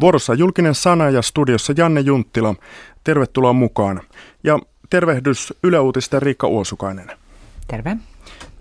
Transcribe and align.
Vuorossa 0.00 0.34
julkinen 0.34 0.74
sana 0.74 1.10
ja 1.10 1.22
studiossa 1.22 1.72
Janne 1.76 2.00
Junttila. 2.00 2.54
Tervetuloa 3.04 3.52
mukaan. 3.52 4.00
Ja 4.44 4.58
tervehdys 4.90 5.54
Yle 5.62 5.78
Uutisten 5.78 6.22
Riikka 6.22 6.46
Uosukainen. 6.46 7.10
Terve. 7.66 7.96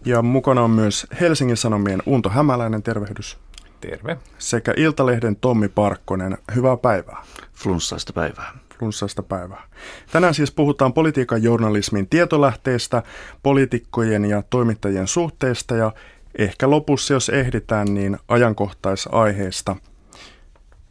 Ja 0.05 0.21
mukana 0.21 0.61
on 0.61 0.71
myös 0.71 1.07
Helsingin 1.21 1.57
Sanomien 1.57 2.03
Unto 2.05 2.29
Hämäläinen, 2.29 2.83
tervehdys. 2.83 3.37
Terve. 3.81 4.17
Sekä 4.37 4.73
Iltalehden 4.77 5.35
Tommi 5.35 5.67
Parkkonen, 5.67 6.37
hyvää 6.55 6.77
päivää. 6.77 7.23
Flunssaista 7.53 8.13
päivää. 8.13 8.51
Flunssaista 8.79 9.23
päivää. 9.23 9.63
Tänään 10.11 10.33
siis 10.33 10.51
puhutaan 10.51 10.93
politiikan 10.93 11.43
journalismin 11.43 12.07
tietolähteistä, 12.09 13.03
poliitikkojen 13.43 14.25
ja 14.25 14.43
toimittajien 14.49 15.07
suhteista 15.07 15.75
ja 15.75 15.91
ehkä 16.37 16.69
lopussa, 16.69 17.13
jos 17.13 17.29
ehditään, 17.29 17.93
niin 17.93 18.17
ajankohtaisaiheesta. 18.27 19.75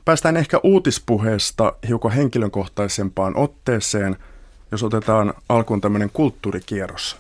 Päästään 0.07 0.37
ehkä 0.37 0.61
uutispuheesta 0.63 1.73
hiukan 1.89 2.13
henkilökohtaisempaan 2.13 3.37
otteeseen, 3.37 4.17
jos 4.71 4.83
otetaan 4.83 5.35
alkuun 5.49 5.81
tämmöinen 5.81 6.11
kulttuurikierros. 6.11 7.17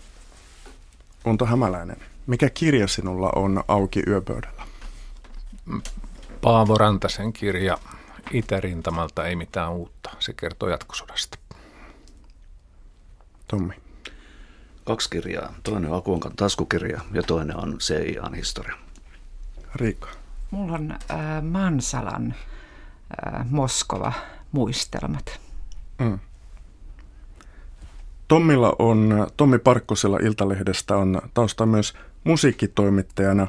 Unto 1.25 1.47
Hämäläinen, 1.47 1.97
mikä 2.27 2.51
kirja 2.51 2.89
sinulla 2.89 3.31
on 3.37 3.65
auki 3.69 4.03
yöpöydällä? 4.07 4.63
Paavo 6.41 6.79
Rantasen 6.79 7.33
kirja 7.33 7.79
Itärintamalta 8.33 9.25
ei 9.25 9.37
mitään 9.37 9.73
uutta. 9.73 10.11
Se 10.19 10.33
kertoo 10.33 10.69
jatkosodasta. 10.69 11.39
Tommi. 13.49 13.75
Kaksi 14.85 15.11
kirjaa. 15.11 15.55
Toinen 15.63 15.91
on 15.91 15.99
Akuonkan 15.99 16.37
taskukirja 16.37 17.01
ja 17.13 17.23
toinen 17.23 17.57
on 17.57 17.79
CIAn 17.79 18.35
historia. 18.35 18.77
Riikka. 19.75 20.09
Mulla 20.51 20.73
on 20.73 20.93
äh, 20.93 21.43
Mansalan 21.43 22.35
äh, 23.11 23.51
Moskova 23.51 24.13
muistelmat. 24.53 25.41
Mm. 25.99 26.19
Tommilla 28.29 28.77
on, 28.79 29.27
Tommi 29.37 29.59
Parkkosella 29.59 30.19
Iltalehdestä 30.23 30.97
on 30.97 31.23
tausta 31.35 31.67
myös 31.67 31.95
musiikkitoimittajana. 32.25 33.47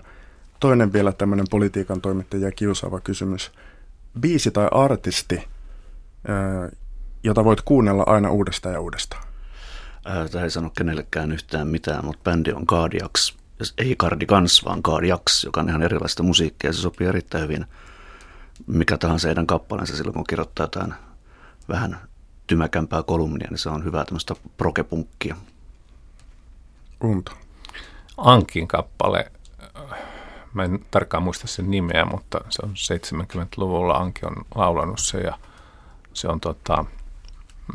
Toinen 0.60 0.94
vielä 0.94 1.12
tämmöinen 1.12 1.46
politiikan 1.50 2.02
toimittaja 2.02 2.52
kiusaava 2.52 3.00
kysymys. 3.00 3.52
Biisi 4.20 4.52
tai 4.52 4.68
artisti, 4.72 5.48
jota 7.24 7.44
voit 7.44 7.62
kuunnella 7.62 8.04
aina 8.06 8.32
uudestaan 8.32 8.74
ja 8.74 8.82
uudestaan? 8.82 9.24
Tämä 10.32 10.44
ei 10.44 10.50
sano 10.50 10.70
kenellekään 10.78 11.32
yhtään 11.32 11.68
mitään, 11.68 12.06
mutta 12.06 12.24
bändi 12.24 12.52
on 12.52 12.68
Cardiacs. 12.68 13.38
Ei 13.78 13.96
Cardigans, 13.96 14.66
vaan 14.66 14.84
Cardiacs, 14.84 15.44
joka 15.44 15.62
on 15.62 15.70
ihan 15.70 15.84
erilaista 15.84 16.24
musiikkia. 16.24 16.74
Se 16.74 16.82
sopii 16.82 17.08
erittäin 17.08 17.44
hyvin 17.44 17.66
mikä 18.68 18.98
tahansa 18.98 19.28
heidän 19.28 19.48
kappaleensa 19.48 19.98
silloin, 19.98 20.14
kun 20.14 20.24
kirjoittaa 20.30 20.64
jotain 20.64 20.94
vähän 21.70 22.00
tymäkämpää 22.48 23.04
kolumnia, 23.04 23.48
niin 23.50 23.58
se 23.58 23.70
on 23.70 23.84
hyvää 23.84 24.06
tämmöistä 24.06 24.36
prokepunkkia. 24.58 25.36
Unto. 27.04 27.32
Ankin 28.18 28.68
kappale, 28.68 29.32
mä 30.54 30.64
en 30.64 30.86
tarkkaan 30.92 31.24
muista 31.24 31.48
sen 31.48 31.72
nimeä, 31.72 32.06
mutta 32.06 32.42
se 32.50 32.62
on 32.66 32.74
70-luvulla 32.74 33.94
Anki 33.94 34.26
on 34.26 34.46
laulanut 34.56 35.00
se 35.00 35.18
ja 35.18 35.40
se 36.14 36.28
on 36.28 36.40
tota, 36.40 36.86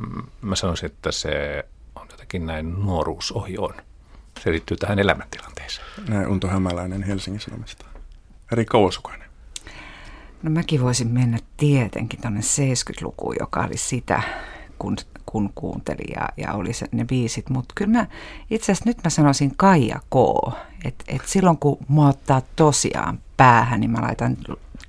mm, 0.01 0.23
mä 0.43 0.57
sanoisin, 0.57 0.87
että 0.87 1.13
se 1.13 1.65
on 1.95 2.07
jotenkin 2.11 2.47
näin 2.47 2.75
nuoruus 2.85 3.33
ohi 3.33 3.59
on. 3.59 3.75
Se 4.41 4.51
liittyy 4.51 4.77
tähän 4.77 4.99
elämäntilanteeseen. 4.99 5.87
Näin 6.09 6.29
Unto 6.29 6.49
Hämäläinen 6.49 7.03
Helsingin 7.03 7.41
Sanomista. 7.41 7.87
Riikka 8.53 8.79
Uosukainen. 8.79 9.22
No 10.43 10.51
mäkin 10.51 10.83
voisin 10.83 11.09
mennä 11.09 11.39
tietenkin 11.57 12.21
tuonne 12.21 12.41
70-lukuun, 12.41 13.37
joka 13.41 13.65
oli 13.65 13.77
sitä, 13.77 14.23
kun, 14.79 14.97
kun 15.27 15.51
kuuntelin 15.55 16.15
ja, 16.17 16.29
ja 16.37 16.53
oli 16.53 16.73
se, 16.73 16.87
ne 16.93 17.05
biisit. 17.05 17.51
Mutta 17.51 17.73
kyllä 17.75 17.93
mä, 17.93 18.07
itse 18.51 18.73
asiassa 18.73 18.91
nyt 18.91 18.99
mä 19.05 19.11
sanoisin 19.11 19.53
Kaija 19.57 19.99
K. 19.99 20.15
Että 20.85 21.05
et 21.09 21.23
silloin 21.27 21.59
kun 21.59 21.79
mua 21.89 22.09
ottaa 22.09 22.43
tosiaan 22.57 23.19
päähän, 23.37 23.81
niin 23.81 23.91
mä 23.91 24.03
laitan 24.03 24.37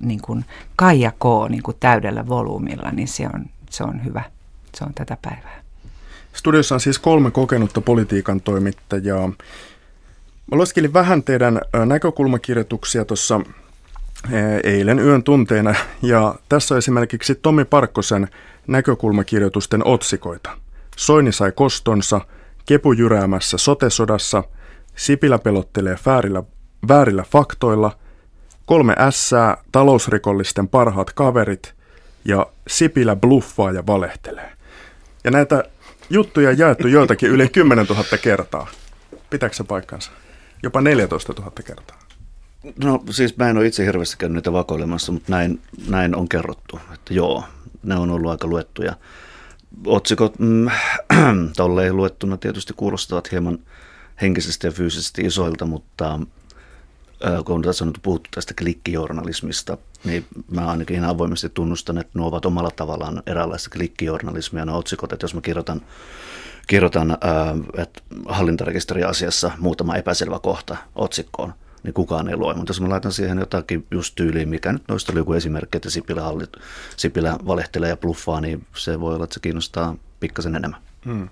niin 0.00 0.20
kuin 0.20 0.44
Kaija 0.76 1.10
K. 1.10 1.24
Niin 1.48 1.62
kuin 1.62 1.76
täydellä 1.80 2.28
volyymilla, 2.28 2.90
niin 2.90 3.08
se 3.08 3.26
on, 3.34 3.46
se 3.70 3.84
on 3.84 4.04
hyvä. 4.04 4.22
Se 4.74 4.84
on 4.84 4.94
tätä 4.94 5.16
päivää. 5.22 5.64
Studiossa 6.32 6.74
on 6.74 6.80
siis 6.80 6.98
kolme 6.98 7.30
kokenutta 7.30 7.80
politiikan 7.80 8.40
toimittajaa. 8.40 9.28
Mä 10.50 10.58
vähän 10.92 11.22
teidän 11.22 11.60
näkökulmakirjoituksia 11.86 13.04
tuossa 13.04 13.40
eilen 14.64 14.98
yön 14.98 15.22
tunteina, 15.22 15.74
ja 16.02 16.34
tässä 16.48 16.74
on 16.74 16.78
esimerkiksi 16.78 17.34
Tommi 17.34 17.64
Parkkosen 17.64 18.28
näkökulmakirjoitusten 18.66 19.86
otsikoita. 19.86 20.50
Soini 20.96 21.32
sai 21.32 21.52
kostonsa, 21.52 22.20
Kepu 22.66 22.92
jyräämässä 22.92 23.58
sotesodassa, 23.58 24.44
Sipilä 24.96 25.38
pelottelee 25.38 25.98
väärillä, 26.06 26.42
väärillä 26.88 27.24
faktoilla, 27.32 27.98
kolme 28.66 28.94
ässää, 28.98 29.56
talousrikollisten 29.72 30.68
parhaat 30.68 31.12
kaverit 31.12 31.74
ja 32.24 32.46
Sipilä 32.68 33.16
bluffaa 33.16 33.72
ja 33.72 33.86
valehtelee. 33.86 34.52
Ja 35.24 35.30
näitä 35.30 35.64
juttuja 36.10 36.52
jaettu 36.52 36.88
joiltakin 36.88 37.30
yli 37.30 37.48
10 37.48 37.86
000 37.86 38.04
kertaa. 38.22 38.66
Pitääkö 39.30 39.56
se 39.56 39.64
paikkansa? 39.64 40.10
Jopa 40.62 40.80
14 40.80 41.32
000 41.38 41.52
kertaa. 41.64 42.03
No 42.84 43.04
siis 43.10 43.36
mä 43.36 43.48
en 43.48 43.56
ole 43.56 43.66
itse 43.66 43.84
hirveästi 43.86 44.16
käynyt 44.18 44.34
niitä 44.34 44.52
vakoilemassa, 44.52 45.12
mutta 45.12 45.32
näin, 45.32 45.60
näin 45.88 46.16
on 46.16 46.28
kerrottu, 46.28 46.80
että 46.94 47.14
joo, 47.14 47.44
ne 47.82 47.96
on 47.96 48.10
ollut 48.10 48.30
aika 48.30 48.46
luettuja. 48.46 48.96
Otsikot 49.86 50.38
mm, 50.38 50.66
tolleen 51.56 51.96
luettuna 51.96 52.36
tietysti 52.36 52.72
kuulostavat 52.76 53.32
hieman 53.32 53.58
henkisesti 54.22 54.66
ja 54.66 54.72
fyysisesti 54.72 55.22
isoilta, 55.22 55.66
mutta 55.66 56.20
kun 57.44 57.62
tässä 57.62 57.84
on 57.84 57.88
nyt 57.88 57.98
puhuttu 58.02 58.28
tästä 58.34 58.54
klikkijournalismista, 58.58 59.78
niin 60.04 60.26
mä 60.50 60.66
ainakin 60.66 60.96
ihan 60.96 61.10
avoimesti 61.10 61.48
tunnustan, 61.48 61.98
että 61.98 62.10
nuo 62.14 62.28
ovat 62.28 62.46
omalla 62.46 62.70
tavallaan 62.70 63.22
eräänlaista 63.26 63.70
klikkijournalismia, 63.70 64.64
nuo 64.64 64.78
otsikot, 64.78 65.12
että 65.12 65.24
jos 65.24 65.34
mä 65.34 65.40
kirjoitan, 65.40 65.80
kirjoitan 66.66 67.18
että 67.78 68.02
hallintarekisteriasiassa 68.28 69.50
muutama 69.58 69.96
epäselvä 69.96 70.38
kohta 70.38 70.76
otsikkoon, 70.94 71.54
niin 71.84 71.94
kukaan 71.94 72.28
ei 72.28 72.36
lue. 72.36 72.54
Mutta 72.54 72.70
jos 72.70 72.80
mä 72.80 72.88
laitan 72.88 73.12
siihen 73.12 73.38
jotakin 73.38 73.86
just 73.90 74.14
tyyliin, 74.14 74.48
mikä 74.48 74.72
nyt 74.72 74.82
noista 74.88 75.12
oli 75.12 75.20
joku 75.20 75.32
esimerkki, 75.32 75.76
että 75.76 75.90
Sipilä, 75.90 76.22
hallit, 76.22 76.50
Sipilä 76.96 77.38
valehtelee 77.46 77.88
ja 77.88 77.96
bluffaa, 77.96 78.40
niin 78.40 78.66
se 78.76 79.00
voi 79.00 79.14
olla, 79.14 79.24
että 79.24 79.34
se 79.34 79.40
kiinnostaa 79.40 79.96
pikkasen 80.20 80.56
enemmän. 80.56 80.80
Hmm. 81.04 81.28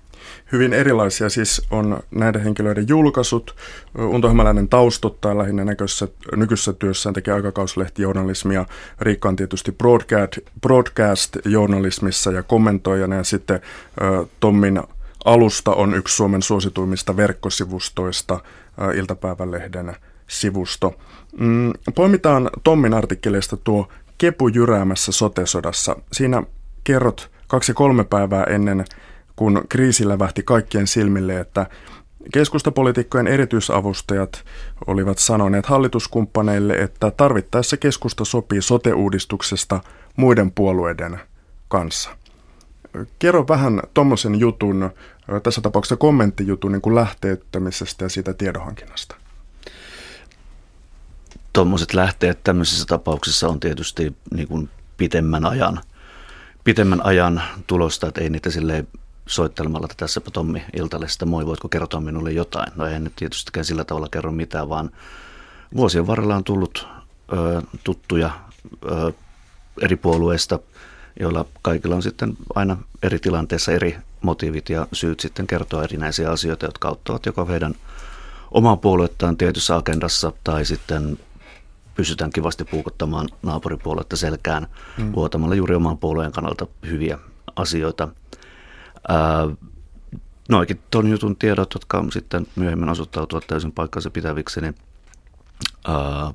Hyvin 0.51 0.73
erilaisia 0.73 1.29
siis 1.29 1.61
on 1.71 1.99
näiden 2.11 2.43
henkilöiden 2.43 2.87
julkaisut. 2.87 3.55
Unto 3.97 4.27
Hämäläinen 4.27 4.69
taustottaa 4.69 5.37
lähinnä 5.37 5.63
näkössä, 5.63 6.07
nykyisessä 6.35 6.73
työssään, 6.73 7.13
tekee 7.13 7.33
aikakauslehtijournalismia. 7.33 8.65
Riikka 9.01 9.29
on 9.29 9.35
tietysti 9.35 9.71
broadcast, 9.71 10.37
broadcast-journalismissa 10.61 12.31
ja 12.31 12.43
kommentoijana. 12.43 13.15
Ja 13.15 13.23
sitten 13.23 13.55
äh, 13.55 14.27
Tommin 14.39 14.81
alusta 15.25 15.71
on 15.71 15.93
yksi 15.93 16.15
Suomen 16.15 16.41
suosituimmista 16.41 17.17
verkkosivustoista, 17.17 18.33
äh, 18.33 18.95
iltapäivälehden 18.95 19.95
sivusto. 20.39 20.93
Mm, 21.39 21.73
poimitaan 21.95 22.49
Tommin 22.63 22.93
artikkeleista 22.93 23.57
tuo 23.57 23.87
Kepu 24.17 24.47
jyräämässä 24.47 25.11
sotesodassa. 25.11 25.95
Siinä 26.11 26.43
kerrot 26.83 27.31
kaksi-kolme 27.47 28.03
päivää 28.03 28.43
ennen, 28.43 28.85
kun 29.35 29.61
kriisi 29.69 30.07
lävähti 30.07 30.43
kaikkien 30.43 30.87
silmille, 30.87 31.39
että 31.39 31.65
keskustapolitiikkojen 32.33 33.27
erityisavustajat 33.27 34.43
olivat 34.87 35.17
sanoneet 35.17 35.65
hallituskumppaneille, 35.65 36.73
että 36.73 37.11
tarvittaessa 37.11 37.77
keskusta 37.77 38.25
sopii 38.25 38.61
sote-uudistuksesta 38.61 39.79
muiden 40.15 40.51
puolueiden 40.51 41.19
kanssa. 41.67 42.09
Kerro 43.19 43.45
vähän 43.47 43.81
tuommoisen 43.93 44.39
jutun, 44.39 44.89
tässä 45.43 45.61
tapauksessa 45.61 45.95
kommenttijutun 45.95 46.71
niin 46.71 46.81
kuin 46.81 46.95
lähteyttämisestä 46.95 48.05
ja 48.05 48.09
siitä 48.09 48.33
tiedonhankinnasta 48.33 49.22
tuommoiset 51.53 51.93
lähteet 51.93 52.43
tämmöisissä 52.43 52.85
tapauksissa 52.85 53.47
on 53.47 53.59
tietysti 53.59 54.15
niin 54.33 54.47
kuin 54.47 54.69
pitemmän 54.97 55.45
ajan, 55.45 55.81
pitemmän 56.63 57.05
ajan 57.05 57.43
tulosta, 57.67 58.07
että 58.07 58.21
ei 58.21 58.29
niitä 58.29 58.49
silleen 58.49 58.87
soittelemalla, 59.27 59.85
että 59.85 59.97
tässäpä 59.97 60.31
Tommi 60.31 60.63
Iltalle 60.77 61.07
sitä 61.07 61.25
moi, 61.25 61.45
voitko 61.45 61.69
kertoa 61.69 62.01
minulle 62.01 62.31
jotain? 62.31 62.71
No 62.75 62.87
ei 62.87 62.99
nyt 62.99 63.15
tietystikään 63.15 63.65
sillä 63.65 63.83
tavalla 63.83 64.07
kerro 64.11 64.31
mitään, 64.31 64.69
vaan 64.69 64.89
vuosien 65.75 66.07
varrella 66.07 66.35
on 66.35 66.43
tullut 66.43 66.87
ö, 67.33 67.61
tuttuja 67.83 68.31
ö, 68.91 69.13
eri 69.81 69.95
puolueista, 69.95 70.59
joilla 71.19 71.45
kaikilla 71.61 71.95
on 71.95 72.03
sitten 72.03 72.37
aina 72.55 72.77
eri 73.03 73.19
tilanteessa 73.19 73.71
eri 73.71 73.97
motiivit 74.21 74.69
ja 74.69 74.87
syyt 74.93 75.19
sitten 75.19 75.47
kertoa 75.47 75.83
erinäisiä 75.83 76.31
asioita, 76.31 76.65
jotka 76.65 76.87
auttavat 76.87 77.25
joko 77.25 77.45
heidän 77.45 77.75
omaa 78.51 78.77
puoluettaan 78.77 79.37
tietyssä 79.37 79.75
agendassa 79.75 80.31
tai 80.43 80.65
sitten 80.65 81.17
pystytään 81.95 82.31
kivasti 82.31 82.63
puukottamaan 82.63 83.29
naapuripuoletta 83.43 84.15
selkään 84.15 84.67
mm. 84.97 85.13
vuotamalla 85.13 85.55
juuri 85.55 85.75
oman 85.75 85.97
puolueen 85.97 86.31
kannalta 86.31 86.67
hyviä 86.85 87.19
asioita. 87.55 88.07
Ää, 89.07 89.47
noikin 90.49 90.79
ton 90.91 91.09
jutun 91.09 91.35
tiedot, 91.35 91.73
jotka 91.73 92.05
sitten 92.11 92.47
myöhemmin 92.55 92.89
osoittautuvat 92.89 93.47
täysin 93.47 93.71
paikkansa 93.71 94.09
pitäviksi, 94.09 94.61
niin 94.61 94.75
ää, 95.87 96.33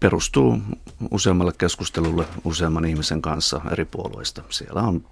perustuu 0.00 0.58
useammalle 1.10 1.52
keskustelulle 1.58 2.24
useamman 2.44 2.84
ihmisen 2.84 3.22
kanssa 3.22 3.60
eri 3.70 3.84
puolueista. 3.84 4.42
Siellä 4.48 4.82
on, 4.82 5.04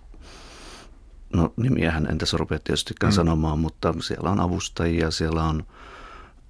no 1.32 1.52
nimiähän 1.56 2.06
en 2.10 2.18
tässä 2.18 2.36
rupea 2.36 2.58
tietystikään 2.58 3.12
mm. 3.12 3.14
sanomaan, 3.14 3.58
mutta 3.58 3.94
siellä 4.00 4.30
on 4.30 4.40
avustajia, 4.40 5.10
siellä 5.10 5.44
on 5.44 5.66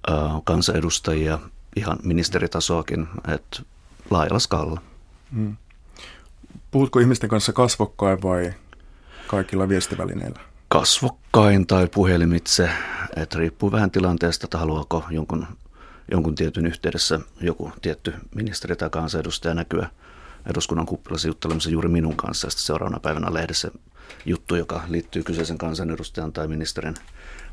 ää, 0.07 0.15
kansanedustajia, 0.43 1.39
ihan 1.75 1.97
ministeritasoakin, 2.03 3.07
että 3.27 3.61
laajalla 4.09 4.39
skaalalla. 4.39 4.81
Mm. 5.31 5.57
Puhutko 6.71 6.99
ihmisten 6.99 7.29
kanssa 7.29 7.53
kasvokkain 7.53 8.21
vai 8.21 8.53
kaikilla 9.27 9.69
viestivälineillä? 9.69 10.39
Kasvokkain 10.67 11.67
tai 11.67 11.87
puhelimitse, 11.87 12.69
että 13.15 13.39
riippuu 13.39 13.71
vähän 13.71 13.91
tilanteesta, 13.91 14.45
että 14.45 14.57
haluaako 14.57 15.05
jonkun, 15.09 15.47
jonkun 16.11 16.35
tietyn 16.35 16.65
yhteydessä 16.65 17.19
joku 17.41 17.71
tietty 17.81 18.13
ministeri 18.35 18.75
tai 18.75 18.89
kansanedustaja 18.89 19.53
näkyä 19.53 19.89
eduskunnan 20.45 20.85
kuppilassa 20.85 21.27
juttelemassa 21.27 21.69
juuri 21.69 21.89
minun 21.89 22.15
kanssa. 22.15 22.49
Sitten 22.49 22.65
seuraavana 22.65 22.99
päivänä 22.99 23.33
lehdessä 23.33 23.71
juttu, 24.25 24.55
joka 24.55 24.83
liittyy 24.87 25.23
kyseisen 25.23 25.57
kansanedustajan 25.57 26.33
tai 26.33 26.47
ministerin 26.47 26.95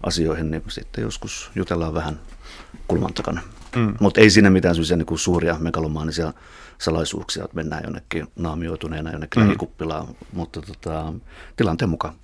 asioihin, 0.03 0.51
niin 0.51 0.63
sitten 0.69 1.03
joskus 1.03 1.51
jutellaan 1.55 1.95
vähän 1.95 2.21
kulman 2.89 3.15
takana. 3.15 3.41
Mm. 3.77 3.95
Mutta 4.01 4.21
ei 4.21 4.31
siinä 4.31 4.51
mitään 4.51 4.77
niin 4.97 5.19
suuria 5.19 5.57
megalomaanisia 5.59 6.33
salaisuuksia, 6.79 7.45
että 7.45 7.57
mennään 7.57 7.83
jonnekin 7.85 8.27
naamioituneena 8.37 9.11
jonnekin 9.11 9.43
mm. 9.43 9.47
lähikuppilaan, 9.47 10.07
mutta 10.33 10.63
tota, 10.63 11.13
tilanteen 11.57 11.89
mukaan. 11.89 12.15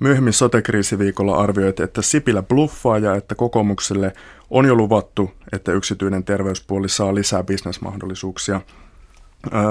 Myöhemmin 0.00 0.32
sotekriisiviikolla 0.32 1.36
arvioit, 1.36 1.80
että 1.80 2.02
Sipilä 2.02 2.42
bluffaa 2.42 2.98
ja 2.98 3.14
että 3.14 3.34
kokoomukselle 3.34 4.12
on 4.50 4.64
jo 4.64 4.74
luvattu, 4.74 5.30
että 5.52 5.72
yksityinen 5.72 6.24
terveyspuoli 6.24 6.88
saa 6.88 7.14
lisää 7.14 7.44
bisnesmahdollisuuksia. 7.44 8.60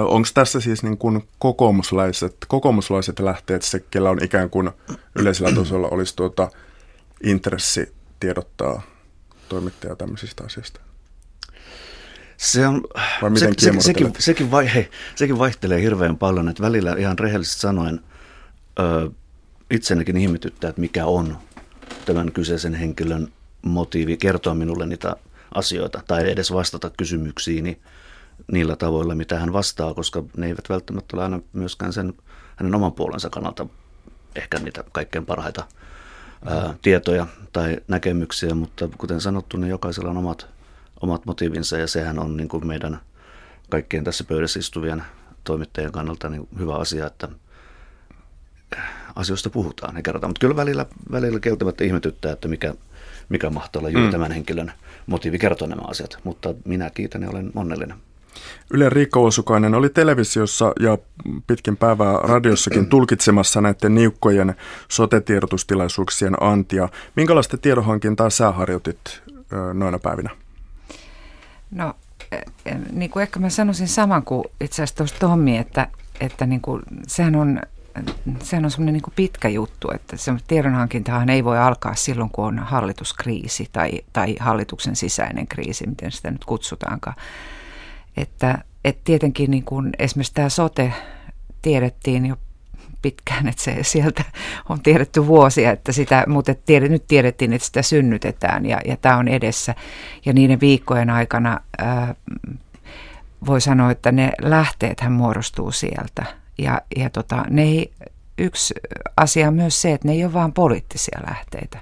Onko 0.07 0.27
tässä 0.33 0.59
siis 0.59 0.83
niin 0.83 0.97
kuin 0.97 1.27
kokoomuslaiset, 1.39 2.37
kokoomuslaiset 2.47 3.19
lähteet 3.19 3.61
se, 3.61 3.79
kellä 3.79 4.09
on 4.09 4.23
ikään 4.23 4.49
kuin 4.49 4.71
yleisellä 5.19 5.51
tasolla 5.55 5.87
olisi 5.87 6.15
tuota 6.15 6.49
intressi 7.23 7.95
tiedottaa 8.19 8.81
toimittaja 9.49 9.95
tämmöisistä 9.95 10.43
asioista? 10.43 10.81
Se 12.37 12.67
on, 12.67 12.83
Vai 13.21 13.29
miten 13.29 13.53
se, 13.59 13.71
se, 13.71 13.81
sekin, 13.81 14.13
sekin, 14.19 14.51
vai, 14.51 14.73
hei, 14.73 14.89
sekin 15.15 15.39
vaihtelee 15.39 15.81
hirveän 15.81 16.17
paljon, 16.17 16.49
että 16.49 16.63
välillä 16.63 16.95
ihan 16.97 17.19
rehellisesti 17.19 17.61
sanoen 17.61 17.99
ö, 18.79 19.11
itseänikin 19.71 20.17
ihmetyttää, 20.17 20.69
että 20.69 20.81
mikä 20.81 21.05
on 21.05 21.37
tämän 22.05 22.31
kyseisen 22.31 22.73
henkilön 22.73 23.27
motiivi 23.61 24.17
kertoa 24.17 24.53
minulle 24.53 24.85
niitä 24.85 25.15
asioita 25.53 26.01
tai 26.07 26.31
edes 26.31 26.53
vastata 26.53 26.89
kysymyksiini 26.89 27.81
niillä 28.51 28.75
tavoilla, 28.75 29.15
mitä 29.15 29.39
hän 29.39 29.53
vastaa, 29.53 29.93
koska 29.93 30.23
ne 30.37 30.47
eivät 30.47 30.69
välttämättä 30.69 31.17
ole 31.17 31.23
aina 31.23 31.39
myöskään 31.53 31.93
sen 31.93 32.13
hänen 32.55 32.75
oman 32.75 32.93
puolensa 32.93 33.29
kannalta 33.29 33.65
ehkä 34.35 34.59
niitä 34.59 34.83
kaikkein 34.91 35.25
parhaita 35.25 35.63
ää, 36.45 36.73
tietoja 36.81 37.27
tai 37.53 37.77
näkemyksiä, 37.87 38.55
mutta 38.55 38.89
kuten 38.97 39.21
sanottu, 39.21 39.57
niin 39.57 39.69
jokaisella 39.69 40.09
on 40.09 40.17
omat, 40.17 40.47
omat 41.01 41.25
motiivinsa 41.25 41.77
ja 41.77 41.87
sehän 41.87 42.19
on 42.19 42.37
niin 42.37 42.49
kuin 42.49 42.67
meidän 42.67 42.99
kaikkien 43.69 44.03
tässä 44.03 44.23
pöydässä 44.23 44.59
istuvien 44.59 45.03
toimittajien 45.43 45.91
kannalta 45.91 46.29
niin 46.29 46.47
hyvä 46.59 46.75
asia, 46.75 47.07
että 47.07 47.27
asioista 49.15 49.49
puhutaan 49.49 49.95
ja 49.95 50.01
kerrotaan. 50.01 50.29
Mutta 50.29 50.39
kyllä 50.39 50.55
välillä, 50.55 50.85
välillä 51.11 51.39
keltämättä 51.39 51.83
ihmetyttää, 51.83 52.31
että 52.31 52.47
mikä, 52.47 52.73
mikä 53.29 53.49
mahtaa 53.49 53.79
olla 53.79 53.89
juuri 53.89 54.07
mm. 54.07 54.11
tämän 54.11 54.31
henkilön 54.31 54.71
motiivi 55.05 55.39
kertoa 55.39 55.67
nämä 55.67 55.81
asiat. 55.87 56.17
Mutta 56.23 56.53
minä 56.65 56.89
kiitän 56.89 57.21
ja 57.21 57.29
olen 57.29 57.51
onnellinen. 57.55 57.97
Yle 58.71 58.89
Riikka 58.89 59.19
Uosukainen 59.19 59.75
oli 59.75 59.89
televisiossa 59.89 60.73
ja 60.79 60.97
pitkin 61.47 61.77
päivää 61.77 62.13
radiossakin 62.13 62.89
tulkitsemassa 62.89 63.61
näiden 63.61 63.95
niukkojen 63.95 64.55
sotetiedotustilaisuuksien 64.87 66.43
antia. 66.43 66.89
Minkälaista 67.15 67.57
tiedonhankintaa 67.57 68.29
sä 68.29 68.51
harjoitit 68.51 69.21
noina 69.73 69.99
päivinä? 69.99 70.29
No, 71.71 71.93
e, 72.31 72.35
e, 72.65 72.75
niin 72.91 73.11
kuin 73.11 73.23
ehkä 73.23 73.39
mä 73.39 73.49
sanoisin 73.49 73.87
saman 73.87 74.23
kuin 74.23 74.43
itse 74.61 74.83
asiassa 74.83 74.95
tuossa 74.95 75.19
Tommi, 75.19 75.57
että, 75.57 75.87
että 76.19 76.45
niin 76.45 76.61
kuin, 76.61 76.81
sehän 77.07 77.35
on 77.35 77.61
sehän 78.43 78.65
on 78.65 78.71
semmoinen 78.71 78.93
niin 78.93 79.13
pitkä 79.15 79.49
juttu, 79.49 79.91
että 79.91 80.17
se 80.17 80.31
tiedonhankintahan 80.47 81.29
ei 81.29 81.43
voi 81.43 81.57
alkaa 81.57 81.95
silloin, 81.95 82.29
kun 82.29 82.45
on 82.45 82.59
hallituskriisi 82.59 83.69
tai, 83.73 83.91
tai 84.13 84.35
hallituksen 84.39 84.95
sisäinen 84.95 85.47
kriisi, 85.47 85.87
miten 85.87 86.11
sitä 86.11 86.31
nyt 86.31 86.45
kutsutaankaan. 86.45 87.15
Että, 88.17 88.57
että 88.85 89.01
tietenkin 89.03 89.51
niin 89.51 89.63
kuin 89.63 89.89
esimerkiksi 89.99 90.33
tämä 90.33 90.49
sote 90.49 90.93
tiedettiin 91.61 92.25
jo 92.25 92.35
pitkään, 93.01 93.47
että 93.47 93.63
se 93.63 93.77
sieltä 93.81 94.23
on 94.69 94.81
tiedetty 94.81 95.27
vuosia, 95.27 95.71
että 95.71 95.91
sitä, 95.91 96.23
mutta 96.27 96.55
tiedä, 96.65 96.87
nyt 96.87 97.07
tiedettiin, 97.07 97.53
että 97.53 97.65
sitä 97.65 97.81
synnytetään 97.81 98.65
ja, 98.65 98.81
ja 98.85 98.97
tämä 98.97 99.17
on 99.17 99.27
edessä. 99.27 99.75
Ja 100.25 100.33
niiden 100.33 100.59
viikkojen 100.59 101.09
aikana 101.09 101.59
ää, 101.77 102.15
voi 103.45 103.61
sanoa, 103.61 103.91
että 103.91 104.11
ne 104.11 104.31
lähteethän 104.41 105.11
muodostuu 105.11 105.71
sieltä. 105.71 106.25
Ja, 106.57 106.81
ja 106.95 107.09
tota, 107.09 107.45
ne 107.49 107.63
ei, 107.63 107.91
yksi 108.37 108.73
asia 109.17 109.47
on 109.47 109.53
myös 109.53 109.81
se, 109.81 109.93
että 109.93 110.07
ne 110.07 110.13
ei 110.13 110.25
ole 110.25 110.33
vain 110.33 110.53
poliittisia 110.53 111.19
lähteitä, 111.29 111.79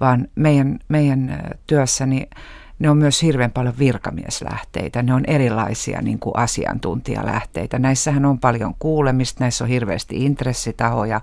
vaan 0.00 0.28
meidän, 0.34 0.78
meidän 0.88 1.40
työssäni 1.66 2.28
ne 2.78 2.90
on 2.90 2.96
myös 2.96 3.22
hirveän 3.22 3.50
paljon 3.50 3.78
virkamieslähteitä, 3.78 5.02
ne 5.02 5.14
on 5.14 5.24
erilaisia 5.26 6.02
niin 6.02 6.18
kuin 6.18 6.36
asiantuntijalähteitä. 6.36 7.78
Näissähän 7.78 8.24
on 8.24 8.38
paljon 8.38 8.74
kuulemista, 8.78 9.44
näissä 9.44 9.64
on 9.64 9.70
hirveästi 9.70 10.24
intressitahoja, 10.24 11.20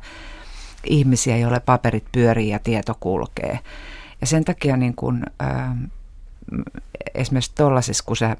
ihmisiä, 0.83 1.38
joille 1.38 1.59
paperit 1.59 2.05
pyörii 2.11 2.50
ja 2.50 2.59
tieto 2.59 2.97
kulkee. 3.00 3.59
Ja 4.21 4.27
sen 4.27 4.45
takia 4.45 4.77
niin 4.77 4.95
kuin, 4.95 5.23
äh, 5.41 5.75
esimerkiksi 7.15 7.51
tuollaisessa, 7.55 8.03
kun 8.07 8.17
sä 8.17 8.38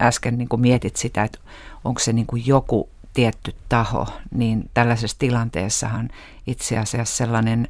äsken 0.00 0.38
niin 0.38 0.48
kuin 0.48 0.60
mietit 0.60 0.96
sitä, 0.96 1.22
että 1.22 1.38
onko 1.84 2.00
se 2.00 2.12
niin 2.12 2.26
kuin 2.26 2.46
joku 2.46 2.88
tietty 3.14 3.54
taho, 3.68 4.06
niin 4.34 4.70
tällaisessa 4.74 5.18
tilanteessahan 5.18 6.08
itse 6.46 6.78
asiassa 6.78 7.16
sellainen 7.16 7.68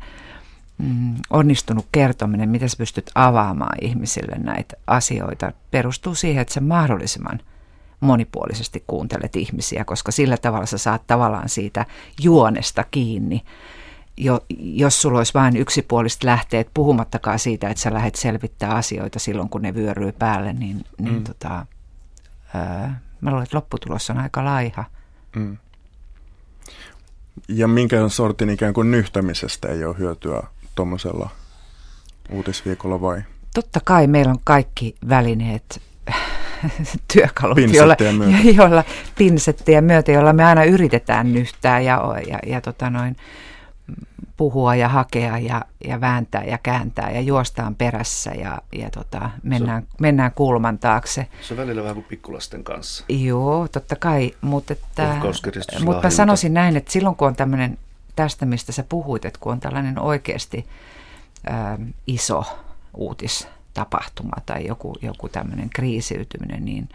mm, 0.79 1.15
onnistunut 1.31 1.87
kertominen, 1.93 2.49
miten 2.49 2.69
sä 2.69 2.77
pystyt 2.77 3.11
avaamaan 3.15 3.79
ihmisille 3.81 4.37
näitä 4.39 4.77
asioita, 4.87 5.53
perustuu 5.71 6.15
siihen, 6.15 6.43
että 6.43 6.55
sä 6.55 6.61
mahdollisimman 6.61 7.41
monipuolisesti 8.01 8.85
kuuntelet 8.87 9.37
ihmisiä, 9.37 9.85
koska 9.85 10.13
sillä 10.13 10.37
tavalla 10.37 10.67
sä 10.67 10.79
saat 10.79 11.07
tavallaan 11.07 11.49
siitä 11.49 11.87
juonesta 12.23 12.85
kiinni. 12.91 13.43
Jo, 14.17 14.41
jos 14.59 15.03
sulla 15.03 15.19
olisi 15.19 15.35
vain 15.35 15.57
yksipuoliset 15.57 16.25
lähteet, 16.25 16.71
puhumattakaan 16.75 17.39
siitä, 17.39 17.69
että 17.69 17.83
sä 17.83 17.95
lähdet 17.95 18.15
selvittää 18.15 18.71
asioita 18.71 19.19
silloin, 19.19 19.49
kun 19.49 19.63
ne 19.63 19.75
vyöryy 19.75 20.13
päälle, 20.13 20.53
niin, 20.53 20.85
niin 20.99 21.15
mm. 21.15 21.25
tota, 21.25 21.67
ää, 22.55 23.01
mä 23.21 23.31
luulen, 23.31 23.43
että 23.43 23.57
lopputulos 23.57 24.11
on 24.11 24.19
aika 24.19 24.45
laiha. 24.45 24.85
Mm. 25.37 25.57
Ja 27.49 27.69
minkä 27.69 28.09
sortin 28.09 28.51
ikään 28.51 28.75
kuin 28.75 28.91
nyhtämisestä 28.91 29.69
ei 29.69 29.85
ole 29.85 29.99
hyötyä 29.99 30.43
tuommoisella 30.79 31.31
uutisviikolla 32.31 33.01
vai? 33.01 33.23
Totta 33.55 33.81
kai 33.85 34.07
meillä 34.07 34.31
on 34.31 34.39
kaikki 34.45 34.95
välineet, 35.09 35.83
työkalut, 37.15 37.59
joilla, 37.59 37.97
joilla 38.59 38.85
pinsettiä 39.19 39.81
myötä, 39.81 40.13
joilla 40.13 40.33
me 40.33 40.45
aina 40.45 40.65
yritetään 40.65 41.33
nyhtää 41.33 41.81
ja, 41.81 42.01
ja, 42.27 42.39
ja 42.47 42.61
tota 42.61 42.91
noin, 42.91 43.17
puhua 44.37 44.75
ja 44.75 44.89
hakea 44.89 45.39
ja, 45.39 45.65
ja 45.85 46.01
vääntää 46.01 46.45
ja 46.45 46.59
kääntää 46.59 47.11
ja 47.11 47.21
juostaan 47.21 47.75
perässä 47.75 48.31
ja, 48.31 48.59
ja 48.73 48.91
tota, 48.91 49.31
mennään, 49.43 49.83
se, 49.83 49.89
mennään 50.01 50.33
kulman 50.35 50.79
taakse. 50.79 51.27
Se 51.43 51.55
on 51.55 51.59
välillä 51.59 51.83
vähän 51.83 51.95
kuin 51.95 52.07
pikkulasten 52.09 52.65
kanssa. 52.65 53.05
Joo, 53.09 53.69
totta 53.69 53.97
kai, 53.97 54.35
mutta, 54.41 54.73
että, 54.73 55.17
mutta 55.85 56.11
sanoisin 56.11 56.55
näin, 56.55 56.77
että 56.77 56.93
silloin 56.93 57.17
kun 57.17 57.29
on 57.29 57.37
tämmöinen 57.37 57.79
tästä, 58.19 58.47
mistä 58.47 58.73
sä 58.73 58.85
puhuit, 58.89 59.25
että 59.25 59.41
kun 59.41 59.53
on 59.53 59.61
tällainen 59.61 59.99
oikeasti 59.99 60.67
ä, 61.49 61.79
iso 62.07 62.45
uutistapahtuma 62.95 64.43
tai 64.47 64.67
joku, 64.67 64.95
joku 65.03 65.29
tämmöinen 65.29 65.71
kriisiytyminen, 65.71 66.65
niin, 66.65 66.89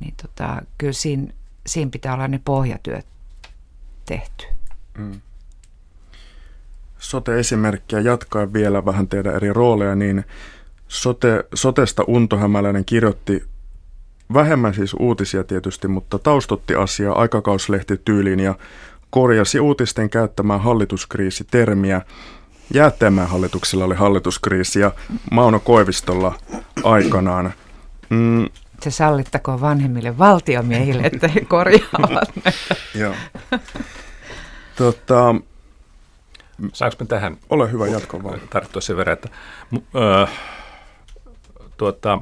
niin 0.00 0.14
tota, 0.22 0.62
kyllä 0.78 0.92
siinä, 0.92 1.32
siinä 1.66 1.90
pitää 1.90 2.14
olla 2.14 2.28
ne 2.28 2.40
pohjatyöt 2.44 3.06
tehty. 4.06 4.46
Mm 4.98 5.20
sote-esimerkkiä 7.04 8.00
jatkaa 8.00 8.52
vielä 8.52 8.84
vähän 8.84 9.08
teidän 9.08 9.34
eri 9.34 9.52
rooleja, 9.52 9.94
niin 9.94 10.24
sote, 10.88 11.44
sotesta 11.54 12.04
Unto 12.06 12.36
Hämäläinen 12.36 12.84
kirjoitti 12.84 13.44
vähemmän 14.34 14.74
siis 14.74 14.94
uutisia 14.94 15.44
tietysti, 15.44 15.88
mutta 15.88 16.18
taustotti 16.18 16.74
asiaa 16.74 17.20
aikakauslehti 17.20 17.96
tyyliin 18.04 18.40
ja 18.40 18.54
korjasi 19.14 19.60
uutisten 19.60 20.10
käyttämään 20.10 20.60
hallituskriisitermiä. 20.60 22.02
Jäätteenmäen 22.74 23.28
hallituksella 23.28 23.84
oli 23.84 23.94
hallituskriisi 23.94 24.80
ja 24.80 24.92
Mauno 25.30 25.60
Koivistolla 25.60 26.34
aikanaan. 26.84 27.52
Mm. 28.10 28.48
Se 28.82 28.90
sallittakoon 28.90 29.60
vanhemmille 29.60 30.18
valtiomiehille, 30.18 31.02
että 31.02 31.28
he 31.28 31.40
korjaavat 31.40 32.28
ne. 32.44 32.52
Joo. 33.00 33.14
Tota, 34.76 35.34
Saanko 36.72 36.96
me 37.00 37.06
tähän? 37.06 37.36
Ole 37.50 37.72
hyvä, 37.72 37.86
jatko 37.86 38.22
vaan. 38.22 38.40
Tarttua 38.50 38.82
sen 38.82 38.96
verran, 38.96 39.12
että 39.12 39.28
ö, 39.74 40.26
tuota, 41.76 42.20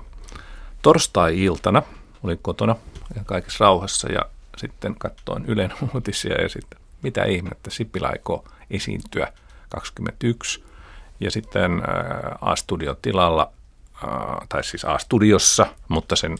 torstai-iltana 0.82 1.82
olin 2.22 2.38
kotona 2.42 2.76
ja 3.16 3.22
kaikessa 3.24 3.64
rauhassa 3.64 4.12
ja 4.12 4.20
sitten 4.56 4.94
katsoin 4.94 5.44
Ylen 5.46 5.72
uutisia 5.94 6.42
ja 6.42 6.48
sitten 6.48 6.81
mitä 7.02 7.24
ihmettä, 7.24 7.70
Sipilä 7.70 8.08
aikoo 8.08 8.44
esiintyä 8.70 9.32
21 9.68 10.64
ja 11.20 11.30
sitten 11.30 11.82
A-studion 12.40 12.96
tilalla, 13.02 13.52
tai 14.48 14.64
siis 14.64 14.84
A-studiossa, 14.84 15.66
mutta 15.88 16.16
sen 16.16 16.38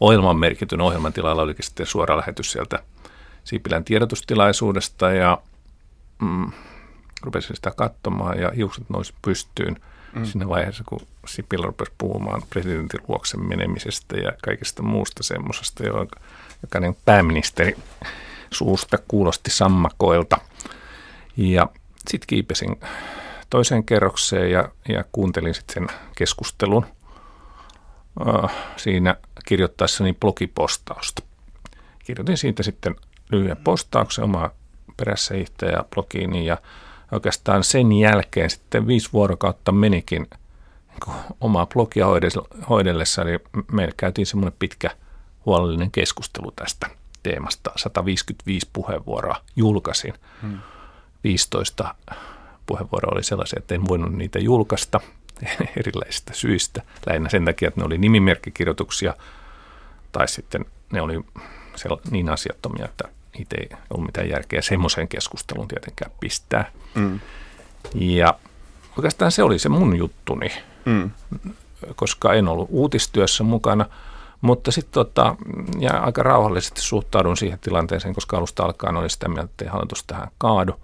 ohjelman 0.00 0.36
merkityn 0.36 0.80
ohjelman 0.80 1.12
tilalla 1.12 1.42
olikin 1.42 1.64
sitten 1.64 1.86
suora 1.86 2.16
lähetys 2.16 2.52
sieltä 2.52 2.82
Sipilän 3.44 3.84
tiedotustilaisuudesta 3.84 5.10
ja 5.10 5.38
mm, 6.22 6.52
rupesin 7.22 7.56
sitä 7.56 7.72
katsomaan 7.76 8.40
ja 8.40 8.50
hiukset 8.50 8.84
nousi 8.88 9.14
pystyyn 9.22 9.76
mm. 10.14 10.24
siinä 10.24 10.48
vaiheessa, 10.48 10.84
kun 10.86 11.00
Sipilä 11.26 11.66
rupesi 11.66 11.92
puhumaan 11.98 12.42
presidentin 12.50 13.00
luoksen 13.08 13.40
menemisestä 13.40 14.16
ja 14.16 14.32
kaikesta 14.44 14.82
muusta 14.82 15.22
semmoisesta, 15.22 15.86
joka, 15.86 16.20
joka 16.62 16.80
niin 16.80 16.96
pääministeri 17.04 17.76
suusta 18.54 18.98
kuulosti 19.08 19.50
sammakoilta. 19.50 20.38
Ja 21.36 21.68
sitten 22.10 22.26
kiipesin 22.26 22.80
toiseen 23.50 23.84
kerrokseen 23.84 24.50
ja, 24.50 24.68
ja 24.88 25.04
kuuntelin 25.12 25.54
sitten 25.54 25.74
sen 25.88 25.98
keskustelun 26.16 26.86
uh, 28.26 28.50
siinä 28.76 29.16
kirjoittaessani 29.46 30.12
blogipostausta. 30.12 31.22
Kirjoitin 32.04 32.36
siitä 32.36 32.62
sitten 32.62 32.96
lyhyen 33.32 33.56
postauksen 33.56 34.24
omaa 34.24 34.50
perässä 34.96 35.34
ja 35.72 35.84
blogiini 35.94 36.46
ja 36.46 36.58
oikeastaan 37.12 37.64
sen 37.64 37.92
jälkeen 37.92 38.50
sitten 38.50 38.86
viisi 38.86 39.08
vuorokautta 39.12 39.72
menikin 39.72 40.26
niin 40.90 41.16
omaa 41.40 41.66
blogia 41.66 42.06
hoidellessa, 42.68 43.22
eli 43.22 43.38
meillä 43.72 43.94
käytiin 43.96 44.26
semmoinen 44.26 44.56
pitkä 44.58 44.90
huolellinen 45.46 45.90
keskustelu 45.90 46.50
tästä 46.50 46.90
teemasta. 47.24 47.70
155 47.76 48.68
puheenvuoroa 48.72 49.36
julkaisin. 49.56 50.14
Hmm. 50.42 50.58
15 51.24 51.94
puheenvuoroa 52.66 53.14
oli 53.14 53.22
sellaisia, 53.22 53.58
että 53.58 53.74
en 53.74 53.88
voinut 53.88 54.12
niitä 54.12 54.38
julkaista 54.38 55.00
erilaisista 55.80 56.32
syistä. 56.34 56.82
Lähinnä 57.06 57.28
sen 57.28 57.44
takia, 57.44 57.68
että 57.68 57.80
ne 57.80 57.86
oli 57.86 57.98
nimimerkkikirjoituksia 57.98 59.14
tai 60.12 60.28
sitten 60.28 60.64
ne 60.92 61.00
oli 61.00 61.24
niin 62.10 62.28
asiattomia, 62.28 62.84
että 62.84 63.08
niitä 63.38 63.56
ei 63.58 63.68
ollut 63.90 64.06
mitään 64.06 64.28
järkeä 64.28 64.62
semmoiseen 64.62 65.08
keskusteluun 65.08 65.68
tietenkään 65.68 66.10
pistää. 66.20 66.70
Mm. 66.94 67.20
Ja 67.94 68.38
oikeastaan 68.96 69.32
se 69.32 69.42
oli 69.42 69.58
se 69.58 69.68
mun 69.68 69.96
juttuni, 69.96 70.52
mm. 70.84 71.10
koska 71.96 72.34
en 72.34 72.48
ollut 72.48 72.68
uutistyössä 72.70 73.44
mukana, 73.44 73.86
mutta 74.44 74.70
sitten 74.70 74.92
tota, 74.92 75.36
ja 75.78 75.90
aika 76.00 76.22
rauhallisesti 76.22 76.80
suhtaudun 76.80 77.36
siihen 77.36 77.58
tilanteeseen, 77.58 78.14
koska 78.14 78.36
alusta 78.36 78.64
alkaen 78.64 78.96
oli 78.96 79.10
sitä 79.10 79.28
mieltä, 79.28 79.44
että 79.44 79.64
ei 79.64 79.70
hallitus 79.70 80.04
tähän 80.04 80.28
kaadu. 80.38 80.74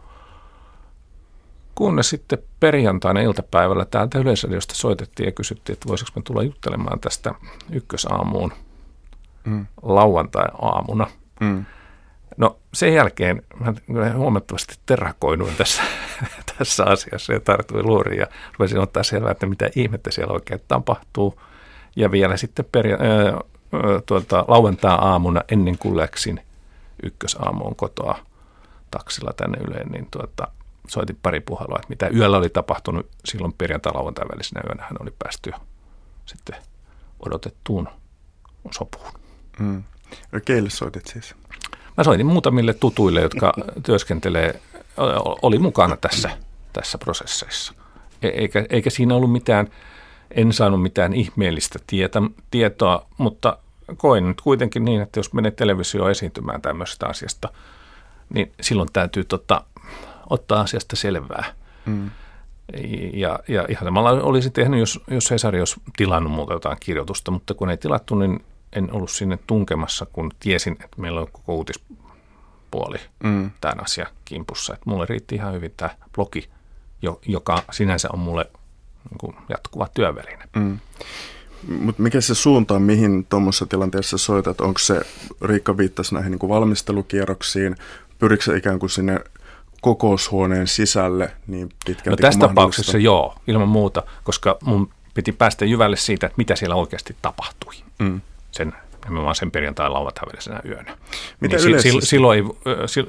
Kunnes 1.75 2.09
sitten 2.09 2.39
perjantaina 2.61 3.21
iltapäivällä 3.21 3.85
täältä 3.85 4.19
Yleisradiosta 4.19 4.75
soitettiin 4.75 5.27
ja 5.27 5.33
kysyttiin, 5.33 5.75
että 5.75 5.89
voisiko 5.89 6.11
me 6.17 6.23
tulla 6.23 6.43
juttelemaan 6.43 7.01
tästä 7.01 7.35
ykkösaamuun 7.71 8.53
mm. 9.45 9.67
lauantai-aamuna. 9.83 11.07
Mm. 11.41 11.65
No 12.37 12.57
sen 12.75 12.95
jälkeen 12.95 13.43
mä 13.89 14.13
huomattavasti 14.13 14.75
terakoinuin 14.87 15.57
tässä, 15.57 15.83
tässä 16.59 16.85
asiassa 16.85 17.33
ja 17.33 17.41
tartuin 17.41 17.87
luuriin 17.87 18.21
ja 18.21 18.27
rupesin 18.53 18.79
ottaa 18.79 19.03
selvää, 19.03 19.31
että 19.33 19.47
mitä 19.47 19.71
ihmettä 19.77 20.11
siellä 20.11 20.33
oikein 20.33 20.61
tapahtuu. 20.69 21.41
Ja 21.97 22.11
vielä 22.11 22.37
sitten 22.37 22.65
peria- 22.65 22.99
äh, 23.03 23.50
tuota, 24.07 24.45
lauantaa-aamuna 24.49 25.41
ennen 25.49 25.79
kuin 25.79 25.97
läksin 25.97 26.41
ykkösaamuun 27.03 27.77
kotoa 27.77 28.19
taksilla 28.91 29.33
tänne 29.33 29.59
Yleen, 29.59 29.89
niin 29.89 30.09
tuota, 30.11 30.49
soitin 30.89 31.19
pari 31.23 31.41
puhelua, 31.41 31.77
että 31.77 31.89
mitä 31.89 32.09
yöllä 32.09 32.37
oli 32.37 32.49
tapahtunut 32.49 33.07
silloin 33.25 33.53
perjantai-lauantai 33.53 34.29
välisenä 34.33 34.61
yönä. 34.69 34.83
Hän 34.83 34.97
oli 35.01 35.15
päästy 35.19 35.51
jo 35.51 35.57
sitten 36.27 36.57
odotettuun 37.27 37.89
sopuun. 38.71 39.13
Mm. 39.59 39.83
Keille 40.45 40.71
soitit 40.71 41.07
siis? 41.07 41.35
Mä 41.97 42.05
soitin 42.05 42.27
muutamille 42.27 42.75
tutuille, 42.75 43.21
jotka 43.21 43.55
työskentelee, 43.83 44.61
oli 45.43 45.59
mukana 45.59 45.97
tässä, 45.97 46.31
tässä 46.73 46.99
prosesseissa. 46.99 47.75
E, 48.23 48.29
eikä, 48.29 48.67
eikä 48.71 48.91
siinä 48.91 49.15
ollut 49.15 49.33
mitään, 49.33 49.69
en 50.31 50.53
saanut 50.53 50.83
mitään 50.83 51.13
ihmeellistä 51.13 51.79
tietä, 51.87 52.23
tietoa, 52.51 53.07
mutta 53.19 53.59
koin 53.97 54.29
nyt 54.29 54.41
kuitenkin 54.41 54.85
niin, 54.85 55.01
että 55.01 55.19
jos 55.19 55.33
menee 55.33 55.51
televisioon 55.51 56.11
esiintymään 56.11 56.63
tämmöisestä 56.63 57.07
asiasta, 57.07 57.49
niin 58.35 58.53
silloin 58.61 58.89
täytyy 58.93 59.25
tota, 59.25 59.65
ottaa 60.31 60.61
asiasta 60.61 60.97
selvää. 60.97 61.45
Mm. 61.87 62.11
Ja, 63.13 63.39
ja 63.49 63.65
ihan 63.69 63.85
samalla 63.85 64.11
olisi 64.11 64.51
tehnyt, 64.51 64.81
jos, 64.81 65.01
jos 65.11 65.31
Hesari 65.31 65.59
olisi 65.59 65.81
tilannut 65.97 66.33
muuta 66.33 66.53
jotain 66.53 66.77
kirjoitusta, 66.81 67.31
mutta 67.31 67.55
kun 67.55 67.71
ei 67.71 67.77
tilattu, 67.77 68.15
niin 68.15 68.45
en 68.73 68.93
ollut 68.93 69.11
sinne 69.11 69.39
tunkemassa, 69.47 70.07
kun 70.13 70.31
tiesin, 70.41 70.73
että 70.73 71.01
meillä 71.01 71.21
on 71.21 71.29
koko 71.33 71.55
uutispuoli 71.55 72.99
mm. 73.23 73.51
tämän 73.61 73.85
asian 73.85 74.07
kimpussa. 74.25 74.75
Että 74.75 74.91
mulle 74.91 75.07
riitti 75.09 75.35
ihan 75.35 75.55
hyvin 75.55 75.75
tämä 75.77 75.91
blogi, 76.15 76.49
joka 77.27 77.63
sinänsä 77.71 78.09
on 78.13 78.19
mulle 78.19 78.51
niin 79.11 79.19
kuin 79.19 79.37
jatkuva 79.49 79.89
työväline. 79.95 80.45
Mm. 80.57 80.79
Mutta 81.69 82.03
mikä 82.03 82.21
se 82.21 82.35
suunta 82.35 82.75
on, 82.75 82.83
mihin 82.83 83.27
tuommoisessa 83.29 83.67
tilanteessa 83.67 84.19
soitat? 84.19 84.61
Onko 84.61 84.79
se, 84.79 85.01
Riikka 85.43 85.77
viittasi 85.77 86.15
näihin 86.15 86.31
niin 86.31 86.39
kuin 86.39 86.51
valmistelukierroksiin, 86.51 87.77
pyrikö 88.19 88.45
se 88.45 88.57
ikään 88.57 88.79
kuin 88.79 88.91
sinne 88.91 89.21
kokoushuoneen 89.81 90.67
sisälle 90.67 91.33
niin 91.47 91.69
pitkälti 91.87 92.11
No 92.11 92.17
tässä 92.17 92.41
tapauksessa 92.41 92.99
joo, 92.99 93.35
ilman 93.47 93.69
muuta, 93.69 94.03
koska 94.25 94.59
mun 94.65 94.91
piti 95.15 95.33
päästä 95.33 95.65
jyvälle 95.65 95.97
siitä, 95.97 96.27
että 96.27 96.39
mitä 96.39 96.57
siellä 96.57 96.75
oikeasti 96.75 97.17
tapahtui. 97.23 97.75
Mm 97.99 98.21
sen 98.53 98.73
nimenomaan 99.05 99.35
sen 99.35 99.51
perjantai 99.51 99.91
lauantai 99.91 100.27
välisenä 100.33 100.61
yönä. 100.65 100.97
Mitä 101.41 101.57
niin 101.57 101.69
yleisesti? 101.69 102.07
silloin, 102.07 102.45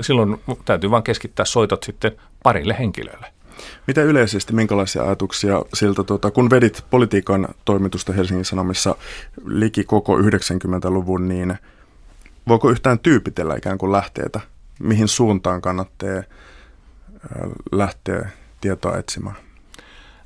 silloin 0.02 0.42
täytyy 0.66 0.92
vain 0.92 1.04
keskittää 1.04 1.46
soitot 1.46 1.84
sitten 1.84 2.12
parille 2.44 2.76
henkilölle. 2.80 3.34
Mitä 3.88 4.04
yleisesti, 4.04 4.54
minkälaisia 4.54 5.04
ajatuksia 5.04 5.62
siltä, 5.74 6.04
tuota, 6.04 6.32
kun 6.32 6.50
vedit 6.50 6.86
politiikan 6.90 7.48
toimitusta 7.66 8.14
Helsingin 8.14 8.46
Sanomissa 8.46 8.96
liki 9.46 9.84
koko 9.84 10.18
90-luvun, 10.18 11.28
niin 11.28 11.58
voiko 12.48 12.70
yhtään 12.70 13.00
tyypitellä 13.00 13.56
ikään 13.56 13.78
kuin 13.78 13.92
lähteitä, 13.92 14.40
mihin 14.80 15.08
suuntaan 15.08 15.62
kannattaa 15.62 16.24
lähteä 17.72 18.30
tietoa 18.62 18.98
etsimään? 18.98 19.36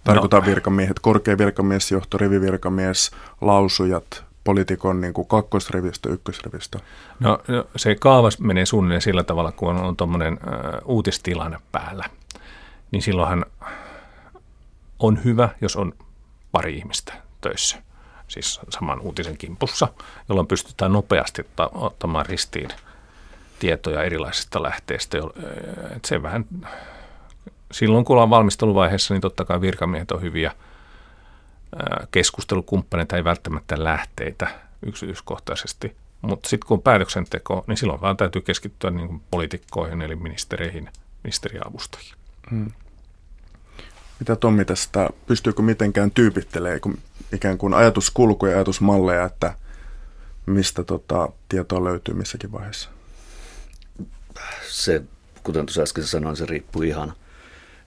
Tarkoitan 0.03 0.41
no. 0.41 0.45
virkamiehet, 0.45 0.99
korkea 0.99 1.37
virkamiesjohto, 1.37 2.17
rivivirkamies, 2.17 3.11
lausujat, 3.41 4.23
poliitikon 4.43 5.01
niin 5.01 5.13
kuin 5.13 5.27
kakkosrivistö, 5.27 6.09
ykkösrivistö? 6.09 6.79
No 7.19 7.39
se 7.75 7.95
kaavas 7.95 8.39
menee 8.39 8.65
suunnilleen 8.65 9.01
sillä 9.01 9.23
tavalla, 9.23 9.51
kun 9.51 9.69
on, 9.69 9.77
on 9.77 9.95
tuommoinen 9.95 10.39
uutistilanne 10.85 11.57
päällä. 11.71 12.05
Niin 12.95 13.03
silloinhan 13.03 13.45
on 14.99 15.23
hyvä, 15.23 15.49
jos 15.61 15.75
on 15.75 15.93
pari 16.51 16.77
ihmistä 16.77 17.13
töissä, 17.41 17.77
siis 18.27 18.61
saman 18.69 18.99
uutisen 18.99 19.37
kimpussa, 19.37 19.87
jolloin 20.29 20.47
pystytään 20.47 20.93
nopeasti 20.93 21.45
ottamaan 21.73 22.25
ristiin 22.25 22.69
tietoja 23.59 24.03
erilaisista 24.03 24.63
lähteistä. 24.63 25.17
Et 25.95 26.05
se 26.05 26.23
vähän, 26.23 26.45
silloin 27.71 28.05
kun 28.05 28.13
ollaan 28.13 28.29
valmisteluvaiheessa, 28.29 29.13
niin 29.13 29.21
totta 29.21 29.45
kai 29.45 29.61
virkamiehet 29.61 30.11
on 30.11 30.21
hyviä– 30.21 30.51
keskustelukumppaneita, 32.11 33.17
ei 33.17 33.23
välttämättä 33.23 33.83
lähteitä 33.83 34.47
yksityiskohtaisesti. 34.85 35.95
Mutta 36.21 36.49
sitten 36.49 36.67
kun 36.67 36.77
on 36.77 36.81
päätöksenteko, 36.81 37.63
niin 37.67 37.77
silloin 37.77 38.01
vaan 38.01 38.17
täytyy 38.17 38.41
keskittyä 38.41 38.91
niin 38.91 39.21
poliitikkoihin, 39.31 40.01
eli 40.01 40.15
ministereihin, 40.15 40.89
ministeriavustajiin. 41.23 42.15
Hmm. 42.49 42.71
Mitä 44.19 44.35
Tommi 44.35 44.65
tästä, 44.65 45.09
pystyykö 45.27 45.61
mitenkään 45.61 46.11
tyypittelemään 46.11 46.79
ikään 47.33 47.57
kuin 47.57 47.73
ajatuskulkuja 47.73 48.51
ja 48.51 48.57
ajatusmalleja, 48.57 49.25
että 49.25 49.53
mistä 50.45 50.83
tota, 50.83 51.29
tietoa 51.49 51.83
löytyy 51.83 52.13
missäkin 52.13 52.51
vaiheessa? 52.51 52.89
Se, 54.69 55.01
kuten 55.43 55.65
tuossa 55.65 55.81
äsken 55.81 56.03
sanoin, 56.03 56.35
se 56.35 56.45
riippuu 56.45 56.81
ihan, 56.81 57.13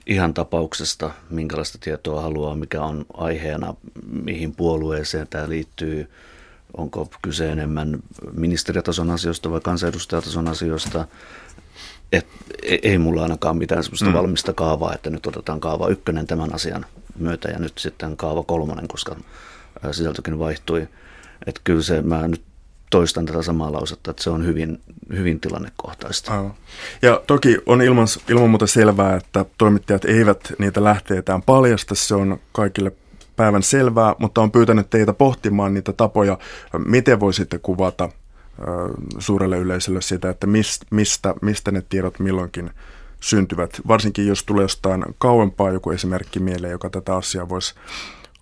ihan 0.07 0.35
tapauksesta, 0.35 1.11
minkälaista 1.31 1.79
tietoa 1.81 2.21
haluaa, 2.21 2.57
mikä 2.57 2.83
on 2.83 3.07
aiheena, 3.15 3.75
mihin 4.07 4.55
puolueeseen 4.55 5.29
tämä 5.29 5.49
liittyy, 5.49 6.11
onko 6.77 7.11
kyse 7.23 7.53
enemmän 7.53 7.99
ministeriötason 8.33 9.11
asioista 9.11 9.51
vai 9.51 9.61
kansanedustajatason 9.61 10.49
asioista. 10.49 11.07
Et, 12.13 12.27
e, 12.63 12.79
ei 12.83 12.99
mulla 12.99 13.23
ainakaan 13.23 13.57
mitään 13.57 13.85
sellaista 13.85 14.07
mm. 14.07 14.13
valmista 14.13 14.53
kaavaa, 14.53 14.95
että 14.95 15.11
nyt 15.11 15.27
otetaan 15.27 15.61
kaava 15.61 15.89
ykkönen 15.89 16.27
tämän 16.27 16.55
asian 16.55 16.87
myötä 17.19 17.49
ja 17.49 17.59
nyt 17.59 17.79
sitten 17.79 18.17
kaava 18.17 18.43
kolmonen, 18.43 18.89
koska 18.89 19.17
sisältökin 19.93 20.39
vaihtui. 20.39 20.89
Että 21.47 21.61
kyllä 21.65 21.83
se, 21.83 22.03
mä 22.03 22.29
nyt 22.29 22.43
toistan 22.91 23.27
tätä 23.27 23.43
samaa 23.43 23.73
lausetta, 23.73 24.11
että 24.11 24.23
se 24.23 24.31
on 24.31 24.47
hyvin, 24.47 24.81
hyvin 25.13 25.41
tilannekohtaista. 25.41 26.33
Aivan. 26.33 26.55
Ja 27.03 27.23
toki 27.27 27.59
on 27.67 27.83
ilman, 27.83 28.07
ilman 28.29 28.51
muuta 28.51 28.67
selvää, 28.67 29.17
että 29.17 29.45
toimittajat 29.59 30.05
eivät 30.05 30.53
niitä 30.59 30.85
lähteetään 30.85 31.43
paljasta, 31.43 31.95
se 31.95 32.15
on 32.15 32.41
kaikille 32.53 32.93
päivän 33.37 33.63
selvää, 33.63 34.15
mutta 34.19 34.41
on 34.41 34.53
pyytänyt 34.53 34.91
teitä 34.91 35.13
pohtimaan 35.13 35.75
niitä 35.75 35.93
tapoja, 35.93 36.39
miten 36.87 37.21
voisitte 37.21 37.59
kuvata 37.59 38.09
suurelle 39.19 39.59
yleisölle 39.59 40.03
sitä, 40.03 40.31
että 40.31 40.47
mistä, 40.91 41.35
mistä 41.43 41.71
ne 41.71 41.83
tiedot 41.89 42.19
milloinkin 42.19 42.71
syntyvät. 43.21 43.81
Varsinkin 43.89 44.27
jos 44.27 44.45
tulee 44.45 44.65
jostain 44.65 45.05
kauempaa 45.19 45.71
joku 45.71 45.91
esimerkki 45.91 46.41
mieleen, 46.41 46.71
joka 46.71 46.91
tätä 46.91 47.17
asiaa 47.17 47.49
voisi 47.49 47.75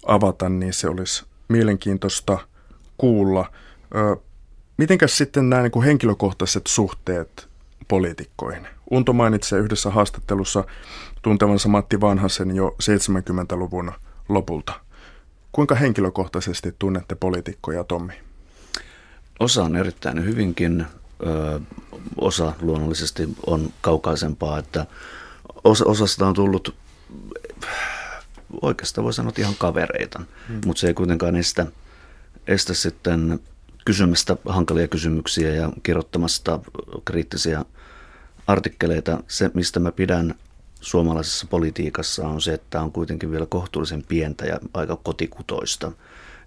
avata, 0.06 0.49
niin 0.49 0.73
se 0.73 0.88
olisi 0.88 1.25
mielenkiintoista 1.49 2.38
kuulla. 2.99 3.52
Mitenkäs 4.78 5.18
sitten 5.18 5.50
nämä 5.50 5.62
niin 5.62 5.73
kuin 5.73 5.85
henkilökohtaiset 5.85 6.66
suhteet 6.66 7.49
poliitikkoihin? 7.88 8.68
Unto 8.90 9.12
mainitsee 9.12 9.58
yhdessä 9.58 9.90
haastattelussa 9.90 10.64
tuntevansa 11.23 11.68
Matti 11.68 12.00
Vanhasen 12.00 12.56
jo 12.56 12.76
70-luvun 12.82 13.92
lopulta. 14.28 14.73
Kuinka 15.52 15.75
henkilökohtaisesti 15.75 16.75
tunnette 16.78 17.14
poliitikkoja, 17.14 17.85
Tommi? 17.85 18.25
Osaan 19.40 19.76
erittäin 19.76 20.25
hyvinkin. 20.25 20.87
Ö, 21.26 21.61
osa 22.16 22.52
luonnollisesti 22.61 23.28
on 23.47 23.73
kaukaisempaa, 23.81 24.59
että 24.59 24.87
osa, 25.64 25.85
osasta 25.85 26.26
on 26.26 26.35
tullut 26.35 26.75
oikeastaan 28.62 29.05
voi 29.05 29.12
sanoa 29.12 29.33
ihan 29.38 29.55
kavereita, 29.59 30.21
hmm. 30.49 30.61
mutta 30.66 30.81
se 30.81 30.87
ei 30.87 30.95
kuitenkaan 30.95 31.37
estä, 31.37 31.66
estä 32.47 32.75
sitten 32.75 33.40
kysymästä 33.85 34.37
hankalia 34.49 34.88
kysymyksiä 34.88 35.55
ja 35.55 35.71
kirjoittamasta 35.83 36.61
kriittisiä 37.05 37.64
artikkeleita. 38.47 39.23
Se, 39.28 39.50
mistä 39.55 39.81
mä 39.81 39.93
pidän 39.93 40.35
suomalaisessa 40.81 41.47
politiikassa 41.50 42.28
on 42.28 42.40
se, 42.40 42.55
että 42.55 42.81
on 42.81 42.93
kuitenkin 42.93 43.31
vielä 43.31 43.47
kohtuullisen 43.47 44.05
pientä 44.09 44.45
ja 44.45 44.61
aika 44.75 44.97
kotikutoista. 44.97 45.93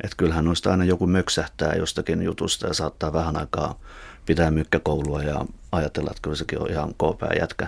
Että 0.03 0.17
kyllähän 0.17 0.45
noista 0.45 0.71
aina 0.71 0.83
joku 0.83 1.07
möksähtää 1.07 1.73
jostakin 1.73 2.21
jutusta 2.21 2.67
ja 2.67 2.73
saattaa 2.73 3.13
vähän 3.13 3.37
aikaa 3.37 3.79
pitää 4.25 4.51
mykkäkoulua 4.51 5.23
ja 5.23 5.45
ajatella, 5.71 6.11
että 6.11 6.21
kyllä 6.21 6.35
sekin 6.35 6.61
on 6.61 6.69
ihan 6.69 6.93
koopää 6.97 7.31
jätkä. 7.39 7.67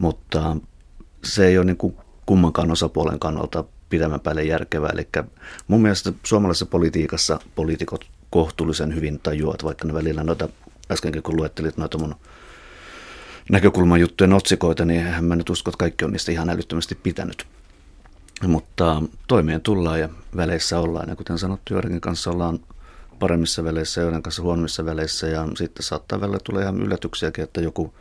Mutta 0.00 0.56
se 1.24 1.46
ei 1.46 1.58
ole 1.58 1.66
niin 1.66 1.76
kuin 1.76 1.96
kummankaan 2.26 2.70
osapuolen 2.70 3.18
kannalta 3.18 3.64
pidemmän 3.88 4.20
päälle 4.20 4.44
järkevää. 4.44 4.90
Eli 4.92 5.08
mun 5.68 5.82
mielestä 5.82 6.12
suomalaisessa 6.22 6.66
politiikassa 6.66 7.40
poliitikot 7.54 8.06
kohtuullisen 8.30 8.94
hyvin 8.94 9.20
tajuat, 9.20 9.64
vaikka 9.64 9.88
ne 9.88 9.94
välillä 9.94 10.24
noita, 10.24 10.48
äskenkin 10.90 11.22
kun 11.22 11.36
luettelit 11.36 11.76
noita 11.76 11.98
mun 11.98 12.14
näkökulman 13.50 14.00
juttujen 14.00 14.32
otsikoita, 14.32 14.84
niin 14.84 15.06
eihän 15.06 15.24
mä 15.24 15.36
nyt 15.36 15.50
usko, 15.50 15.70
että 15.70 15.78
kaikki 15.78 16.04
on 16.04 16.12
niistä 16.12 16.32
ihan 16.32 16.50
älyttömästi 16.50 16.94
pitänyt. 16.94 17.46
Mutta 18.42 19.02
toimeen 19.28 19.60
tullaan 19.60 20.00
ja 20.00 20.08
väleissä 20.36 20.78
ollaan. 20.80 21.08
Ja 21.08 21.16
kuten 21.16 21.38
sanottu, 21.38 21.74
joidenkin 21.74 22.00
kanssa 22.00 22.30
ollaan 22.30 22.60
paremmissa 23.18 23.64
väleissä, 23.64 24.00
joiden 24.00 24.22
kanssa 24.22 24.42
huonommissa 24.42 24.84
väleissä. 24.84 25.26
Ja 25.26 25.48
sitten 25.56 25.82
saattaa 25.82 26.20
välillä 26.20 26.38
tulla 26.44 26.60
ihan 26.60 26.82
yllätyksiäkin, 26.82 27.44
että 27.44 27.60
joku, 27.60 27.94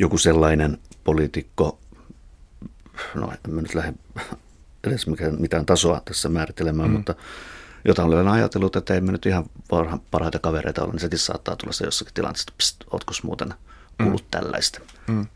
joku 0.00 0.18
sellainen 0.18 0.78
poliitikko, 1.04 1.78
no 3.14 3.32
en 3.32 3.54
mä 3.54 3.62
nyt 3.62 3.74
lähde 3.74 3.94
edes 4.84 5.06
mitään 5.38 5.66
tasoa 5.66 6.02
tässä 6.04 6.28
määrittelemään, 6.28 6.90
mm. 6.90 6.96
mutta 6.96 7.14
jota 7.84 8.04
olen 8.04 8.28
ajatellut, 8.28 8.76
että 8.76 8.94
emme 8.94 9.12
nyt 9.12 9.26
ihan 9.26 9.44
parhaita 10.10 10.38
kavereita 10.38 10.82
ole, 10.82 10.92
niin 10.92 11.00
sekin 11.00 11.18
saattaa 11.18 11.56
tulla 11.56 11.72
se 11.72 11.84
jossakin 11.84 12.14
tilanteessa, 12.14 12.46
että 12.48 12.58
pst, 12.58 12.84
ootko 12.90 13.12
muuten 13.22 13.54
kuullut 13.98 14.22
mm. 14.22 14.28
tällaista. 14.30 14.80
Mm. 15.06 15.26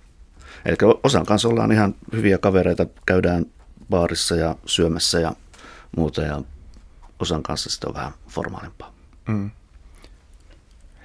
Eli 0.65 0.77
osan 1.05 1.27
kanssa 1.27 1.49
ollaan 1.49 1.73
ihan 1.73 1.95
hyviä 2.13 2.39
kavereita, 2.39 2.87
käydään 3.07 3.47
baarissa 3.91 4.37
ja 4.37 4.57
syömässä 4.67 5.21
ja 5.21 5.33
muuta, 5.97 6.23
ja 6.23 6.43
osan 7.19 7.43
kanssa 7.43 7.71
sitten 7.71 7.89
on 7.89 7.95
vähän 7.95 8.13
formaalimpaa. 8.29 8.93
Mm. 9.29 9.51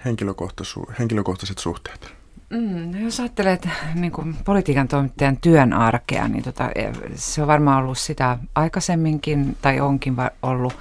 Henkilökohtaisu- 0.05 0.93
henkilökohtaiset 0.99 1.57
suhteet. 1.57 2.15
Mm, 2.49 2.91
no 2.91 2.99
jos 2.99 3.19
ajattelet 3.19 3.69
niin 3.93 4.11
kuin 4.11 4.35
politiikan 4.45 4.87
toimittajan 4.87 5.37
työn 5.37 5.73
arkea, 5.73 6.27
niin 6.27 6.43
tota, 6.43 6.71
e, 6.75 6.91
se 7.15 7.41
on 7.41 7.47
varmaan 7.47 7.83
ollut 7.83 7.97
sitä 7.97 8.37
aikaisemminkin 8.55 9.57
tai 9.61 9.79
onkin 9.79 10.15
ollut, 10.41 10.73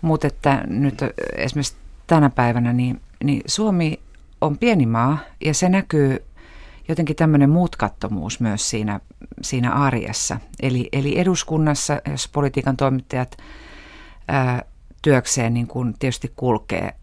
mutta 0.00 0.26
että 0.26 0.64
nyt 0.66 0.94
esimerkiksi 1.36 1.76
tänä 2.06 2.30
päivänä 2.30 2.72
niin, 2.72 3.00
niin 3.24 3.42
Suomi 3.46 4.00
on 4.40 4.58
pieni 4.58 4.86
maa 4.86 5.18
ja 5.44 5.54
se 5.54 5.68
näkyy 5.68 6.22
jotenkin 6.88 7.16
tämmöinen 7.16 7.50
mutkattomuus 7.50 8.40
myös 8.40 8.70
siinä, 8.70 9.00
siinä 9.42 9.72
arjessa. 9.72 10.40
Eli, 10.62 10.88
eli 10.92 11.18
eduskunnassa, 11.18 12.00
jos 12.10 12.28
politiikan 12.28 12.76
toimittajat 12.76 13.36
ää, 14.28 14.62
työkseen 15.02 15.54
niin 15.54 15.66
kun 15.66 15.94
tietysti 15.98 16.32
kulkee 16.36 16.94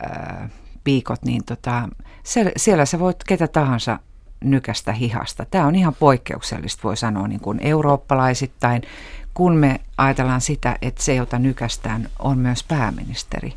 ää, 0.00 0.48
piikot, 0.84 1.22
niin 1.22 1.44
tota, 1.44 1.88
siellä, 2.22 2.50
siellä 2.56 2.86
sä 2.86 2.98
voit 2.98 3.24
ketä 3.24 3.48
tahansa 3.48 3.98
nykästä 4.44 4.92
hihasta. 4.92 5.46
Tämä 5.50 5.66
on 5.66 5.74
ihan 5.74 5.94
poikkeuksellista, 5.94 6.82
voi 6.84 6.96
sanoa 6.96 7.28
niin 7.28 7.40
kuin 7.40 7.58
eurooppalaisittain, 7.62 8.82
kun 9.34 9.56
me 9.56 9.80
ajatellaan 9.98 10.40
sitä, 10.40 10.76
että 10.82 11.02
se, 11.02 11.14
jota 11.14 11.38
nykästään, 11.38 12.08
on 12.18 12.38
myös 12.38 12.64
pääministeri. 12.64 13.54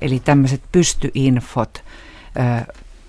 Eli 0.00 0.20
tämmöiset 0.20 0.62
pystyinfot, 0.72 1.84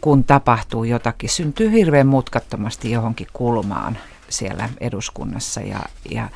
kun 0.01 0.23
tapahtuu 0.23 0.83
jotakin, 0.83 1.29
syntyy 1.29 1.71
hirveän 1.71 2.07
mutkattomasti 2.07 2.91
johonkin 2.91 3.27
kulmaan 3.33 3.97
siellä 4.29 4.69
eduskunnassa. 4.79 5.61
Ja, 5.61 5.79
ja 6.11 6.29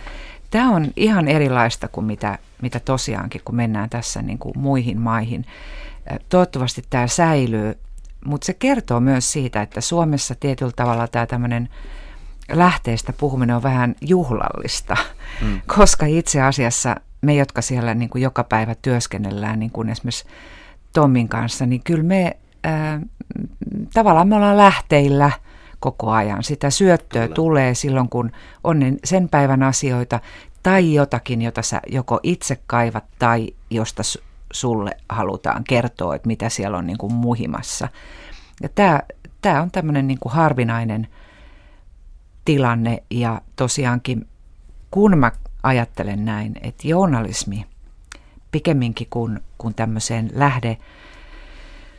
tämä 0.50 0.70
on 0.70 0.88
ihan 0.96 1.28
erilaista 1.28 1.88
kuin 1.88 2.06
mitä, 2.06 2.40
mitä 2.62 2.80
tosiaankin, 2.80 3.42
kun 3.46 3.56
mennään 3.56 3.90
tässä 3.90 4.22
niin 4.22 4.38
kuin 4.38 4.60
muihin 4.60 5.02
maihin. 5.02 5.46
Toivottavasti 6.30 6.84
tämä 6.90 7.08
säilyy, 7.08 7.78
mutta 8.26 8.46
se 8.46 8.54
kertoo 8.54 9.00
myös 9.00 9.32
siitä, 9.32 9.62
että 9.62 9.82
Suomessa 9.82 10.36
tietyllä 10.36 10.74
tavalla 10.76 11.08
tämä 11.08 11.26
tämmöinen 11.26 11.70
lähteestä 12.52 13.14
puhuminen 13.14 13.56
on 13.56 13.64
vähän 13.64 13.96
juhlallista, 14.02 14.98
mm. 15.42 15.62
koska 15.78 16.06
itse 16.06 16.42
asiassa 16.42 16.96
me, 17.22 17.36
jotka 17.36 17.62
siellä 17.62 17.94
niin 17.94 18.10
kuin 18.10 18.22
joka 18.22 18.44
päivä 18.44 18.76
työskennellään, 18.76 19.60
niin 19.60 19.72
kuin 19.72 19.90
esimerkiksi 19.90 20.26
Tommin 20.94 21.30
kanssa, 21.30 21.66
niin 21.66 21.82
kyllä 21.84 22.04
me 22.04 22.38
ää, 22.64 23.02
tavallaan 23.94 24.28
me 24.28 24.36
ollaan 24.36 24.58
lähteillä 24.58 25.32
koko 25.84 26.12
ajan. 26.12 26.44
Sitä 26.44 26.70
syöttöä 26.70 27.22
kyllä. 27.22 27.36
tulee 27.36 27.74
silloin, 27.74 28.10
kun 28.10 28.32
on 28.64 28.80
sen 29.04 29.30
päivän 29.30 29.64
asioita 29.64 30.20
tai 30.64 30.94
jotakin, 30.94 31.42
jota 31.42 31.62
sä 31.62 31.82
joko 31.88 32.20
itse 32.24 32.60
kaivat 32.68 33.04
tai 33.20 33.48
josta 33.70 34.04
sulle 34.54 34.92
halutaan 35.10 35.64
kertoa, 35.64 36.16
että 36.16 36.28
mitä 36.28 36.50
siellä 36.50 36.78
on 36.78 36.88
niin 36.88 36.98
kuin 36.98 37.14
muhimassa. 37.14 37.88
Ja 38.62 38.70
tämä, 38.70 39.02
tämä 39.42 39.62
on 39.62 39.72
tämmöinen 39.72 40.08
niin 40.08 40.20
kuin 40.20 40.34
harvinainen 40.34 41.08
tilanne 42.46 43.04
ja 43.10 43.42
tosiaankin 43.56 44.28
kun 44.92 45.18
mä 45.18 45.32
ajattelen 45.64 46.26
näin, 46.26 46.56
että 46.62 46.88
journalismi 46.88 47.66
pikemminkin 48.52 49.08
kuin, 49.10 49.40
kuin 49.58 49.76
tämmöiseen 49.76 50.30
lähde 50.34 50.78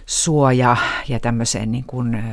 suoja 0.06 0.76
ja 1.08 1.20
tämmöiseen 1.20 1.72
niin 1.72 1.84
kuin, 1.84 2.24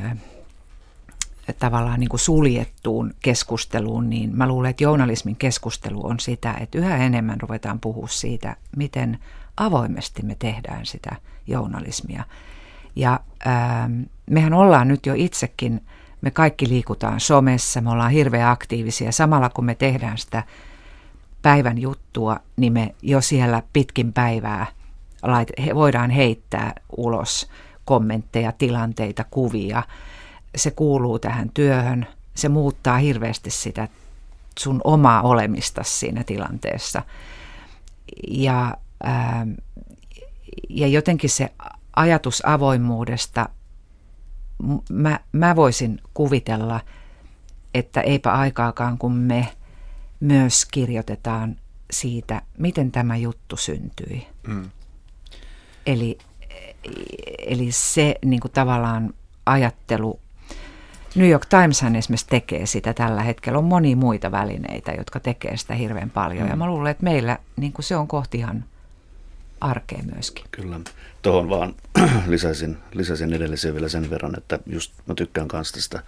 tavallaan 1.60 2.00
niin 2.00 2.10
kuin 2.10 2.20
suljettuun 2.20 3.14
keskusteluun, 3.20 4.10
niin 4.10 4.38
mä 4.38 4.48
luulen, 4.48 4.70
että 4.70 4.84
journalismin 4.84 5.36
keskustelu 5.36 6.08
on 6.08 6.20
sitä, 6.20 6.54
että 6.54 6.78
yhä 6.78 6.98
enemmän 6.98 7.42
ruvetaan 7.42 7.80
puhua 7.80 8.08
siitä, 8.08 8.56
miten 8.78 9.20
avoimesti 9.58 10.24
me 10.24 10.36
tehdään 10.40 10.86
sitä 10.86 11.16
journalismia. 11.48 12.24
Ja 12.96 13.20
ää, 13.46 13.90
mehän 14.30 14.54
ollaan 14.54 14.88
nyt 14.88 15.06
jo 15.06 15.14
itsekin, 15.18 15.82
me 16.22 16.32
kaikki 16.32 16.70
liikutaan 16.70 17.20
somessa, 17.20 17.82
me 17.82 17.90
ollaan 17.90 18.12
hirveän 18.12 18.50
aktiivisia. 18.50 19.12
Samalla 19.12 19.50
kun 19.50 19.66
me 19.66 19.76
tehdään 19.76 20.18
sitä 20.18 20.44
päivän 21.42 21.78
juttua, 21.78 22.40
niin 22.58 22.74
me 22.74 22.96
jo 23.02 23.22
siellä 23.22 23.64
pitkin 23.74 24.14
päivää 24.14 24.66
voidaan 25.76 26.10
heittää 26.10 26.74
ulos 26.98 27.50
kommentteja, 27.86 28.52
tilanteita, 28.52 29.26
kuvia. 29.32 29.84
Se 30.56 30.72
kuuluu 30.72 31.20
tähän 31.20 31.50
työhön. 31.54 32.08
Se 32.36 32.50
muuttaa 32.50 32.98
hirveästi 32.98 33.50
sitä 33.50 33.88
sun 34.60 34.82
omaa 34.84 35.22
olemista 35.22 35.84
siinä 35.84 36.24
tilanteessa. 36.24 37.02
Ja, 38.28 38.78
ää, 39.04 39.48
ja 40.70 40.88
jotenkin 40.88 41.30
se 41.30 41.54
ajatus 41.96 42.44
avoimuudesta, 42.46 43.50
mä, 44.90 45.20
mä 45.32 45.56
voisin 45.56 46.02
kuvitella, 46.14 46.80
että 47.74 48.02
eipä 48.02 48.32
aikaakaan, 48.32 48.98
kun 48.98 49.14
me 49.14 49.48
myös 50.20 50.66
kirjoitetaan 50.66 51.56
siitä, 51.92 52.42
miten 52.58 52.92
tämä 52.92 53.18
juttu 53.18 53.58
syntyi. 53.58 54.28
Mm. 54.48 54.70
Eli, 55.86 56.18
eli 57.38 57.72
se 57.72 58.16
niin 58.26 58.40
kuin 58.40 58.52
tavallaan 58.52 59.14
ajattelu, 59.46 60.20
New 61.16 61.30
York 61.30 61.46
Timeshan 61.46 61.96
esimerkiksi 61.96 62.28
tekee 62.30 62.66
sitä 62.66 62.94
tällä 62.94 63.22
hetkellä. 63.22 63.60
On 63.60 63.66
monia 63.66 63.96
muita 63.96 64.32
välineitä, 64.32 64.92
jotka 64.92 65.20
tekee 65.20 65.58
sitä 65.58 65.74
hirveän 65.76 66.10
paljon. 66.10 66.44
Mm. 66.44 66.50
Ja 66.50 66.56
mä 66.56 66.68
luulen, 66.68 66.92
että 66.92 67.04
meillä 67.04 67.38
niin 67.58 67.74
kuin 67.74 67.84
se 67.84 67.96
on 67.96 68.08
kohti 68.08 68.38
ihan 68.38 68.66
arkea 69.62 70.00
myöskin. 70.14 70.46
Kyllä. 70.52 70.80
Tuohon 71.22 71.50
vaan 71.50 71.76
lisäisin, 72.28 72.78
lisäisin 72.94 73.34
edelliseen 73.34 73.74
vielä 73.74 73.90
sen 73.90 74.10
verran, 74.10 74.38
että 74.38 74.60
just 74.66 74.94
mä 75.06 75.16
tykkään 75.16 75.48
kanssa 75.48 75.74
tästä 75.74 76.04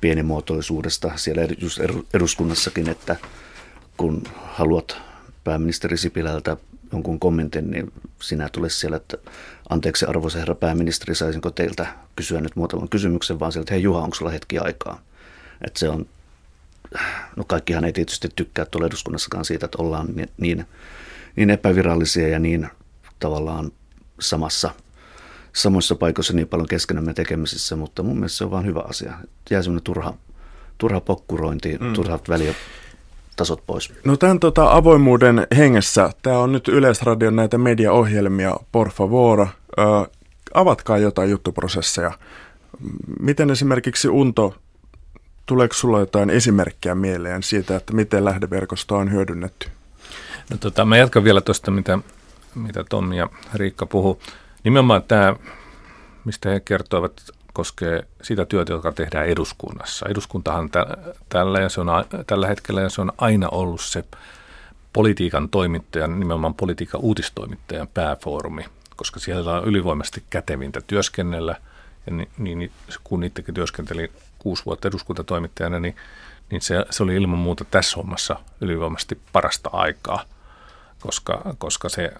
pienimuotoisuudesta 0.00 1.12
siellä 1.16 1.42
just 1.58 1.80
eduskunnassakin, 2.14 2.88
että 2.88 3.16
kun 3.96 4.22
haluat 4.44 4.96
pääministeri 5.44 5.96
Sipilältä 5.96 6.56
jonkun 6.92 7.20
kommentin, 7.20 7.70
niin 7.70 7.92
sinä 8.22 8.48
tule 8.48 8.70
siellä, 8.70 8.96
että 8.96 9.16
anteeksi 9.68 10.06
arvoisa 10.06 10.38
herra 10.38 10.54
pääministeri, 10.54 11.14
saisinko 11.14 11.50
teiltä 11.50 11.86
kysyä 12.16 12.40
nyt 12.40 12.56
muutaman 12.56 12.88
kysymyksen, 12.88 13.40
vaan 13.40 13.52
sieltä, 13.52 13.64
että 13.64 13.74
hei 13.74 13.82
Juha, 13.82 14.00
onko 14.00 14.14
sulla 14.14 14.30
hetki 14.30 14.58
aikaa? 14.58 15.00
Että 15.66 15.78
se 15.78 15.88
on, 15.88 16.06
no 17.36 17.44
kaikkihan 17.44 17.84
ei 17.84 17.92
tietysti 17.92 18.28
tykkää 18.36 18.64
tuolla 18.64 18.86
eduskunnassakaan 18.86 19.44
siitä, 19.44 19.64
että 19.64 19.82
ollaan 19.82 20.08
niin, 20.36 20.66
niin 21.36 21.50
epävirallisia 21.50 22.28
ja 22.28 22.38
niin 22.38 22.68
tavallaan 23.18 23.72
samassa, 24.20 24.70
samoissa 25.52 25.94
paikoissa 25.94 26.32
niin 26.32 26.48
paljon 26.48 26.68
keskenämme 26.68 27.14
tekemisissä, 27.14 27.76
mutta 27.76 28.02
mun 28.02 28.16
mielestä 28.16 28.38
se 28.38 28.44
on 28.44 28.50
vaan 28.50 28.66
hyvä 28.66 28.80
asia. 28.80 29.12
Jää 29.50 29.62
semmoinen 29.62 29.84
turha, 29.84 30.14
turha 30.78 31.00
pokkurointi, 31.00 31.78
mm. 31.80 31.92
turhat 31.92 32.28
väliä 32.28 32.54
tasot 33.36 33.66
pois? 33.66 33.92
No 34.04 34.16
tämän 34.16 34.40
tota, 34.40 34.72
avoimuuden 34.72 35.46
hengessä, 35.56 36.10
tämä 36.22 36.38
on 36.38 36.52
nyt 36.52 36.68
Yleisradion 36.68 37.36
näitä 37.36 37.58
mediaohjelmia, 37.58 38.56
por 38.72 38.90
favor, 38.90 39.40
ö, 39.40 39.46
avatkaa 40.54 40.98
jotain 40.98 41.30
juttuprosesseja. 41.30 42.12
Miten 43.20 43.50
esimerkiksi 43.50 44.08
Unto, 44.08 44.54
tuleeko 45.46 45.74
sulla 45.74 46.00
jotain 46.00 46.30
esimerkkiä 46.30 46.94
mieleen 46.94 47.42
siitä, 47.42 47.76
että 47.76 47.92
miten 47.92 48.24
lähdeverkostoa 48.24 48.98
on 48.98 49.12
hyödynnetty? 49.12 49.68
No, 50.50 50.56
tota, 50.56 50.84
mä 50.84 50.96
jatkan 50.96 51.24
vielä 51.24 51.40
tuosta, 51.40 51.70
mitä, 51.70 51.98
mitä 52.54 52.84
Tommi 52.90 53.16
ja 53.18 53.28
Riikka 53.54 53.86
puhu. 53.86 54.20
Nimenomaan 54.64 55.02
tämä, 55.02 55.36
mistä 56.24 56.48
he 56.48 56.60
kertoivat 56.60 57.22
koskee 57.52 58.06
sitä 58.22 58.44
työtä, 58.44 58.72
joka 58.72 58.92
tehdään 58.92 59.26
eduskunnassa. 59.26 60.06
Eduskuntahan 60.08 60.70
tä, 60.70 60.86
tällä, 61.28 61.60
ja 61.60 61.68
se 61.68 61.80
on, 61.80 61.86
tällä 62.26 62.46
hetkellä 62.46 62.80
ja 62.80 62.88
se 62.88 63.00
on 63.00 63.12
aina 63.18 63.48
ollut 63.48 63.80
se 63.80 64.04
politiikan 64.92 65.48
toimittajan, 65.48 66.20
nimenomaan 66.20 66.54
politiikan 66.54 67.00
uutistoimittajan 67.00 67.88
pääfoorumi, 67.88 68.64
koska 68.96 69.20
siellä 69.20 69.52
on 69.52 69.64
ylivoimaisesti 69.64 70.22
kätevintä 70.30 70.80
työskennellä. 70.86 71.56
Ja 72.06 72.12
niin, 72.12 72.58
niin 72.58 72.72
kun 73.04 73.24
itsekin 73.24 73.54
työskentelin 73.54 74.08
kuusi 74.38 74.64
vuotta 74.66 74.88
eduskuntatoimittajana, 74.88 75.80
niin, 75.80 75.96
niin 76.50 76.60
se, 76.60 76.86
se 76.90 77.02
oli 77.02 77.14
ilman 77.14 77.38
muuta 77.38 77.64
tässä 77.64 77.96
hommassa 77.96 78.36
ylivoimaisesti 78.60 79.20
parasta 79.32 79.70
aikaa, 79.72 80.24
koska, 81.00 81.54
koska 81.58 81.88
se, 81.88 82.12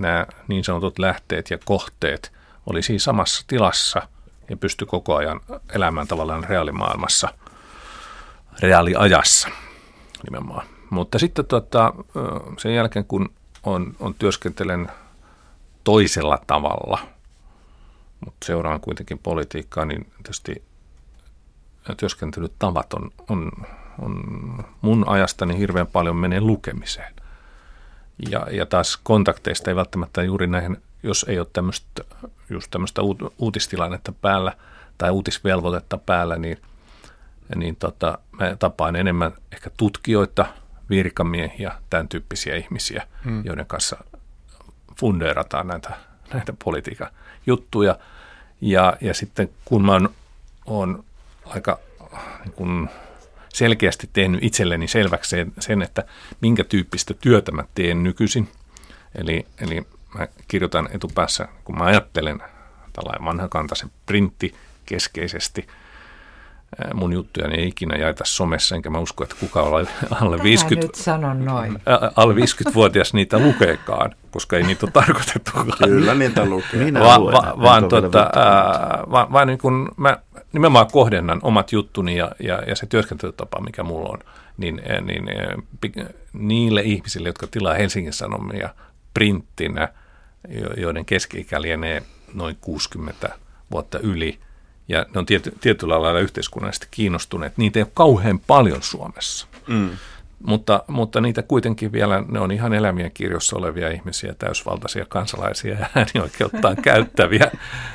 nämä 0.00 0.26
niin 0.48 0.64
sanotut 0.64 0.98
lähteet 0.98 1.50
ja 1.50 1.58
kohteet 1.64 2.32
oli 2.66 2.82
siinä 2.82 2.98
samassa 2.98 3.44
tilassa– 3.46 4.02
ja 4.50 4.56
pysty 4.56 4.86
koko 4.86 5.16
ajan 5.16 5.40
elämään 5.74 6.08
tavallaan 6.08 6.44
reaalimaailmassa, 6.44 7.28
reaaliajassa 8.62 9.48
nimenomaan. 10.24 10.66
Mutta 10.90 11.18
sitten 11.18 11.46
tota, 11.46 11.92
sen 12.58 12.74
jälkeen, 12.74 13.04
kun 13.04 13.32
on, 13.62 13.96
on 14.00 14.14
työskentelen 14.14 14.90
toisella 15.84 16.38
tavalla, 16.46 16.98
mutta 18.24 18.46
seuraan 18.46 18.80
kuitenkin 18.80 19.18
politiikkaa, 19.18 19.84
niin 19.84 20.12
tietysti 20.16 20.62
työskentelytavat 21.96 22.94
on, 22.94 23.10
on, 23.28 23.50
on 23.98 24.14
mun 24.80 25.08
ajastani 25.08 25.58
hirveän 25.58 25.86
paljon 25.86 26.16
menee 26.16 26.40
lukemiseen. 26.40 27.14
Ja, 28.30 28.46
ja 28.50 28.66
taas 28.66 28.96
kontakteista 29.02 29.70
ei 29.70 29.76
välttämättä 29.76 30.22
juuri 30.22 30.46
näihin 30.46 30.82
jos 31.02 31.26
ei 31.28 31.38
ole 31.38 31.46
tämmöistä, 31.52 32.04
just 32.50 32.70
tämmöistä 32.70 33.02
uutistilannetta 33.38 34.12
päällä 34.12 34.52
tai 34.98 35.10
uutisvelvoitetta 35.10 35.98
päällä, 35.98 36.36
niin, 36.36 36.58
niin 37.54 37.76
tota, 37.76 38.18
mä 38.32 38.56
tapaan 38.56 38.96
enemmän 38.96 39.32
ehkä 39.52 39.70
tutkijoita, 39.76 40.46
virkamiehiä, 40.90 41.72
tämän 41.90 42.08
tyyppisiä 42.08 42.56
ihmisiä, 42.56 43.06
hmm. 43.24 43.44
joiden 43.44 43.66
kanssa 43.66 44.04
fundeerataan 44.96 45.66
näitä, 45.66 45.94
näitä 46.34 46.52
politiikan 46.64 47.10
juttuja. 47.46 47.98
Ja, 48.60 48.96
ja 49.00 49.14
sitten 49.14 49.50
kun 49.64 49.84
mä 49.84 49.92
oon, 49.92 50.10
oon 50.66 51.04
aika 51.46 51.78
niin 52.44 52.52
kun 52.52 52.88
selkeästi 53.48 54.10
tehnyt 54.12 54.44
itselleni 54.44 54.88
selväksi 54.88 55.36
sen, 55.58 55.82
että 55.82 56.04
minkä 56.40 56.64
tyyppistä 56.64 57.14
työtä 57.14 57.52
mä 57.52 57.64
teen 57.74 58.02
nykyisin. 58.02 58.48
Eli, 59.14 59.46
eli 59.60 59.86
mä 60.18 60.28
kirjoitan 60.48 60.88
etupäässä, 60.92 61.48
kun 61.64 61.78
mä 61.78 61.84
ajattelen 61.84 62.42
tällainen 62.92 63.24
vanhakantaisen 63.24 63.90
printti 64.06 64.54
keskeisesti. 64.86 65.66
Mun 66.94 67.12
juttuja 67.12 67.48
ei 67.48 67.68
ikinä 67.68 67.96
jaeta 67.96 68.24
somessa, 68.26 68.76
enkä 68.76 68.90
mä 68.90 68.98
usko, 68.98 69.24
että 69.24 69.36
kuka 69.40 69.62
on 69.62 69.86
alle 70.20 70.42
50, 70.42 70.86
nyt 70.86 70.94
sanon 70.94 71.44
noin. 71.44 71.78
alle 72.16 72.34
50-vuotias 72.34 73.14
niitä 73.14 73.38
lukeekaan, 73.38 74.14
koska 74.30 74.56
ei 74.56 74.62
niitä 74.62 74.86
ole 74.86 74.92
tarkoitettu. 74.92 75.50
Kyllä 75.84 76.14
niitä 76.14 76.44
lukee. 76.44 76.84
Minä 76.84 77.00
Va, 77.00 77.20
va, 77.20 77.54
vaan 77.62 77.88
tota, 77.88 78.30
ää, 78.34 79.02
va, 79.10 79.28
va, 79.32 79.44
niin 79.44 79.58
kun 79.58 79.88
mä 79.96 80.16
nimenomaan 80.52 80.86
kohdennan 80.92 81.40
omat 81.42 81.72
juttuni 81.72 82.16
ja, 82.16 82.32
ja, 82.38 82.62
ja 82.66 82.76
se 82.76 82.86
työskentelytapa, 82.86 83.60
mikä 83.60 83.82
mulla 83.82 84.08
on, 84.08 84.18
niin, 84.56 84.82
niin, 85.00 85.24
niin 85.24 86.06
niille 86.32 86.82
ihmisille, 86.82 87.28
jotka 87.28 87.46
tilaa 87.46 87.74
Helsingin 87.74 88.12
Sanomia 88.12 88.68
printtinä– 89.14 89.88
joiden 90.76 91.04
keski-ikä 91.04 91.62
lienee 91.62 92.02
noin 92.34 92.56
60 92.60 93.38
vuotta 93.70 93.98
yli, 93.98 94.38
ja 94.88 95.06
ne 95.14 95.18
on 95.18 95.26
tiety, 95.26 95.52
tietyllä 95.60 96.02
lailla 96.02 96.20
yhteiskunnallisesti 96.20 96.86
kiinnostuneet. 96.90 97.58
Niitä 97.58 97.78
ei 97.78 97.82
ole 97.82 97.90
kauhean 97.94 98.38
paljon 98.38 98.82
Suomessa. 98.82 99.46
Mm. 99.66 99.90
Mutta, 100.42 100.84
mutta 100.88 101.20
niitä 101.20 101.42
kuitenkin 101.42 101.92
vielä, 101.92 102.24
ne 102.28 102.40
on 102.40 102.52
ihan 102.52 102.74
elämien 102.74 103.10
kirjossa 103.14 103.56
olevia 103.56 103.90
ihmisiä, 103.90 104.34
täysvaltaisia 104.38 105.04
kansalaisia 105.08 105.76
ja 105.80 105.86
äänioikeuttaan 105.94 106.76
käyttäviä. 106.82 107.50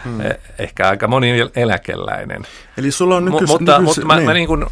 Mm. 0.05 0.19
Ehkä 0.59 0.89
aika 0.89 1.07
moni 1.07 1.29
eläkeläinen. 1.55 2.41
Eli 2.77 2.91
sulla 2.91 3.15
on 3.15 3.25
nykyis, 3.25 3.49
M- 3.49 3.51
mutta, 3.51 3.79
nykyis, 3.79 3.97
mutta 3.97 4.07
mä, 4.07 4.15
niin. 4.15 4.25
mä, 4.25 4.33
niin 4.33 4.47
kuin, 4.47 4.65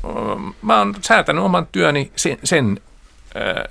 mä 0.62 0.78
oon 0.78 0.96
säätänyt 1.02 1.44
oman 1.44 1.68
työni 1.72 2.12
sen, 2.16 2.38
sen 2.44 2.80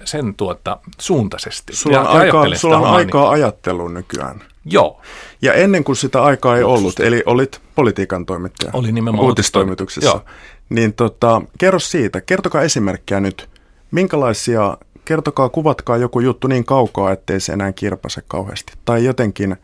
sen 0.04 0.34
tuota, 0.34 0.78
suuntaisesti. 0.98 1.76
Sulla 1.76 2.00
on, 2.00 2.04
ja, 2.04 2.10
aikaa, 2.10 2.54
sulla 2.54 2.78
on 2.78 2.86
aikaa 2.86 3.30
ajatteluun 3.30 3.94
nykyään. 3.94 4.42
Joo. 4.64 5.00
Ja 5.42 5.54
ennen 5.54 5.84
kuin 5.84 5.96
sitä 5.96 6.22
aikaa 6.22 6.56
ei 6.56 6.62
ollut, 6.62 7.00
eli 7.00 7.22
olit 7.26 7.60
politiikan 7.74 8.26
toimittaja. 8.26 8.70
Oli 8.72 8.92
nimenomaan 8.92 9.26
uutistoimituksessa. 9.26 10.10
Joo. 10.10 10.24
Niin 10.68 10.94
tota, 10.94 11.42
kerro 11.58 11.78
siitä, 11.78 12.20
kertokaa 12.20 12.62
esimerkkejä 12.62 13.20
nyt. 13.20 13.48
Minkälaisia, 13.90 14.78
kertokaa, 15.04 15.48
kuvatkaa 15.48 15.96
joku 15.96 16.20
juttu 16.20 16.46
niin 16.46 16.64
kaukaa, 16.64 17.12
ettei 17.12 17.40
se 17.40 17.52
enää 17.52 17.72
kirpase 17.72 18.22
kauheasti. 18.28 18.72
Tai 18.84 19.04
jotenkin 19.04 19.56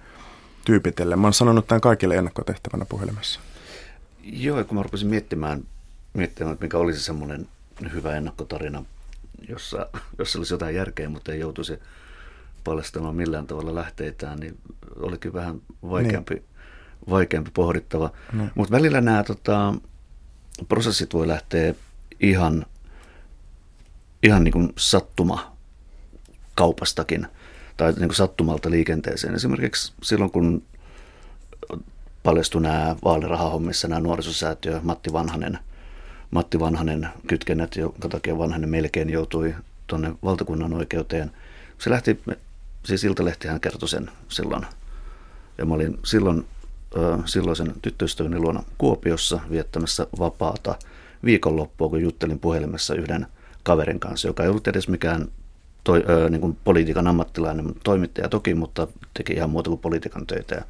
tyypitelle. 0.64 1.16
Mä 1.16 1.26
oon 1.26 1.34
sanonut 1.34 1.66
tämän 1.66 1.80
kaikille 1.80 2.16
ennakkotehtävänä 2.16 2.84
puhelimessa. 2.88 3.40
Joo, 4.22 4.64
kun 4.64 4.76
mä 4.76 4.82
rupesin 4.82 5.08
miettimään, 5.08 5.62
miettimään 6.14 6.52
että 6.52 6.64
mikä 6.64 6.78
olisi 6.78 7.00
semmoinen 7.00 7.48
hyvä 7.92 8.16
ennakkotarina 8.16 8.84
jossa, 9.48 9.86
jossa 10.18 10.38
olisi 10.38 10.54
jotain 10.54 10.74
järkeä, 10.74 11.08
mutta 11.08 11.32
ei 11.32 11.40
joutuisi 11.40 11.78
paljastamaan 12.64 13.16
millään 13.16 13.46
tavalla 13.46 13.74
lähteitään, 13.74 14.40
niin 14.40 14.58
olikin 14.96 15.32
vähän 15.32 15.60
vaikeampi, 15.82 16.34
niin. 16.34 16.44
vaikeampi 17.10 17.50
pohdittava. 17.54 18.10
Niin. 18.32 18.50
Mutta 18.54 18.76
välillä 18.76 19.00
nämä 19.00 19.24
tota, 19.24 19.74
prosessit 20.68 21.14
voi 21.14 21.28
lähteä 21.28 21.74
ihan, 22.20 22.66
ihan 24.22 24.44
niin 24.44 24.52
kuin 24.52 24.72
sattuma 24.78 25.56
kaupastakin. 26.54 27.26
tai 27.76 27.92
niin 27.92 28.08
kuin 28.08 28.16
sattumalta 28.16 28.70
liikenteeseen. 28.70 29.34
Esimerkiksi 29.34 29.92
silloin, 30.02 30.30
kun 30.30 30.62
paljastui 32.22 32.62
nämä 32.62 32.96
vaalirahahommissa 33.04 33.88
nämä 33.88 34.00
nuorisosäätiö 34.00 34.80
Matti 34.82 35.12
Vanhanen, 35.12 35.58
Matti 36.30 36.60
Vanhanen 36.60 37.08
kytkennät, 37.26 37.76
jonka 37.76 38.08
takia 38.08 38.38
Vanhanen 38.38 38.68
melkein 38.68 39.10
joutui 39.10 39.54
tuonne 39.86 40.14
valtakunnan 40.24 40.72
oikeuteen. 40.72 41.30
Se 41.78 41.90
lähti, 41.90 42.20
siis 42.84 43.04
Iltalehtihän 43.04 43.60
kertoi 43.60 43.88
sen 43.88 44.10
silloin. 44.28 44.66
Ja 45.58 45.66
mä 45.66 45.74
olin 45.74 45.98
silloin 46.04 46.46
silloisen 47.24 47.72
tyttöystäväni 47.82 48.38
luona 48.38 48.62
Kuopiossa 48.78 49.40
viettämässä 49.50 50.06
vapaata 50.18 50.74
viikonloppua, 51.24 51.88
kun 51.88 52.02
juttelin 52.02 52.38
puhelimessa 52.38 52.94
yhden 52.94 53.26
kaverin 53.62 54.00
kanssa, 54.00 54.28
joka 54.28 54.42
ei 54.42 54.48
ollut 54.48 54.68
edes 54.68 54.88
mikään 54.88 55.28
toi, 55.84 56.04
ö, 56.08 56.30
niin 56.30 56.40
kuin 56.40 56.56
politiikan 56.64 57.06
ammattilainen, 57.06 57.74
toimittaja 57.84 58.28
toki, 58.28 58.54
mutta 58.54 58.86
teki 59.14 59.32
ihan 59.32 59.50
muuta 59.50 59.70
kuin 59.70 59.80
politiikan 59.80 60.26
töitä. 60.26 60.54
Ja 60.54 60.64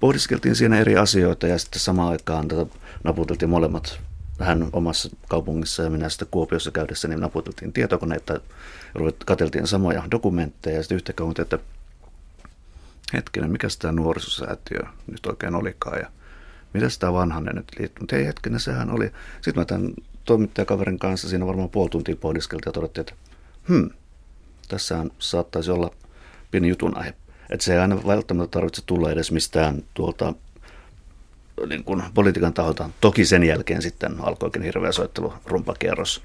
pohdiskeltiin 0.00 0.56
siinä 0.56 0.78
eri 0.78 0.96
asioita 0.96 1.46
ja 1.46 1.58
sitten 1.58 1.80
samaan 1.80 2.12
aikaan 2.12 2.48
tätä 2.48 2.66
naputeltiin 3.04 3.50
molemmat 3.50 4.00
hän 4.38 4.68
omassa 4.72 5.08
kaupungissa 5.28 5.82
ja 5.82 5.90
minä 5.90 6.08
sitten 6.08 6.28
Kuopiossa 6.30 6.70
käydessä, 6.70 7.08
niin 7.08 7.20
naputeltiin 7.20 7.72
tietokoneita 7.72 8.40
katseltiin 9.26 9.66
samoja 9.66 10.02
dokumentteja 10.10 10.76
ja 10.76 10.82
sitten 10.82 10.96
yhtäkkiä 10.96 11.26
että 11.42 11.58
hetkinen, 13.12 13.50
mikä 13.50 13.68
tämä 13.78 13.92
nuorisosäätiö 13.92 14.80
nyt 15.06 15.26
oikein 15.26 15.54
olikaan 15.54 15.98
ja 15.98 16.10
mitä 16.72 16.86
tämä 16.98 17.12
vanhanen 17.12 17.56
nyt 17.56 17.68
liittyy. 17.78 18.00
Mutta 18.00 18.16
ei 18.16 18.26
hetkinen, 18.26 18.60
sehän 18.60 18.90
oli. 18.90 19.12
Sitten 19.34 19.60
mä 19.60 19.64
tämän 19.64 19.92
toimittajakaverin 20.24 20.98
kanssa 20.98 21.28
siinä 21.28 21.46
varmaan 21.46 21.70
puoli 21.70 21.90
tuntia 21.90 22.16
pohdiskeltiin 22.16 22.70
ja 22.70 22.72
todettiin, 22.72 23.00
että 23.00 23.14
hmm, 23.68 23.90
tässähän 24.68 25.10
saattaisi 25.18 25.70
olla 25.70 25.90
pieni 26.50 26.68
jutun 26.68 26.96
aihe. 26.96 27.14
Että 27.50 27.64
se 27.64 27.72
ei 27.72 27.78
aina 27.78 28.06
välttämättä 28.06 28.50
tarvitse 28.50 28.82
tulla 28.86 29.10
edes 29.10 29.32
mistään 29.32 29.82
tuolta 29.94 30.34
niin 31.66 31.84
kuin 31.84 32.02
politiikan 32.14 32.54
taholta. 32.54 32.90
Toki 33.00 33.24
sen 33.24 33.44
jälkeen 33.44 33.82
sitten 33.82 34.16
alkoikin 34.20 34.62
hirveä 34.62 34.92
soittelu, 34.92 35.34
rumpakierros. 35.46 36.22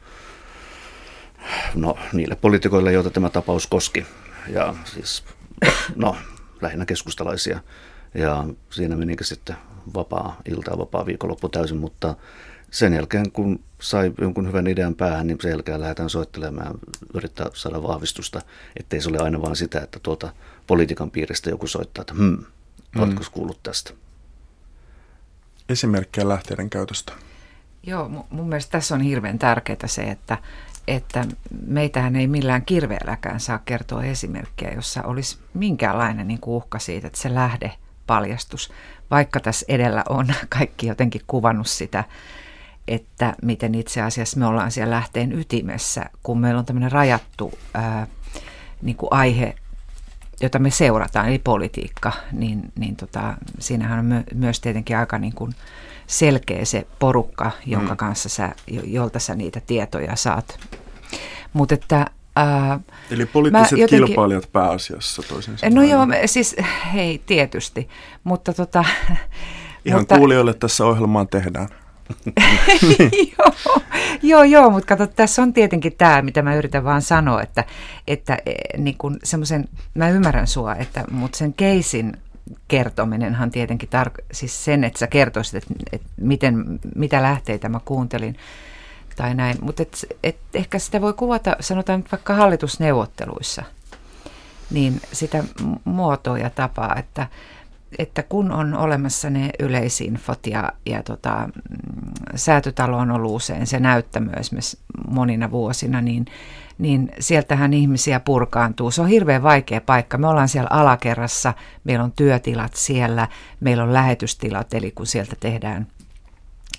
No, 1.75 1.97
niille 2.13 2.35
poliitikoille, 2.35 2.93
joita 2.93 3.09
tämä 3.09 3.29
tapaus 3.29 3.67
koski. 3.67 4.05
Ja 4.47 4.75
siis, 4.85 5.23
no, 5.95 6.15
lähinnä 6.61 6.85
keskustalaisia. 6.85 7.59
Ja 8.13 8.45
siinä 8.69 8.95
menikin 8.95 9.25
sitten 9.25 9.55
vapaa 9.93 10.41
ilta 10.45 10.77
vapaa 10.77 11.05
viikonloppu 11.05 11.49
täysin, 11.49 11.77
mutta 11.77 12.15
sen 12.71 12.93
jälkeen 12.93 13.31
kun 13.31 13.59
sai 13.81 14.11
jonkun 14.21 14.47
hyvän 14.47 14.67
idean 14.67 14.95
päähän, 14.95 15.27
niin 15.27 15.37
sen 15.41 15.51
jälkeen 15.51 15.81
lähdetään 15.81 16.09
soittelemaan 16.09 16.79
yrittää 17.13 17.47
saada 17.53 17.83
vahvistusta, 17.83 18.41
ettei 18.79 19.01
se 19.01 19.09
ole 19.09 19.17
aina 19.17 19.41
vain 19.41 19.55
sitä, 19.55 19.79
että 19.79 19.99
tuolta 20.03 20.33
politiikan 20.67 21.11
piiristä 21.11 21.49
joku 21.49 21.67
soittaa, 21.67 22.01
että 22.01 22.13
hmm, 22.13 22.45
oletko 22.99 23.23
kuullut 23.31 23.63
tästä? 23.63 23.93
Esimerkkejä 25.69 26.29
lähteiden 26.29 26.69
käytöstä. 26.69 27.13
Joo, 27.83 28.25
mun 28.29 28.49
mielestä 28.49 28.71
tässä 28.71 28.95
on 28.95 29.01
hirveän 29.01 29.39
tärkeää 29.39 29.77
se, 29.85 30.03
että, 30.03 30.37
että 30.87 31.25
meitähän 31.67 32.15
ei 32.15 32.27
millään 32.27 32.65
kirveelläkään 32.65 33.39
saa 33.39 33.59
kertoa 33.65 34.03
esimerkkejä, 34.03 34.71
jossa 34.71 35.03
olisi 35.03 35.37
minkäänlainen 35.53 36.27
niin 36.27 36.39
kuin 36.39 36.55
uhka 36.55 36.79
siitä, 36.79 37.07
että 37.07 37.19
se 37.19 37.33
lähde 37.33 37.71
paljastus, 38.07 38.71
vaikka 39.11 39.39
tässä 39.39 39.65
edellä 39.69 40.03
on 40.09 40.33
kaikki 40.59 40.87
jotenkin 40.87 41.21
kuvannut 41.27 41.67
sitä, 41.67 42.03
että 42.87 43.35
miten 43.41 43.75
itse 43.75 44.01
asiassa 44.01 44.39
me 44.39 44.45
ollaan 44.45 44.71
siellä 44.71 44.95
lähteen 44.95 45.39
ytimessä, 45.39 46.05
kun 46.23 46.39
meillä 46.39 46.59
on 46.59 46.65
tämmöinen 46.65 46.91
rajattu 46.91 47.53
ää, 47.73 48.07
niin 48.81 48.95
kuin 48.95 49.07
aihe, 49.11 49.55
jota 50.41 50.59
me 50.59 50.69
seurataan, 50.69 51.27
eli 51.27 51.39
politiikka, 51.39 52.11
niin, 52.31 52.61
niin 52.79 52.95
tota, 52.95 53.33
siinähän 53.59 53.99
on 53.99 54.05
my, 54.05 54.23
myös 54.35 54.59
tietenkin 54.59 54.97
aika 54.97 55.19
niin 55.19 55.33
kuin 55.33 55.51
selkeä 56.07 56.65
se 56.65 56.87
porukka, 56.99 57.51
jonka 57.65 57.93
mm. 57.93 57.97
kanssa 57.97 58.29
sä, 58.29 58.55
jolta 58.83 59.19
sä 59.19 59.35
niitä 59.35 59.61
tietoja 59.67 60.15
saat. 60.15 60.59
Mutta 61.53 61.73
että 61.73 62.05
Ää, 62.35 62.79
Eli 63.11 63.25
poliittiset 63.25 63.79
jotenkin, 63.79 64.07
kilpailijat 64.07 64.49
pääasiassa 64.51 65.21
toisin 65.21 65.57
sanoen. 65.57 65.75
No 65.75 65.83
joo, 65.83 66.07
siis 66.25 66.55
hei, 66.93 67.21
tietysti, 67.25 67.89
mutta 68.23 68.53
tota... 68.53 68.85
Ihan 69.85 70.01
mutta, 70.01 70.17
kuulijoille 70.17 70.53
tässä 70.53 70.85
ohjelmaan 70.85 71.27
tehdään. 71.27 71.67
joo, 73.37 73.81
joo, 74.21 74.43
joo, 74.43 74.69
mutta 74.69 74.87
kato, 74.87 75.07
tässä 75.07 75.41
on 75.41 75.53
tietenkin 75.53 75.93
tämä, 75.97 76.21
mitä 76.21 76.41
mä 76.41 76.55
yritän 76.55 76.83
vaan 76.83 77.01
sanoa, 77.01 77.41
että, 77.41 77.63
että 78.07 78.37
e, 78.45 78.77
niin 78.77 78.97
kun 78.97 79.19
semmoisen, 79.23 79.65
mä 79.93 80.09
ymmärrän 80.09 80.47
sua, 80.47 80.75
että, 80.75 81.03
mutta 81.11 81.37
sen 81.37 81.53
keisin 81.53 82.17
kertominenhan 82.67 83.51
tietenkin, 83.51 83.89
tar- 83.89 84.23
siis 84.31 84.65
sen, 84.65 84.83
että 84.83 84.99
sä 84.99 85.07
kertoisit, 85.07 85.55
että, 85.55 85.73
että 85.91 86.07
miten, 86.21 86.79
mitä 86.95 87.21
lähteitä 87.21 87.69
mä 87.69 87.79
kuuntelin, 87.85 88.37
tai 89.15 89.35
näin. 89.35 89.57
Mutta 89.61 89.83
et, 89.83 90.05
et 90.23 90.37
ehkä 90.53 90.79
sitä 90.79 91.01
voi 91.01 91.13
kuvata, 91.13 91.55
sanotaan 91.59 92.03
vaikka 92.11 92.33
hallitusneuvotteluissa, 92.33 93.63
niin 94.71 95.01
sitä 95.11 95.43
muotoa 95.83 96.37
ja 96.37 96.49
tapaa, 96.49 96.95
että, 96.95 97.27
että 97.97 98.23
kun 98.23 98.51
on 98.51 98.73
olemassa 98.73 99.29
ne 99.29 99.49
yleisinfot 99.59 100.47
ja, 100.47 100.71
ja 100.85 101.03
tota, 101.03 101.47
mm, 101.47 102.11
säätötalo 102.35 102.97
on 102.97 103.11
ollut 103.11 103.35
usein 103.35 103.67
se 103.67 103.79
näyttämö 103.79 104.31
esimerkiksi 104.39 104.79
monina 105.07 105.51
vuosina, 105.51 106.01
niin, 106.01 106.25
niin 106.77 107.11
sieltähän 107.19 107.73
ihmisiä 107.73 108.19
purkaantuu. 108.19 108.91
Se 108.91 109.01
on 109.01 109.07
hirveän 109.07 109.43
vaikea 109.43 109.81
paikka. 109.81 110.17
Me 110.17 110.27
ollaan 110.27 110.49
siellä 110.49 110.69
alakerrassa, 110.71 111.53
meillä 111.83 112.03
on 112.03 112.11
työtilat 112.11 112.73
siellä, 112.75 113.27
meillä 113.59 113.83
on 113.83 113.93
lähetystilat, 113.93 114.73
eli 114.73 114.91
kun 114.91 115.07
sieltä 115.07 115.35
tehdään 115.39 115.87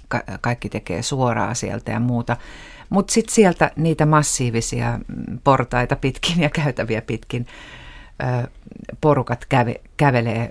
ka- 0.09 0.39
kaikki 0.41 0.69
tekee 0.69 1.03
suoraan 1.03 1.57
sieltä 1.57 1.93
ja 1.93 2.01
muuta. 2.01 2.37
Mutta 2.91 3.13
sitten 3.13 3.35
sieltä 3.35 3.71
niitä 3.77 4.07
massiivisia 4.07 4.99
mm, 5.09 5.39
portaita 5.45 5.97
pitkin 5.97 6.41
ja 6.41 6.51
käytäviä 6.51 7.03
pitkin 7.03 7.47
porukat 9.01 9.45
käve, 9.49 9.81
kävelee 9.97 10.49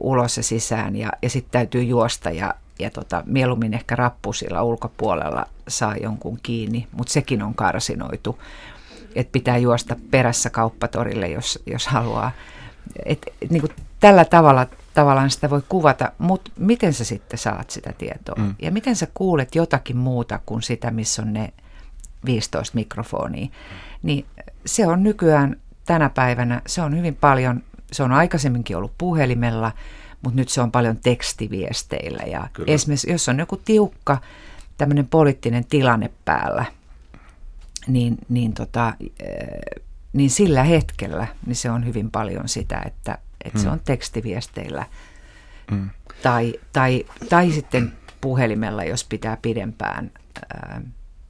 ulos 0.00 0.36
ja 0.36 0.42
sisään 0.42 0.96
ja, 0.96 1.10
ja 1.22 1.30
sitten 1.30 1.52
täytyy 1.52 1.82
juosta 1.82 2.30
ja, 2.30 2.54
ja 2.78 2.90
tota, 2.90 3.22
mieluummin 3.26 3.74
ehkä 3.74 3.96
rappusilla 3.96 4.62
ulkopuolella 4.62 5.46
saa 5.68 5.96
jonkun 5.96 6.38
kiinni, 6.42 6.86
mutta 6.92 7.12
sekin 7.12 7.42
on 7.42 7.54
karsinoitu. 7.54 8.38
Että 9.14 9.32
pitää 9.32 9.56
juosta 9.56 9.96
perässä 10.10 10.50
kauppatorille, 10.50 11.28
jos, 11.28 11.62
jos 11.66 11.86
haluaa. 11.86 12.32
Et, 13.06 13.18
et, 13.42 13.50
niin 13.50 13.60
kuin 13.60 13.72
tällä 14.00 14.24
tavalla 14.24 14.66
tavallaan 14.94 15.30
sitä 15.30 15.50
voi 15.50 15.62
kuvata, 15.68 16.12
mutta 16.18 16.50
miten 16.58 16.94
sä 16.94 17.04
sitten 17.04 17.38
saat 17.38 17.70
sitä 17.70 17.92
tietoa? 17.98 18.34
Mm. 18.38 18.54
Ja 18.62 18.70
miten 18.70 18.96
sä 18.96 19.08
kuulet 19.14 19.54
jotakin 19.54 19.96
muuta 19.96 20.40
kuin 20.46 20.62
sitä, 20.62 20.90
missä 20.90 21.22
on 21.22 21.32
ne 21.32 21.52
15 22.24 22.74
mikrofonia? 22.74 23.48
Niin 24.02 24.26
se 24.66 24.86
on 24.86 25.02
nykyään 25.02 25.56
tänä 25.90 26.08
päivänä, 26.08 26.62
se 26.66 26.82
on 26.82 26.96
hyvin 26.96 27.16
paljon, 27.16 27.62
se 27.92 28.02
on 28.02 28.12
aikaisemminkin 28.12 28.76
ollut 28.76 28.92
puhelimella, 28.98 29.72
mutta 30.22 30.36
nyt 30.36 30.48
se 30.48 30.60
on 30.60 30.72
paljon 30.72 30.96
tekstiviesteillä. 30.96 32.22
Ja 32.22 32.48
Kyllä. 32.52 32.72
esimerkiksi 32.72 33.10
jos 33.10 33.28
on 33.28 33.38
joku 33.38 33.56
tiukka 33.56 34.18
tämmöinen 34.78 35.06
poliittinen 35.06 35.64
tilanne 35.64 36.10
päällä, 36.24 36.64
niin, 37.86 38.18
niin, 38.28 38.54
tota, 38.54 38.94
eh, 39.00 39.82
niin 40.12 40.30
sillä 40.30 40.62
hetkellä 40.62 41.26
niin 41.46 41.56
se 41.56 41.70
on 41.70 41.86
hyvin 41.86 42.10
paljon 42.10 42.48
sitä, 42.48 42.82
että 42.86 43.18
että 43.44 43.58
mm. 43.58 43.62
se 43.62 43.70
on 43.70 43.80
tekstiviesteillä 43.84 44.86
mm. 45.70 45.90
tai, 46.22 46.54
tai, 46.72 47.04
tai 47.28 47.50
sitten 47.50 47.92
puhelimella, 48.20 48.84
jos 48.84 49.04
pitää 49.04 49.38
pidempään 49.42 50.10
ää, 50.54 50.82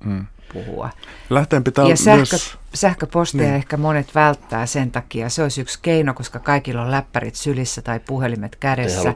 mm. 0.05 0.27
Puhua. 0.53 0.91
Lähteen 1.31 1.65
pitää 1.65 1.85
ja 1.85 1.97
sähkö, 1.97 2.19
myös... 2.31 2.59
sähköpostia 2.75 3.41
niin. 3.41 3.55
ehkä 3.55 3.77
monet 3.77 4.15
välttää 4.15 4.67
sen 4.67 4.91
takia. 4.91 5.29
Se 5.29 5.43
olisi 5.43 5.61
yksi 5.61 5.79
keino, 5.83 6.15
koska 6.15 6.39
kaikilla 6.39 6.83
on 6.83 6.91
läppärit 6.91 7.35
sylissä 7.35 7.83
tai 7.83 8.01
puhelimet 8.01 8.57
kädessä, 8.57 9.15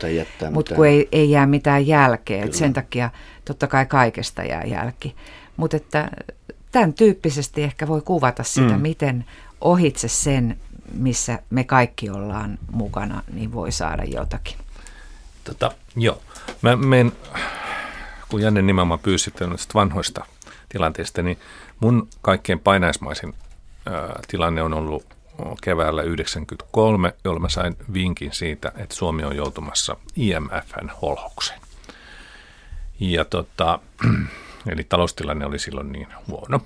mutta 0.51 0.75
kun 0.75 0.87
ei, 0.87 1.09
ei 1.12 1.31
jää 1.31 1.47
mitään 1.47 1.87
jälkeä. 1.87 2.47
Sen 2.51 2.73
takia 2.73 3.11
totta 3.44 3.66
kai 3.66 3.87
kaikesta 3.87 4.42
jää 4.42 4.64
jälki. 4.64 5.16
Mutta 5.57 5.77
että 5.77 6.11
tämän 6.73 6.92
tyyppisesti 6.92 7.62
ehkä 7.62 7.88
voi 7.88 8.01
kuvata 8.01 8.42
sitä, 8.42 8.75
mm. 8.77 8.81
miten 8.81 9.25
ohitse 9.61 10.09
sen 10.09 10.57
missä 10.92 11.38
me 11.51 11.64
kaikki 11.64 12.11
ollaan 12.11 12.59
mukana, 12.70 13.23
niin 13.33 13.53
voi 13.53 13.73
saada 13.73 14.05
jotakin. 14.05 14.57
Tota, 15.44 15.73
joo. 15.97 16.23
Mä 16.62 16.77
menen, 16.77 17.12
kun 18.29 18.42
Janne 18.42 18.62
nimenomaan 18.62 19.01
pyysi 19.01 19.33
vanhoista 19.75 20.27
tilanteista, 20.74 21.22
niin 21.22 21.38
mun 21.80 22.08
kaikkein 22.22 22.60
painaismaisin 22.60 23.34
tilanne 24.28 24.62
on 24.62 24.74
ollut 24.74 25.06
keväällä 25.62 26.02
1993, 26.02 27.14
jolloin 27.24 27.42
mä 27.42 27.48
sain 27.48 27.76
vinkin 27.92 28.32
siitä, 28.32 28.72
että 28.76 28.94
Suomi 28.94 29.24
on 29.24 29.37
joutumassa 29.37 29.96
IMFn 30.16 30.90
holhokseen. 31.02 31.60
Ja 33.00 33.24
tota, 33.24 33.78
eli 34.72 34.84
taloustilanne 34.84 35.46
oli 35.46 35.58
silloin 35.58 35.92
niin 35.92 36.08
huono. 36.28 36.60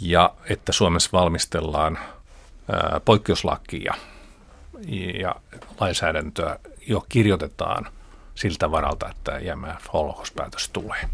Ja 0.00 0.34
että 0.50 0.72
Suomessa 0.72 1.10
valmistellaan 1.12 1.98
poikkeuslakia 3.04 3.94
ja 5.20 5.34
lainsäädäntöä 5.80 6.58
jo 6.86 7.06
kirjoitetaan 7.08 7.88
siltä 8.34 8.70
varalta, 8.70 9.10
että 9.10 9.38
IMF 9.38 9.92
holokauspäätös 9.92 10.68
tulee. 10.68 11.08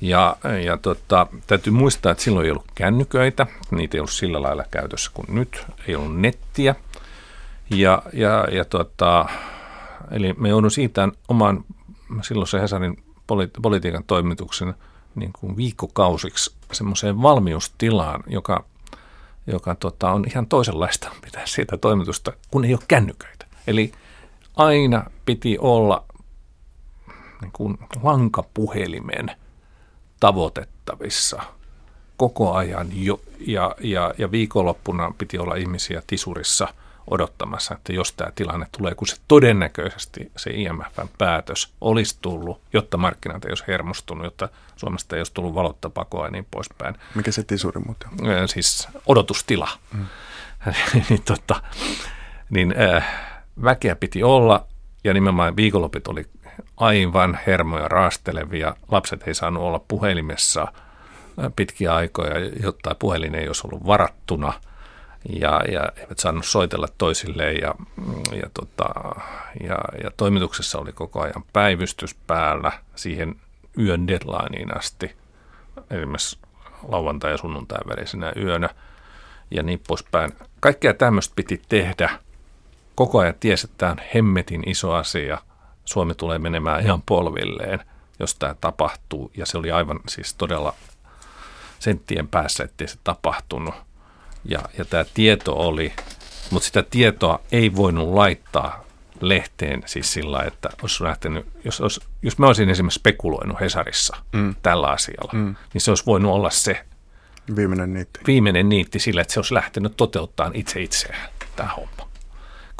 Ja, 0.00 0.36
ja 0.64 0.76
tota, 0.76 1.26
täytyy 1.46 1.72
muistaa, 1.72 2.12
että 2.12 2.24
silloin 2.24 2.44
ei 2.44 2.50
ollut 2.50 2.72
kännyköitä, 2.74 3.46
niitä 3.70 3.96
ei 3.96 4.00
ollut 4.00 4.10
sillä 4.10 4.42
lailla 4.42 4.64
käytössä 4.70 5.10
kuin 5.14 5.26
nyt, 5.28 5.66
ei 5.88 5.96
ollut 5.96 6.20
nettiä. 6.20 6.74
Ja, 7.70 8.02
ja, 8.12 8.48
ja 8.52 8.64
tota, 8.64 9.28
eli 10.10 10.32
me 10.32 10.48
joudun 10.48 10.70
siitä 10.70 11.08
oman 11.28 11.64
silloisen 12.22 12.60
Hesarin 12.60 13.02
politi- 13.26 13.60
politiikan 13.62 14.04
toimituksen 14.04 14.74
niin 15.14 15.32
kuin 15.32 15.56
viikkokausiksi 15.56 16.54
semmoiseen 16.72 17.22
valmiustilaan, 17.22 18.22
joka, 18.26 18.64
joka 19.46 19.74
tota, 19.74 20.10
on 20.10 20.24
ihan 20.28 20.46
toisenlaista 20.46 21.10
pitää 21.24 21.46
siitä 21.46 21.76
toimitusta, 21.76 22.32
kun 22.50 22.64
ei 22.64 22.74
ole 22.74 22.82
kännyköitä. 22.88 23.46
Eli 23.66 23.92
aina 24.56 25.04
piti 25.26 25.58
olla 25.58 26.04
niin 27.42 27.52
kuin 27.52 27.78
lankapuhelimen 28.02 29.30
tavoitettavissa 30.20 31.42
koko 32.16 32.52
ajan 32.54 32.88
jo, 32.92 33.20
ja, 33.46 33.76
ja, 33.80 34.14
ja 34.18 34.30
viikonloppuna 34.30 35.14
piti 35.18 35.38
olla 35.38 35.54
ihmisiä 35.54 36.02
tisurissa 36.06 36.68
odottamassa, 37.10 37.74
että 37.74 37.92
jos 37.92 38.12
tämä 38.12 38.32
tilanne 38.34 38.66
tulee, 38.78 38.94
kun 38.94 39.08
se 39.08 39.16
todennäköisesti 39.28 40.32
se 40.36 40.50
IMFn 40.50 41.08
päätös 41.18 41.72
olisi 41.80 42.18
tullut, 42.20 42.60
jotta 42.72 42.96
markkinat 42.96 43.44
ei 43.44 43.50
olisi 43.50 43.64
hermostunut, 43.66 44.24
jotta 44.24 44.48
Suomesta 44.76 45.16
ei 45.16 45.20
olisi 45.20 45.34
tullut 45.34 45.54
valotta 45.54 45.90
pakoa 45.90 46.26
ja 46.26 46.30
niin 46.30 46.46
poispäin. 46.50 46.94
Mikä 47.14 47.32
se 47.32 47.42
tisuri 47.42 47.80
muuten 47.86 48.08
on? 48.42 48.48
Siis 48.48 48.88
odotustila. 49.06 49.68
Mm. 49.94 50.06
niin, 51.08 51.22
tota, 51.22 51.62
niin 52.50 52.74
äh, 52.80 53.06
väkeä 53.64 53.96
piti 53.96 54.22
olla 54.22 54.66
ja 55.04 55.14
nimenomaan 55.14 55.56
viikonlopit 55.56 56.08
oli 56.08 56.26
aivan 56.76 57.38
hermoja 57.46 57.88
raastelevia. 57.88 58.76
Lapset 58.88 59.28
ei 59.28 59.34
saanut 59.34 59.62
olla 59.62 59.80
puhelimessa 59.88 60.72
pitkiä 61.56 61.94
aikoja, 61.94 62.34
jotta 62.62 62.94
puhelin 62.94 63.34
ei 63.34 63.46
olisi 63.46 63.66
ollut 63.66 63.86
varattuna 63.86 64.52
ja, 65.40 65.60
ja 65.72 65.88
eivät 65.96 66.18
saanut 66.18 66.44
soitella 66.44 66.88
toisilleen 66.98 67.56
ja, 67.56 67.74
ja, 68.32 68.50
tota, 68.54 68.88
ja, 69.60 69.78
ja 70.02 70.10
toimituksessa 70.16 70.78
oli 70.78 70.92
koko 70.92 71.20
ajan 71.20 71.44
päivystys 71.52 72.14
päällä 72.14 72.72
siihen 72.94 73.36
yön 73.78 74.08
deadlineen 74.08 74.78
asti, 74.78 75.16
esimerkiksi 75.90 76.38
lauantai- 76.88 77.30
ja 77.30 77.38
sunnuntai 77.38 77.80
välisenä 77.88 78.32
yönä 78.36 78.68
ja 79.50 79.62
niin 79.62 79.80
poispäin. 79.88 80.32
Kaikkea 80.60 80.94
tämmöistä 80.94 81.32
piti 81.36 81.62
tehdä. 81.68 82.10
Koko 82.94 83.18
ajan 83.18 83.34
tiesi, 83.40 83.66
että 83.66 83.78
tämä 83.78 83.92
on 83.92 83.98
hemmetin 84.14 84.62
iso 84.68 84.92
asia– 84.92 85.38
Suomi 85.90 86.14
tulee 86.14 86.38
menemään 86.38 86.84
ihan 86.84 87.02
polvilleen, 87.02 87.80
jos 88.18 88.34
tämä 88.34 88.54
tapahtuu. 88.60 89.30
Ja 89.36 89.46
se 89.46 89.58
oli 89.58 89.70
aivan 89.70 90.00
siis 90.08 90.34
todella 90.34 90.74
senttien 91.78 92.28
päässä, 92.28 92.64
ettei 92.64 92.88
se 92.88 92.98
tapahtunut. 93.04 93.74
Ja, 94.44 94.60
ja 94.78 94.84
tämä 94.84 95.04
tieto 95.14 95.54
oli, 95.56 95.92
mutta 96.50 96.66
sitä 96.66 96.82
tietoa 96.82 97.40
ei 97.52 97.76
voinut 97.76 98.08
laittaa 98.08 98.84
lehteen 99.20 99.82
siis 99.86 100.12
sillä, 100.12 100.42
että 100.42 100.68
olisi 100.82 101.04
lähtenyt, 101.04 101.46
jos, 101.64 101.80
jos, 101.80 102.00
jos 102.22 102.38
mä 102.38 102.46
olisin 102.46 102.70
esimerkiksi 102.70 102.98
spekuloinut 102.98 103.60
Hesarissa 103.60 104.16
mm. 104.32 104.54
tällä 104.62 104.86
asialla, 104.86 105.32
mm. 105.32 105.56
niin 105.74 105.80
se 105.80 105.90
olisi 105.90 106.06
voinut 106.06 106.32
olla 106.32 106.50
se 106.50 106.84
viimeinen 107.56 107.94
niitti. 107.94 108.20
viimeinen 108.26 108.68
niitti 108.68 108.98
sillä, 108.98 109.20
että 109.20 109.34
se 109.34 109.40
olisi 109.40 109.54
lähtenyt 109.54 109.96
toteuttaa 109.96 110.50
itse 110.54 110.80
itseään 110.80 111.30
tämä 111.56 111.68
homma 111.68 112.09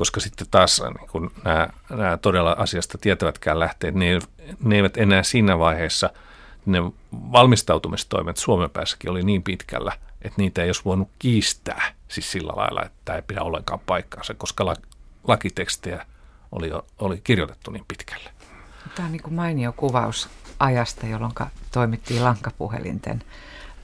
koska 0.01 0.21
sitten 0.21 0.47
taas 0.51 0.83
niin 0.99 1.09
kun 1.09 1.31
nämä, 1.45 1.69
nämä 1.91 2.17
todella 2.17 2.57
asiasta 2.59 2.99
tietävätkään 2.99 3.59
lähteet, 3.59 3.95
ne, 3.95 4.19
ne 4.65 4.77
eivät 4.77 4.97
enää 4.97 5.23
siinä 5.23 5.59
vaiheessa, 5.59 6.11
ne 6.67 6.79
valmistautumistoimet 7.13 8.37
Suomen 8.37 8.71
päässäkin 8.71 9.11
oli 9.11 9.23
niin 9.23 9.43
pitkällä, 9.43 9.93
että 10.23 10.43
niitä 10.43 10.63
ei 10.63 10.69
olisi 10.69 10.85
voinut 10.85 11.09
kiistää 11.19 11.95
siis 12.09 12.33
sillä 12.33 12.53
lailla, 12.57 12.83
että 12.83 12.99
tämä 13.05 13.17
ei 13.17 13.23
pidä 13.23 13.43
ollenkaan 13.43 13.81
paikkaansa, 13.87 14.35
koska 14.35 14.67
la, 14.67 14.77
lakitekstejä 15.29 16.07
oli, 16.53 16.71
oli 16.99 17.21
kirjoitettu 17.25 17.71
niin 17.71 17.85
pitkälle. 17.89 18.31
Tämä 18.95 19.07
on 19.07 19.13
niin 19.13 19.23
kuin 19.23 19.35
mainio 19.35 19.73
kuvaus 19.73 20.29
ajasta, 20.59 21.07
jolloin 21.07 21.33
toimittiin 21.73 22.25
lankapuhelinten 22.25 23.23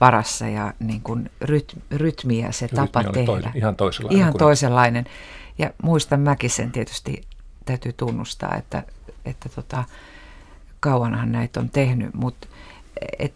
varassa 0.01 0.47
ja 0.47 0.73
niin 0.79 1.01
kuin 1.01 1.31
ryt, 1.41 1.77
rytmi 1.91 2.39
ja 2.39 2.51
se 2.51 2.67
Rytmi 2.67 2.87
tapa 2.87 3.03
tehdä. 3.03 3.25
Tois, 3.25 3.45
ihan 3.55 3.75
toisenlainen. 3.75 4.19
Ihan 4.19 4.33
toisenlainen. 4.33 5.05
Ja 5.57 5.71
muistan 5.83 6.19
mäkin 6.19 6.49
sen 6.49 6.71
tietysti, 6.71 7.21
täytyy 7.65 7.93
tunnustaa, 7.93 8.55
että, 8.55 8.83
että 9.25 9.49
tota, 9.49 9.83
kauanhan 10.79 11.31
näitä 11.31 11.59
on 11.59 11.69
tehnyt, 11.69 12.13
mutta 12.13 12.47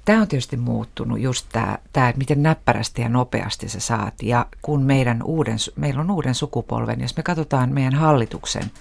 tämä 0.05 0.21
on 0.21 0.27
tietysti 0.27 0.57
muuttunut, 0.57 1.19
just 1.19 1.47
tämä, 1.51 1.77
että 1.93 2.17
miten 2.17 2.43
näppärästi 2.43 3.01
ja 3.01 3.09
nopeasti 3.09 3.69
sä 3.69 3.79
saat. 3.79 4.13
Ja 4.23 4.45
kun 4.61 4.81
meidän 4.81 5.23
uuden, 5.23 5.57
meillä 5.75 6.01
on 6.01 6.11
uuden 6.11 6.35
sukupolven, 6.35 7.01
jos 7.01 7.17
me 7.17 7.23
katsotaan 7.23 7.73
meidän 7.73 7.93
hallituksen 7.93 8.71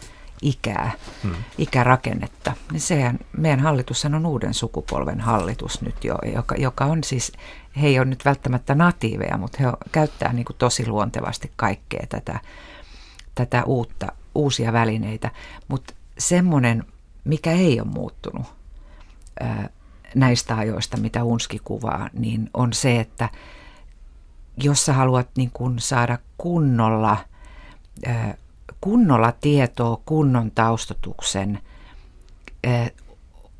ikää, 0.42 0.92
hmm. 1.22 1.34
ikärakennetta, 1.58 2.52
niin 2.72 2.80
sehän, 2.80 3.18
meidän 3.36 3.60
hallitus 3.60 4.04
on 4.04 4.26
uuden 4.26 4.54
sukupolven 4.54 5.20
hallitus 5.20 5.82
nyt 5.82 6.04
jo, 6.04 6.18
joka, 6.34 6.54
joka 6.54 6.84
on 6.84 7.04
siis, 7.04 7.32
he 7.80 7.86
ei 7.86 7.98
ole 7.98 8.06
nyt 8.06 8.24
välttämättä 8.24 8.74
natiiveja, 8.74 9.36
mutta 9.36 9.58
he 9.60 9.72
käyttää 9.92 10.32
niin 10.32 10.44
kuin 10.44 10.56
tosi 10.56 10.88
luontevasti 10.88 11.52
kaikkea 11.56 12.06
tätä 12.08 12.40
tätä 13.46 13.64
uutta, 13.64 14.12
uusia 14.34 14.72
välineitä, 14.72 15.30
mutta 15.68 15.94
semmoinen, 16.18 16.84
mikä 17.24 17.52
ei 17.52 17.80
ole 17.80 17.88
muuttunut 17.88 18.46
näistä 20.14 20.56
ajoista, 20.56 20.96
mitä 20.96 21.24
Unski 21.24 21.60
kuvaa, 21.64 22.10
niin 22.12 22.50
on 22.54 22.72
se, 22.72 23.00
että 23.00 23.28
jos 24.56 24.86
sä 24.86 24.92
haluat 24.92 25.28
niin 25.36 25.50
kun 25.52 25.78
saada 25.78 26.18
kunnolla, 26.38 27.16
kunnolla 28.80 29.32
tietoa, 29.32 30.00
kunnon 30.04 30.50
taustotuksen, 30.50 31.58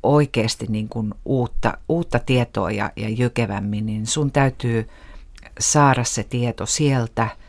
oikeasti 0.03 0.65
niin 0.69 0.89
kun 0.89 1.15
uutta, 1.25 1.77
uutta 1.89 2.19
tietoa 2.19 2.71
ja, 2.71 2.91
ja 2.95 3.09
jykevämmin, 3.09 3.85
niin 3.85 4.07
sun 4.07 4.31
täytyy 4.31 4.89
saada 5.59 6.03
se 6.03 6.23
tieto 6.23 6.65
sieltä– 6.65 7.27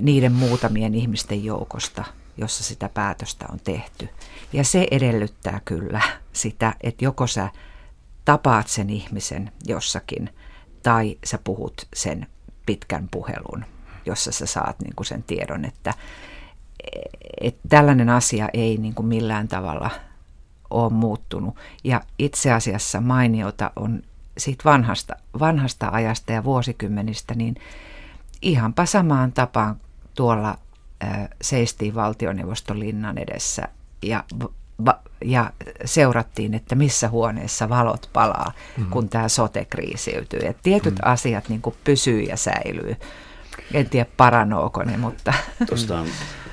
niiden 0.00 0.32
muutamien 0.32 0.94
ihmisten 0.94 1.44
joukosta, 1.44 2.04
jossa 2.36 2.64
sitä 2.64 2.88
päätöstä 2.88 3.46
on 3.52 3.60
tehty. 3.64 4.08
Ja 4.52 4.64
se 4.64 4.88
edellyttää 4.90 5.60
kyllä 5.64 6.00
sitä, 6.32 6.74
että 6.80 7.04
joko 7.04 7.26
sä 7.26 7.48
tapaat 8.24 8.68
sen 8.68 8.90
ihmisen 8.90 9.52
jossakin 9.66 10.30
tai 10.82 11.18
sä 11.24 11.38
puhut 11.44 11.86
sen 11.94 12.26
pitkän 12.66 13.08
puhelun, 13.10 13.64
jossa 14.06 14.32
sä 14.32 14.46
saat 14.46 14.80
niin 14.80 14.96
kuin 14.96 15.06
sen 15.06 15.22
tiedon, 15.22 15.64
että, 15.64 15.94
että 17.40 17.68
tällainen 17.68 18.08
asia 18.08 18.48
ei 18.52 18.76
niin 18.76 18.94
kuin 18.94 19.06
millään 19.06 19.48
tavalla 19.48 19.90
ole 20.70 20.92
muuttunut. 20.92 21.56
Ja 21.84 22.00
itse 22.18 22.52
asiassa 22.52 23.00
mainiota 23.00 23.70
on 23.76 24.02
siitä 24.38 24.64
vanhasta, 24.64 25.14
vanhasta 25.40 25.88
ajasta 25.92 26.32
ja 26.32 26.44
vuosikymmenistä, 26.44 27.34
niin 27.34 27.54
ihanpa 28.42 28.86
samaan 28.86 29.32
tapaan 29.32 29.80
tuolla 30.14 30.58
äh, 31.04 31.28
seistiin 31.42 31.94
valtioneuvoston 31.94 32.80
linnan 32.80 33.18
edessä 33.18 33.62
ja, 34.02 34.24
va, 34.86 35.00
ja 35.24 35.52
seurattiin, 35.84 36.54
että 36.54 36.74
missä 36.74 37.08
huoneessa 37.08 37.68
valot 37.68 38.10
palaa, 38.12 38.52
mm-hmm. 38.76 38.90
kun 38.90 39.08
tämä 39.08 39.28
sote 39.28 39.64
kriisiytyy. 39.64 40.40
Et 40.42 40.56
tietyt 40.62 40.94
mm-hmm. 40.94 41.12
asiat 41.12 41.48
niin 41.48 41.62
pysyy 41.84 42.20
ja 42.20 42.36
säilyy. 42.36 42.96
En 43.74 43.90
tiedä 43.90 44.10
paranooko 44.16 44.82
ne, 44.82 44.96
mutta... 44.96 45.32
Tuosta 45.68 46.04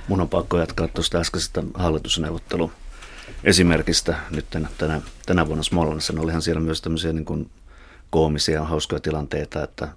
mun 0.08 0.22
on 0.22 0.30
pakko 0.30 0.58
jatkaa 0.60 0.88
tuosta 0.88 1.18
äskeisestä 1.18 1.64
hallitusneuvottelu 1.74 2.72
esimerkistä 3.44 4.16
nyt 4.30 4.46
tänä, 4.78 5.02
tänä 5.26 5.48
vuonna 5.48 5.64
Smolannassa. 5.64 6.14
Olihan 6.20 6.42
siellä 6.42 6.62
myös 6.62 6.82
tämmöisiä 6.82 7.14
niin 7.14 7.26
kuin 7.26 7.52
koomisia, 8.10 8.66
hauskoja 8.66 9.00
tilanteita, 9.00 9.64
että 9.64 9.88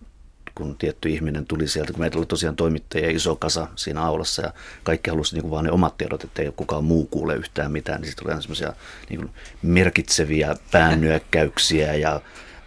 kun 0.54 0.76
tietty 0.78 1.08
ihminen 1.08 1.46
tuli 1.46 1.68
sieltä, 1.68 1.92
kun 1.92 2.00
meitä 2.00 2.18
oli 2.18 2.26
tosiaan 2.26 2.56
toimittajia 2.56 3.10
iso 3.10 3.36
kasa 3.36 3.68
siinä 3.76 4.02
aulassa 4.02 4.42
ja 4.42 4.52
kaikki 4.82 5.10
halusi 5.10 5.36
niin 5.36 5.50
vaan 5.50 5.64
ne 5.64 5.70
omat 5.70 5.96
tiedot, 5.96 6.24
että 6.24 6.42
ei 6.42 6.52
kukaan 6.56 6.84
muu 6.84 7.06
kuule 7.06 7.36
yhtään 7.36 7.72
mitään, 7.72 8.00
niin 8.00 8.10
sitten 8.10 8.34
oli 8.34 8.42
semmoisia 8.42 8.72
niin 9.10 9.30
merkitseviä 9.62 10.56
päännyökkäyksiä 10.70 11.94
ja 11.94 12.20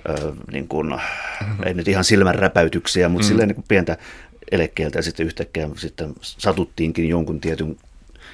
ö, 0.10 0.34
niin 0.52 0.68
kuin, 0.68 1.00
ei 1.66 1.74
nyt 1.74 1.88
ihan 1.88 2.04
silmänräpäytyksiä, 2.04 3.10
mutta 3.10 3.26
mm. 3.26 3.28
silleen 3.28 3.48
niin 3.48 3.56
kuin 3.56 3.66
pientä 3.68 3.98
elekkeeltä 4.52 5.00
ja 5.00 5.04
sitten 5.04 5.26
yhtäkkiä 5.26 5.70
sitten 5.78 6.14
satuttiinkin 6.22 7.10
jonkun 7.10 7.42
tietyn 7.42 7.78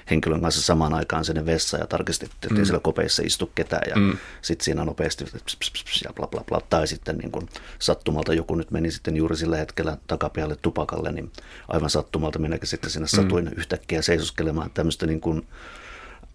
henkilön 0.09 0.41
kanssa 0.41 0.61
samaan 0.61 0.93
aikaan 0.93 1.25
sinne 1.25 1.45
vessaan 1.45 1.81
ja 1.81 1.87
tarkistettiin, 1.87 2.51
että 2.51 2.61
mm. 2.61 2.65
siellä 2.65 2.79
kopeissa 2.79 3.23
istu 3.25 3.51
ketään 3.55 3.89
ja 3.89 3.95
mm. 3.95 4.17
sitten 4.41 4.65
siinä 4.65 4.85
nopeasti 4.85 5.25
pss, 5.25 5.55
pss, 5.55 5.83
pss, 5.83 6.01
ja 6.01 6.13
bla 6.13 6.27
bla 6.27 6.43
bla. 6.43 6.61
Tai 6.69 6.87
sitten 6.87 7.17
niin 7.17 7.31
kuin 7.31 7.49
sattumalta 7.79 8.33
joku 8.33 8.55
nyt 8.55 8.71
meni 8.71 8.91
sitten 8.91 9.17
juuri 9.17 9.35
sillä 9.35 9.57
hetkellä 9.57 9.97
takapialle 10.07 10.55
tupakalle, 10.61 11.11
niin 11.11 11.31
aivan 11.67 11.89
sattumalta 11.89 12.39
minäkin 12.39 12.67
sitten 12.67 12.89
sinne 12.89 13.07
mm. 13.13 13.21
satuin 13.21 13.45
mm. 13.45 13.51
yhtäkkiä 13.57 14.01
seisoskelemaan 14.01 14.71
tämmöistä 14.71 15.05
niin 15.05 15.21
kuin, 15.21 15.47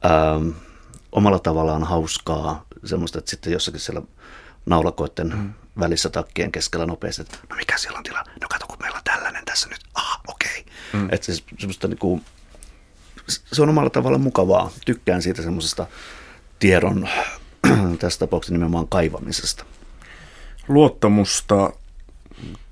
ähm, 0.05 0.49
omalla 1.13 1.39
tavallaan 1.39 1.85
hauskaa, 1.85 2.67
semmoista, 2.85 3.19
että 3.19 3.31
sitten 3.31 3.53
jossakin 3.53 3.81
siellä 3.81 4.03
naulakoiden 4.67 5.37
mm. 5.37 5.53
välissä 5.81 6.11
takkien 6.11 6.53
keskellä 6.53 6.87
nopeasti, 6.87 7.23
että 7.23 7.39
no 7.51 7.57
mikä 7.57 7.79
siellä 7.79 7.99
on 7.99 8.05
tila? 8.05 8.25
No 8.41 8.49
kato, 8.49 8.67
kun 8.67 8.77
meillä 8.81 8.97
on 8.97 9.05
tällainen 9.05 9.45
tässä 9.45 9.69
nyt. 9.69 9.81
Ah, 9.95 10.21
okei. 10.29 10.61
Okay. 10.61 11.01
Mm. 11.01 11.09
Että 11.13 11.25
siis 11.25 11.45
semmoista 11.59 11.89
niin 11.89 11.99
kuin, 11.99 12.25
se 13.29 13.63
on 13.63 13.69
omalla 13.69 13.91
tavalla 13.91 14.19
mukavaa. 14.19 14.71
Tykkään 14.87 15.23
siitä 15.23 15.43
semmoisesta 15.43 15.87
tiedon, 16.59 17.09
tässä 18.01 18.19
tapauksessa 18.19 18.55
nimenomaan 18.55 18.89
kaivamisesta. 18.89 19.65
Luottamusta 20.69 21.73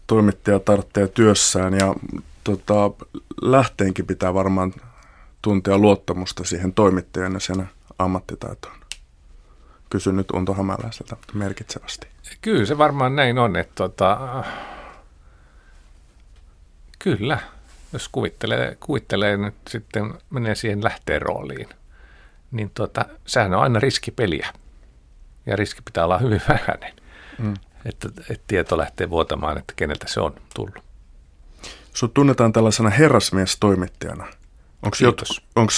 toimittaja 0.07 0.59
tarvitsee 0.59 1.09
työssään 1.09 1.75
ja 1.75 1.95
tota, 2.45 2.91
lähteenkin 3.43 4.07
pitää 4.07 4.35
varmaan 4.35 4.75
tuntea 5.43 5.79
luottamusta 5.79 6.45
siihen 6.45 6.73
toimittajan 6.73 7.33
ja 7.33 7.41
sen 7.41 7.69
ammattitaitoon. 7.99 8.75
Kysyn 9.91 10.17
nyt 10.17 10.31
Unto 10.31 10.55
Hämäläiseltä 10.55 11.17
merkitsevästi. 11.35 12.07
Kyllä 12.41 12.67
se 12.67 12.79
varmaan 12.79 13.17
näin 13.17 13.39
on, 13.39 13.57
että 13.57 13.75
tota, 13.75 14.45
kyllä, 16.99 17.39
jos 17.95 18.09
kuvittelee, 18.09 18.77
kuvittelee 18.81 19.37
nyt 19.37 19.55
sitten, 19.69 20.15
menee 20.31 20.55
siihen 20.55 20.85
lähteen 20.85 21.23
rooliin, 21.23 21.69
niin 22.51 22.71
tota, 22.71 23.05
sehän 23.27 23.55
on 23.55 23.63
aina 23.63 23.81
riskipeliä. 23.81 24.49
Ja 25.47 25.57
riski 25.57 25.83
pitää 25.85 26.05
olla 26.05 26.19
hyvin 26.19 26.41
vähäinen, 26.49 26.93
mm. 27.39 27.55
että, 27.85 28.09
että 28.31 28.45
tieto 28.47 28.79
lähtee 28.79 29.11
vuotamaan, 29.11 29.59
että 29.59 29.73
keneltä 29.77 30.07
se 30.09 30.21
on 30.21 30.35
tullut. 30.55 30.85
Sut 31.95 32.15
tunnetaan 32.15 32.53
tällaisena 32.53 32.91
herrasmies-toimittajana. 32.91 34.27
Onko 34.83 34.97
jot, 35.01 35.23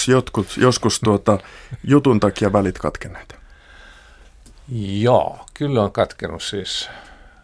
jotkut, 0.07 0.57
joskus 0.57 0.99
tuota, 0.99 1.37
jutun 1.83 2.19
takia 2.19 2.53
välit 2.53 2.77
katkenneet? 2.77 3.35
Joo, 5.01 5.45
kyllä 5.53 5.83
on 5.83 5.91
katkenut 5.91 6.43
siis 6.43 6.89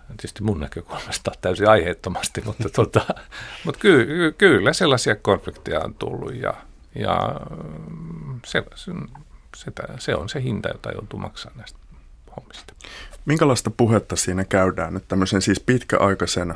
tietysti 0.08 0.44
mun 0.44 0.60
näkökulmasta 0.60 1.32
täysin 1.42 1.70
aiheettomasti, 1.70 2.42
mutta, 2.46 2.70
tuota, 2.70 3.02
mutta 3.66 3.80
ky, 3.80 4.08
kyllä 4.38 4.74
sellaisia 4.74 5.16
konflikteja 5.16 5.80
on 5.80 5.96
tullut 5.96 6.36
ja, 6.36 6.54
ja 6.96 7.42
se, 8.46 8.64
se, 9.56 9.72
se 10.00 10.16
on 10.16 10.30
se 10.30 10.44
hinta, 10.44 10.70
jota 10.70 10.92
joutuu 10.92 11.20
maksamaan 11.20 11.58
näistä 11.58 11.80
hommista. 12.38 12.74
Minkälaista 13.26 13.70
puhetta 13.70 14.16
siinä 14.16 14.44
käydään 14.44 14.94
nyt 14.94 15.08
tämmöisen 15.08 15.42
siis 15.42 15.60
pitkäaikaisen 15.60 16.54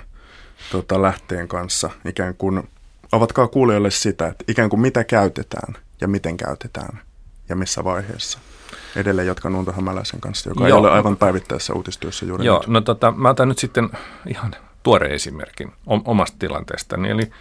tota, 0.72 1.02
lähteen 1.02 1.48
kanssa, 1.48 1.89
ikään 2.06 2.36
kuin 2.36 2.70
avatkaa 3.12 3.48
kuulijoille 3.48 3.91
sitä, 3.91 4.28
että 4.28 4.45
ikään 4.48 4.70
kuin 4.70 4.80
mitä 4.80 5.04
käytetään 5.04 5.74
ja 6.02 6.08
miten 6.08 6.38
käytetään 6.38 7.00
ja 7.50 7.56
missä 7.56 7.84
vaiheessa. 7.84 8.39
Edelleen 8.98 9.28
jatkan 9.28 9.56
Unto 9.56 9.72
Hämäläisen 9.72 10.22
kanssa, 10.22 10.50
joka 10.50 10.68
Joo. 10.68 10.68
ei 10.68 10.74
ole 10.74 10.91
aivan 10.91 11.18
päivittäisessä 11.18 11.74
uutistyössä 11.74 12.26
juuri 12.26 12.45
Joo, 12.45 12.60
nyt. 12.60 12.68
no 12.68 12.82
tota, 12.82 13.12
mä 13.12 13.30
otan 13.30 13.50
nyt 13.50 13.60
sitten 13.60 13.89
ihan 14.28 14.56
tuore 14.84 15.08
esimerkin 15.08 15.72
omasta 15.86 16.36
tilanteestani. 16.39 17.10
Eli, 17.10 17.32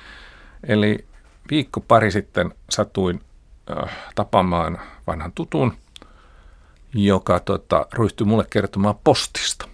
eli 0.68 1.04
viikko 1.50 1.80
pari 1.80 2.10
sitten 2.10 2.54
satuin 2.70 3.20
äh, 3.70 3.96
tapaamaan 4.14 4.78
vanhan 5.06 5.32
tutun, 5.32 5.72
joka 6.94 7.40
tota, 7.40 7.86
ryhtyi 7.92 8.26
mulle 8.26 8.46
kertomaan 8.50 8.94
postista. 9.04 9.68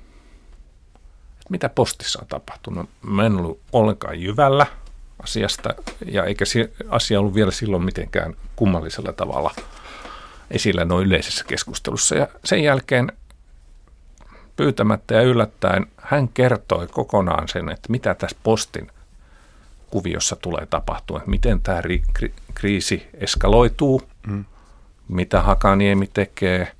Et 1.40 1.50
mitä 1.50 1.68
postissa 1.68 2.18
on 2.22 2.28
tapahtunut? 2.28 2.88
Mä 3.02 3.26
en 3.26 3.36
ollut 3.36 3.60
ollenkaan 3.72 4.20
jyvällä– 4.20 4.66
asiasta, 5.22 5.74
ja 6.06 6.24
eikä 6.24 6.44
asia 6.88 7.20
ollut 7.20 7.34
vielä 7.34 7.50
silloin 7.50 7.84
mitenkään 7.84 8.34
kummallisella 8.56 9.12
tavalla 9.12 9.50
esillä 10.52 10.84
noin 10.84 11.06
yleisessä 11.06 11.44
keskustelussa. 11.48 12.14
Ja 12.14 12.28
sen 12.44 12.62
jälkeen 12.62 13.12
pyytämättä 14.56 15.14
ja 15.14 15.22
yllättäen 15.22 15.86
hän 15.96 16.28
kertoi 16.28 16.86
kokonaan 16.86 17.48
sen, 17.48 17.68
että 17.68 17.86
mitä 17.88 18.14
tässä 18.14 18.36
postin 18.42 18.90
kuviossa 19.90 20.36
tulee 20.36 20.66
tapahtua, 20.66 21.18
että 21.18 21.30
miten 21.30 21.60
tämä 21.62 21.80
ri- 21.80 22.12
kri- 22.18 22.32
kriisi 22.54 23.06
eskaloituu, 23.14 24.02
mm. 24.26 24.44
mitä 25.08 25.42
Hakaniemi 25.42 26.06
tekee, 26.14 26.72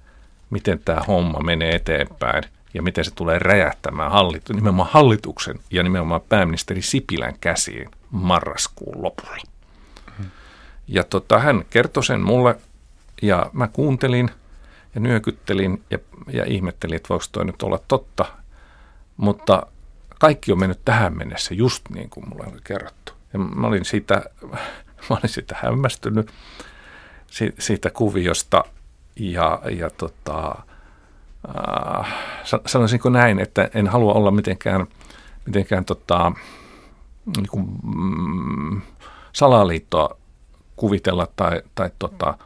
miten 0.50 0.78
tämä 0.78 1.00
homma 1.00 1.40
menee 1.40 1.74
eteenpäin 1.74 2.44
ja 2.74 2.82
miten 2.82 3.04
se 3.04 3.10
tulee 3.14 3.38
räjähtämään 3.38 4.12
hallitu- 4.12 4.52
nimenomaan 4.52 4.88
hallituksen 4.92 5.58
ja 5.70 5.82
nimenomaan 5.82 6.20
pääministeri 6.28 6.82
Sipilän 6.82 7.34
käsiin 7.40 7.90
marraskuun 8.10 9.02
lopulla. 9.02 9.36
Ja 10.88 11.04
tota, 11.04 11.38
hän 11.38 11.64
kertoi 11.70 12.04
sen 12.04 12.20
mulle 12.20 12.56
ja 13.22 13.50
mä 13.52 13.68
kuuntelin 13.68 14.30
ja 14.94 15.00
nyökyttelin 15.00 15.82
ja, 15.90 15.98
ja 16.32 16.44
ihmettelin, 16.44 16.96
että 16.96 17.08
voiko 17.08 17.24
toi 17.32 17.44
nyt 17.44 17.62
olla 17.62 17.78
totta. 17.88 18.24
Mutta 19.16 19.66
kaikki 20.18 20.52
on 20.52 20.58
mennyt 20.58 20.80
tähän 20.84 21.16
mennessä 21.16 21.54
just 21.54 21.90
niin 21.90 22.10
kuin 22.10 22.28
mulle 22.28 22.44
on 22.46 22.60
kerrottu. 22.64 23.12
Ja 23.32 23.38
mä 23.38 23.66
olin 23.66 23.84
siitä, 23.84 24.22
mä 25.10 25.16
olin 25.16 25.28
siitä 25.28 25.56
hämmästynyt 25.62 26.30
siitä 27.58 27.90
kuviosta 27.90 28.64
ja, 29.16 29.62
ja 29.70 29.90
tota, 29.90 30.54
äh, 32.00 32.14
sanoisinko 32.66 33.10
näin, 33.10 33.38
että 33.38 33.70
en 33.74 33.88
halua 33.88 34.12
olla 34.12 34.30
mitenkään, 34.30 34.86
mitenkään 35.46 35.84
tota, 35.84 36.32
niin 37.36 37.48
kuin, 37.48 37.68
mm, 37.82 38.80
salaliittoa 39.32 40.16
kuvitella 40.76 41.28
tai, 41.36 41.62
tai 41.74 41.90
tota, 41.98 42.38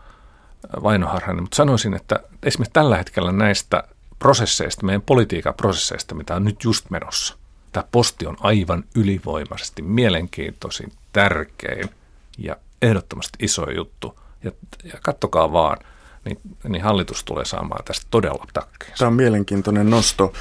vainoharhainen, 0.83 1.43
mutta 1.43 1.57
sanoisin, 1.57 1.95
että 1.95 2.21
esimerkiksi 2.43 2.73
tällä 2.73 2.97
hetkellä 2.97 3.33
näistä 3.33 3.85
prosesseista, 4.19 4.87
meidän 4.87 5.03
politiikan 5.03 5.55
prosesseista, 5.55 6.15
mitä 6.15 6.35
on 6.35 6.45
nyt 6.45 6.65
just 6.65 6.91
menossa, 6.91 7.37
tämä 7.73 7.85
posti 7.93 8.27
on 8.27 8.37
aivan 8.41 8.85
ylivoimaisesti 8.95 9.83
mielenkiintoisin, 9.83 10.93
tärkein 11.13 11.91
ja 12.39 12.57
ehdottomasti 12.83 13.39
iso 13.43 13.71
juttu. 13.71 14.19
Ja, 14.45 14.53
ja 14.85 14.99
kattokaa 15.03 15.53
vaan– 15.53 15.79
niin, 16.27 16.39
niin 16.69 16.83
hallitus 16.83 17.25
tulee 17.25 17.45
saamaan 17.45 17.85
tästä 17.85 18.07
todella 18.11 18.47
takkiin. 18.53 18.93
Tämä 18.99 19.07
on 19.07 19.15
mielenkiintoinen 19.15 19.91
nosto. 19.91 20.33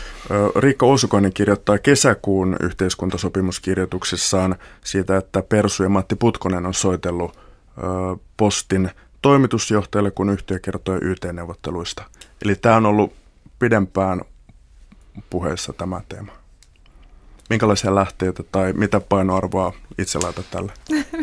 Riikka 0.55 0.86
Osukoinen 0.86 1.34
kirjoittaa 1.34 1.78
kesäkuun 1.78 2.57
yhteiskuntasopimuskirjoituksissaan 2.59 4.55
siitä, 4.84 5.18
että 5.18 5.41
Persu 5.41 5.84
ja 5.84 5.89
Matti 5.89 6.16
Putkonen 6.16 6.66
on 6.66 6.74
soitellut 6.74 7.39
postin 8.38 8.91
toimitusjohtajalle, 9.26 10.11
kun 10.11 10.30
yhtiö 10.30 10.59
kertoi 10.59 10.99
YT-neuvotteluista. 11.01 12.03
Eli 12.45 12.55
tämä 12.55 12.76
on 12.76 12.86
ollut 12.86 13.13
pidempään 13.59 14.21
puheessa 15.30 15.73
tämä 15.73 16.01
teema. 16.09 16.32
Minkälaisia 17.49 17.95
lähteitä 17.95 18.43
tai 18.51 18.73
mitä 18.73 18.99
painoarvoa 18.99 19.73
itse 19.97 20.19
laitat 20.19 20.45
tälle? 20.51 20.73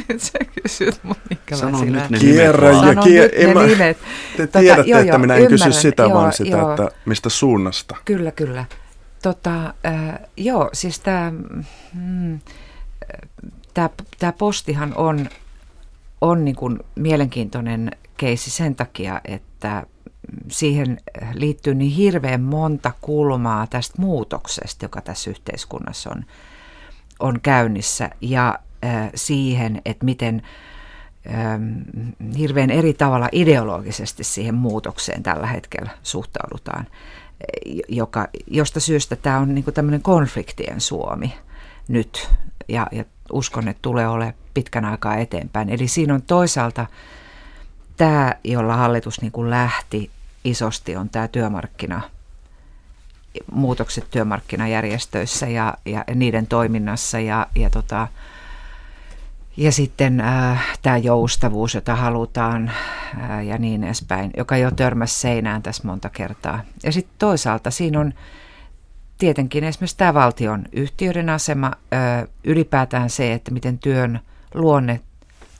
nyt 0.09 0.21
sä 0.33 0.39
kysyt 0.63 1.01
mun 1.03 1.17
minkälaisia 1.31 1.91
nyt 1.91 2.11
ne 2.11 2.19
Kierrä 2.19 2.71
ja 2.71 2.95
kier... 2.95 3.31
nyt 3.31 3.47
ne 3.47 3.55
mä... 3.55 3.67
nimet. 3.67 3.99
Te 4.37 4.47
tota, 4.47 4.59
tiedätte, 4.59 4.91
joo, 4.91 5.01
että 5.01 5.19
minä 5.19 5.35
en 5.35 5.43
ymmärrän. 5.43 5.69
kysy 5.69 5.81
sitä, 5.81 6.03
joo, 6.03 6.15
vaan 6.15 6.33
sitä, 6.33 6.57
joo. 6.57 6.71
että 6.71 6.89
mistä 7.05 7.29
suunnasta. 7.29 7.97
Kyllä, 8.05 8.31
kyllä. 8.31 8.65
Tota, 9.23 9.75
äh, 9.87 10.19
joo, 10.37 10.71
siis 10.73 11.01
tämä 11.01 11.33
mm, 11.95 12.41
postihan 14.39 14.93
on, 14.97 15.29
on 16.23 16.45
niin 16.45 16.57
kuin 16.57 16.79
mielenkiintoinen 16.95 17.91
keissi 18.17 18.51
sen 18.51 18.75
takia, 18.75 19.21
että 19.25 19.87
siihen 20.49 21.01
liittyy 21.35 21.75
niin 21.75 21.93
hirveän 21.93 22.41
monta 22.41 22.93
kulmaa 23.01 23.67
tästä 23.67 24.03
muutoksesta, 24.03 24.85
joka 24.85 25.01
tässä 25.01 25.31
yhteiskunnassa 25.31 26.11
on, 26.11 26.25
on 27.21 27.41
käynnissä, 27.41 28.11
ja 28.21 28.59
siihen, 29.15 29.83
että 29.85 30.05
miten 30.05 30.43
hirveän 32.39 32.71
eri 32.71 32.95
tavalla 32.95 33.29
ideologisesti 33.33 34.25
siihen 34.25 34.55
muutokseen 34.55 35.23
tällä 35.23 35.47
hetkellä 35.47 35.91
suhtaudutaan, 36.03 36.87
joka, 37.89 38.29
josta 38.47 38.81
syystä 38.81 39.17
tämä 39.17 39.39
on 39.39 39.55
niin 39.55 39.65
tämmöinen 39.75 40.03
konfliktien 40.03 40.81
Suomi 40.81 41.35
nyt, 41.89 42.31
ja, 42.69 42.87
ja 42.93 43.05
uskon, 43.33 43.69
että 43.69 43.83
tulee 43.83 44.09
olemaan 44.09 44.35
pitkän 44.55 44.85
aikaa 44.85 45.17
eteenpäin. 45.17 45.71
Eli 45.71 45.89
siinä 45.89 46.15
on 46.15 46.23
toisaalta 46.23 46.87
tämä, 47.97 48.35
jolla 48.45 48.77
hallitus 48.77 49.21
niin 49.21 49.33
kuin 49.33 49.51
lähti 49.51 50.11
isosti, 50.45 50.97
on 50.97 51.09
tämä 51.11 51.29
työmarkkina, 51.29 52.01
muutokset 53.53 54.11
työmarkkinajärjestöissä 54.11 55.47
ja, 55.47 55.75
ja 55.85 56.05
niiden 56.15 56.47
toiminnassa 56.47 57.21
ja, 57.21 57.47
ja 57.55 57.71
tota, 57.71 58.09
Ja 59.57 59.73
sitten 59.73 60.21
äh, 60.21 60.79
tämä 60.83 60.97
joustavuus, 60.97 61.75
jota 61.75 61.97
halutaan 61.97 62.69
äh, 63.21 63.45
ja 63.45 63.59
niin 63.59 63.85
edespäin, 63.85 64.31
joka 64.37 64.57
jo 64.57 64.71
törmäsi 64.71 65.21
seinään 65.21 65.63
tässä 65.63 65.83
monta 65.87 66.09
kertaa. 66.09 66.61
Ja 66.83 66.93
sitten 66.93 67.15
toisaalta 67.19 67.71
siinä 67.71 68.01
on 68.01 68.15
tietenkin 69.23 69.65
esimerkiksi 69.65 69.97
tämä 69.97 70.15
valtion 70.15 70.65
yhtiöiden 70.73 71.29
asema, 71.29 71.73
ylipäätään 72.45 73.11
se, 73.11 73.33
että 73.33 73.51
miten 73.51 73.79
työn 73.79 74.21
luonne, 74.55 75.01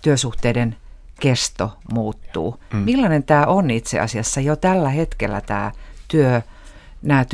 työsuhteiden 0.03 0.77
kesto 1.21 1.79
muuttuu. 1.93 2.61
Mm. 2.73 2.79
Millainen 2.79 3.23
tämä 3.23 3.47
on 3.47 3.71
itse 3.71 4.01
asiassa 4.01 4.41
jo 4.41 4.57
tällä 4.57 4.89
hetkellä 4.89 5.41
tämä 5.41 5.73
työ, 6.09 6.43
nämä 7.03 7.25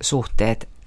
työsuhteet 0.00 0.60
mm 0.60 0.78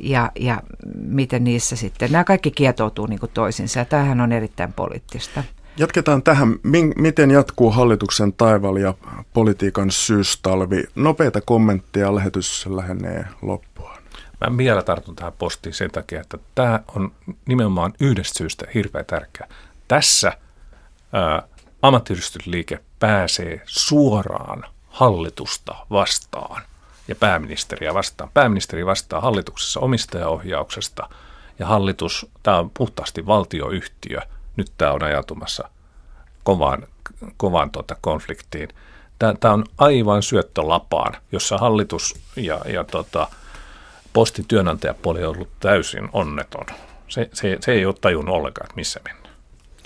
ja, 0.00 0.32
ja 0.40 0.62
miten 0.94 1.44
niissä 1.44 1.76
sitten, 1.76 2.12
nämä 2.12 2.24
kaikki 2.24 2.50
kietoutuu 2.50 3.06
niin 3.06 3.20
kuin 3.20 3.32
toisinsa 3.34 3.78
ja 3.78 3.84
tämähän 3.84 4.20
on 4.20 4.32
erittäin 4.32 4.72
poliittista. 4.72 5.44
Jatketaan 5.76 6.22
tähän. 6.22 6.56
Miten 6.96 7.30
jatkuu 7.30 7.70
hallituksen 7.70 8.32
taival 8.32 8.76
ja 8.76 8.94
politiikan 9.32 9.90
syystalvi? 9.90 10.84
Nopeita 10.94 11.40
kommentteja, 11.40 12.14
lähetys 12.14 12.66
lähenee 12.66 13.24
loppua. 13.42 13.98
Mä 14.40 14.56
vielä 14.56 14.82
tartun 14.82 15.16
tähän 15.16 15.32
postiin 15.32 15.74
sen 15.74 15.90
takia, 15.90 16.20
että 16.20 16.38
tämä 16.54 16.80
on 16.94 17.12
nimenomaan 17.46 17.92
yhdestä 18.00 18.38
syystä 18.38 18.66
hirveän 18.74 19.06
tärkeä. 19.06 19.48
Tässä 19.88 20.32
ammattiyhdistysliike 21.82 22.80
pääsee 22.98 23.62
suoraan 23.66 24.64
hallitusta 24.88 25.74
vastaan– 25.90 26.62
ja 27.08 27.14
pääministeriä 27.14 27.94
vastaan. 27.94 28.30
Pääministeri 28.34 28.86
vastaa 28.86 29.20
hallituksessa 29.20 29.80
omistajaohjauksesta 29.80 31.08
ja 31.58 31.66
hallitus, 31.66 32.26
tämä 32.42 32.58
on 32.58 32.70
puhtaasti 32.70 33.26
valtioyhtiö, 33.26 34.20
tämä 34.78 34.92
on 34.92 35.02
ajatumassa 35.02 35.68
kovaan, 36.42 36.86
kovaan 37.36 37.70
tuota 37.70 37.96
konfliktiin. 38.00 38.68
Tämä, 39.18 39.54
on 39.54 39.64
aivan 39.78 40.22
syöttölapaan, 40.22 41.16
jossa 41.32 41.58
hallitus 41.58 42.14
ja, 42.36 42.60
ja 42.72 42.84
tota, 42.84 43.28
postin 44.12 44.44
työnantajapuoli 44.48 45.24
on 45.24 45.34
ollut 45.36 45.48
täysin 45.60 46.08
onneton. 46.12 46.66
Se, 47.08 47.30
se, 47.32 47.58
se 47.60 47.72
ei 47.72 47.86
ole 47.86 47.94
tajunnut 48.00 48.34
ollenkaan, 48.34 48.66
että 48.66 48.76
missä 48.76 49.00
mennään. 49.04 49.34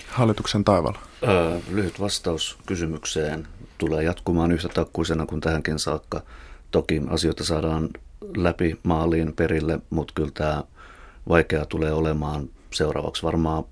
Hallituksen 0.09 0.63
taivaalla. 0.63 0.99
Öö, 1.27 1.59
lyhyt 1.69 1.99
vastaus 1.99 2.57
kysymykseen 2.65 3.47
tulee 3.77 4.03
jatkumaan 4.03 4.51
yhtä 4.51 4.69
takkuisena 4.69 5.25
kuin 5.25 5.41
tähänkin 5.41 5.79
saakka. 5.79 6.21
Toki 6.71 7.01
asioita 7.09 7.43
saadaan 7.43 7.89
läpi 8.37 8.79
maaliin 8.83 9.33
perille, 9.33 9.79
mutta 9.89 10.13
kyllä 10.13 10.31
tämä 10.33 10.63
vaikea 11.29 11.65
tulee 11.65 11.93
olemaan 11.93 12.49
seuraavaksi. 12.73 13.23
Varmaan 13.23 13.63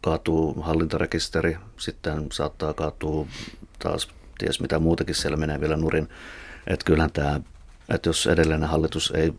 kaatuu 0.00 0.62
hallintarekisteri, 0.62 1.56
sitten 1.76 2.26
saattaa 2.32 2.74
kaatua 2.74 3.26
taas 3.78 4.08
ties 4.38 4.60
mitä 4.60 4.78
muutakin 4.78 5.14
siellä 5.14 5.36
menee 5.36 5.60
vielä 5.60 5.76
nurin. 5.76 6.08
Että 6.66 6.84
kyllähän 6.84 7.12
tämä, 7.12 7.40
että 7.88 8.08
jos 8.08 8.26
edellinen 8.26 8.68
hallitus 8.68 9.12
ei 9.16 9.32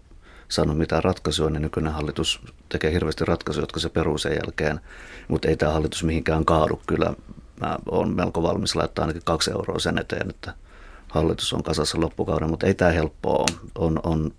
saanut 0.47 0.78
mitään 0.78 1.03
ratkaisua, 1.03 1.49
niin 1.49 1.62
nykyinen 1.62 1.93
hallitus 1.93 2.41
tekee 2.70 2.91
hirveästi 2.91 3.26
ratkaisuja, 3.26 3.64
jotka 3.64 3.80
se 3.80 3.89
peruu 3.89 4.18
sen 4.18 4.34
jälkeen. 4.43 4.80
Mutta 5.28 5.47
ei 5.47 5.57
tämä 5.57 5.72
hallitus 5.72 6.03
mihinkään 6.03 6.45
kaadu. 6.45 6.82
Kyllä 6.88 7.14
mä 7.62 7.78
oon 7.91 8.16
melko 8.16 8.43
valmis 8.43 8.76
laittaa 8.76 9.03
ainakin 9.03 9.22
kaksi 9.26 9.51
euroa 9.51 9.80
sen 9.80 9.97
eteen, 9.97 10.30
että– 10.30 10.53
hallitus 11.12 11.53
on 11.53 11.64
kasassa 11.64 12.01
loppukauden, 12.01 12.49
mutta 12.49 12.68
ei 12.68 12.74
tämä 12.74 12.91
helppoa 12.91 13.36
ole. 13.36 13.70
On, 13.76 13.99
on 14.03 14.32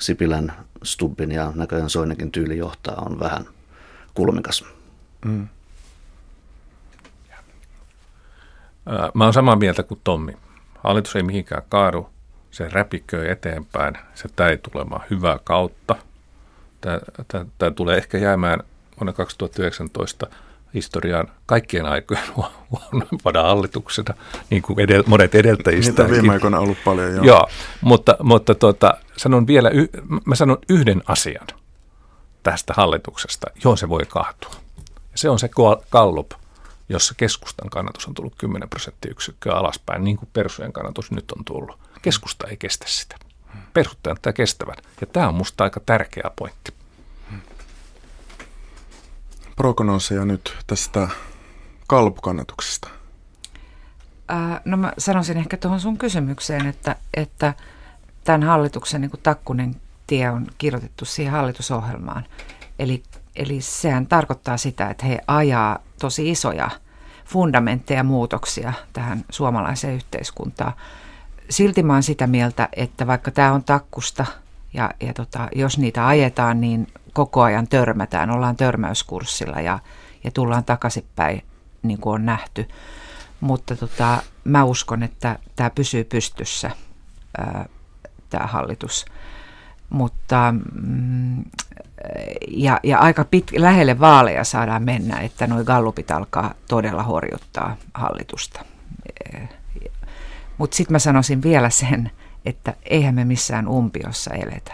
Sipilän, 0.00 0.52
Stubbin 0.84 1.32
ja 1.32 1.52
näköjään 1.54 1.90
Soinenkin 1.90 2.32
tyyli 2.32 2.58
johtaa 2.58 3.02
on 3.06 3.20
vähän 3.20 3.46
kulmikas. 4.14 4.64
Mm. 5.26 5.48
Mä 9.14 9.24
oon 9.24 9.32
samaa 9.32 9.56
mieltä 9.56 9.82
kuin 9.82 10.00
Tommi. 10.04 10.32
Hallitus 10.84 11.16
ei 11.16 11.22
mihinkään 11.22 11.62
kaadu, 11.68 12.10
se 12.50 12.68
räpiköi 12.68 13.30
eteenpäin, 13.30 13.94
se 14.14 14.28
tämä 14.36 14.50
ei 14.50 14.58
tulemaan 14.58 15.04
hyvää 15.10 15.38
kautta. 15.44 15.96
Tämä, 16.80 16.98
tämä, 17.28 17.44
tämä 17.58 17.70
tulee 17.70 17.96
ehkä 17.96 18.18
jäämään 18.18 18.60
vuonna 19.00 19.12
2019 19.12 20.26
historiaan 20.74 21.28
kaikkien 21.46 21.86
aikojen 21.86 22.22
huonoimpana 22.70 23.42
hallituksena, 23.42 24.14
niin 24.50 24.62
kuin 24.62 24.80
edel, 24.80 25.04
monet 25.06 25.34
edeltäjistä. 25.34 26.02
Niitä 26.02 26.14
viime 26.14 26.32
aikoina 26.32 26.58
ollut 26.58 26.78
paljon, 26.84 27.14
joo. 27.14 27.24
joo 27.24 27.48
mutta, 27.80 28.16
mutta 28.22 28.54
tuota, 28.54 28.94
sanon 29.16 29.46
vielä, 29.46 29.70
mä 30.24 30.34
sanon 30.34 30.58
yhden 30.68 31.02
asian 31.06 31.46
tästä 32.42 32.74
hallituksesta, 32.76 33.46
johon 33.64 33.78
se 33.78 33.88
voi 33.88 34.04
kaatua. 34.08 34.65
Se 35.16 35.30
on 35.30 35.38
se 35.38 35.50
Gallup, 35.90 36.30
jossa 36.88 37.14
keskustan 37.16 37.70
kannatus 37.70 38.06
on 38.06 38.14
tullut 38.14 38.34
10 38.38 38.68
prosenttiyksikköä 38.68 39.54
alaspäin, 39.54 40.04
niin 40.04 40.16
kuin 40.16 40.28
persujen 40.32 40.72
kannatus 40.72 41.10
nyt 41.10 41.32
on 41.32 41.44
tullut. 41.44 41.78
Keskusta 42.02 42.46
ei 42.46 42.56
kestä 42.56 42.84
sitä. 42.88 43.16
Perustajat 43.72 44.22
tämä 44.22 44.32
kestävät. 44.32 44.78
Ja 45.00 45.06
tämä 45.06 45.28
on 45.28 45.34
musta 45.34 45.64
aika 45.64 45.80
tärkeä 45.80 46.30
pointti 46.36 46.72
prognoseja 49.56 50.24
nyt 50.24 50.56
tästä 50.66 51.08
kalpukannatuksesta? 51.86 52.88
Ää, 54.28 54.60
no 54.64 54.76
mä 54.76 54.92
sanoisin 54.98 55.36
ehkä 55.36 55.56
tuohon 55.56 55.80
sun 55.80 55.98
kysymykseen, 55.98 56.66
että, 56.66 56.96
että 57.14 57.54
tämän 58.24 58.42
hallituksen 58.42 59.00
niin 59.00 59.10
takkunen 59.22 59.76
tie 60.06 60.30
on 60.30 60.46
kirjoitettu 60.58 61.04
siihen 61.04 61.32
hallitusohjelmaan. 61.32 62.24
Eli, 62.78 63.02
eli 63.36 63.60
sehän 63.60 64.06
tarkoittaa 64.06 64.56
sitä, 64.56 64.90
että 64.90 65.06
he 65.06 65.18
ajaa 65.26 65.78
tosi 66.00 66.30
isoja 66.30 66.70
fundamentteja 67.24 68.04
muutoksia 68.04 68.72
tähän 68.92 69.24
suomalaiseen 69.30 69.94
yhteiskuntaan. 69.94 70.72
Silti 71.50 71.82
mä 71.82 71.92
oon 71.92 72.02
sitä 72.02 72.26
mieltä, 72.26 72.68
että 72.76 73.06
vaikka 73.06 73.30
tämä 73.30 73.52
on 73.52 73.64
takkusta 73.64 74.26
ja, 74.74 74.90
ja 75.00 75.14
tota, 75.14 75.48
jos 75.54 75.78
niitä 75.78 76.06
ajetaan, 76.06 76.60
niin 76.60 76.86
koko 77.12 77.42
ajan 77.42 77.68
törmätään, 77.68 78.30
ollaan 78.30 78.56
törmäyskurssilla 78.56 79.60
ja, 79.60 79.78
ja 80.24 80.30
tullaan 80.30 80.64
takaisinpäin, 80.64 81.44
niin 81.82 82.00
kuin 82.00 82.14
on 82.14 82.26
nähty. 82.26 82.68
Mutta 83.40 83.76
tota, 83.76 84.22
mä 84.44 84.64
uskon, 84.64 85.02
että 85.02 85.38
tämä 85.56 85.70
pysyy 85.70 86.04
pystyssä, 86.04 86.70
tämä 88.30 88.46
hallitus. 88.46 89.04
Mutta 89.90 90.54
mm, 90.82 91.44
ja, 92.48 92.80
ja 92.82 92.98
aika 92.98 93.24
pit, 93.24 93.50
lähelle 93.56 94.00
vaaleja 94.00 94.44
saadaan 94.44 94.82
mennä, 94.82 95.20
että 95.20 95.46
nuo 95.46 95.64
gallupit 95.64 96.10
alkaa 96.10 96.54
todella 96.68 97.02
horjuttaa 97.02 97.76
hallitusta. 97.94 98.64
Mutta 100.58 100.76
sitten 100.76 100.94
mä 100.94 100.98
sanoisin 100.98 101.42
vielä 101.42 101.70
sen, 101.70 102.10
että 102.46 102.74
eihän 102.82 103.14
me 103.14 103.24
missään 103.24 103.68
umpiossa 103.68 104.34
eletä. 104.34 104.72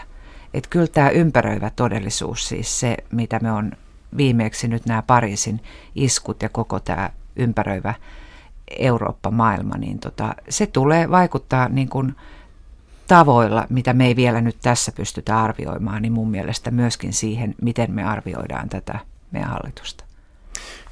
Että 0.54 0.70
kyllä 0.70 0.86
tämä 0.86 1.10
ympäröivä 1.10 1.70
todellisuus, 1.70 2.48
siis 2.48 2.80
se 2.80 2.96
mitä 3.12 3.38
me 3.42 3.52
on 3.52 3.72
viimeksi 4.16 4.68
nyt 4.68 4.86
nämä 4.86 5.02
Pariisin 5.02 5.60
iskut 5.94 6.42
ja 6.42 6.48
koko 6.48 6.80
tämä 6.80 7.10
ympäröivä 7.36 7.94
Eurooppa-maailma, 8.78 9.78
niin 9.78 9.98
tota, 9.98 10.34
se 10.48 10.66
tulee 10.66 11.10
vaikuttaa 11.10 11.68
niin 11.68 11.88
kuin 11.88 12.16
tavoilla, 13.07 13.66
mitä 13.70 13.92
me 13.92 14.07
ei 14.07 14.16
vielä 14.16 14.40
nyt 14.40 14.57
tässä 14.62 14.92
pystytä 14.92 15.42
arvioimaan, 15.42 16.03
niin 16.03 16.12
mun 16.12 16.30
mielestä 16.30 16.70
myöskin 16.70 17.12
siihen, 17.12 17.55
miten 17.62 17.92
me 17.92 18.05
arvioidaan 18.05 18.68
tätä 18.68 18.98
meidän 19.30 19.50
hallitusta. 19.50 20.05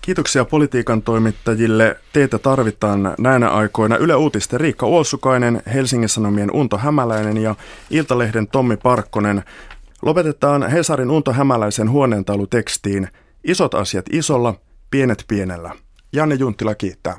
Kiitoksia 0.00 0.44
politiikan 0.44 1.02
toimittajille. 1.02 1.96
Teitä 2.12 2.38
tarvitaan 2.38 3.14
näinä 3.18 3.50
aikoina 3.50 3.96
Yle 3.96 4.14
Uutisten 4.14 4.60
Riikka 4.60 4.86
Uosukainen, 4.86 5.62
Helsingin 5.74 6.08
Sanomien 6.08 6.50
Unto 6.52 6.78
Hämäläinen 6.78 7.36
ja 7.36 7.54
Iltalehden 7.90 8.48
Tommi 8.48 8.76
Parkkonen. 8.76 9.42
Lopetetaan 10.02 10.70
Hesarin 10.70 11.10
Unto 11.10 11.32
Hämäläisen 11.32 11.90
huoneentaulutekstiin 11.90 13.08
Isot 13.44 13.74
asiat 13.74 14.06
isolla, 14.12 14.54
pienet 14.90 15.24
pienellä. 15.28 15.70
Janne 16.12 16.34
Junttila 16.34 16.74
kiittää. 16.74 17.18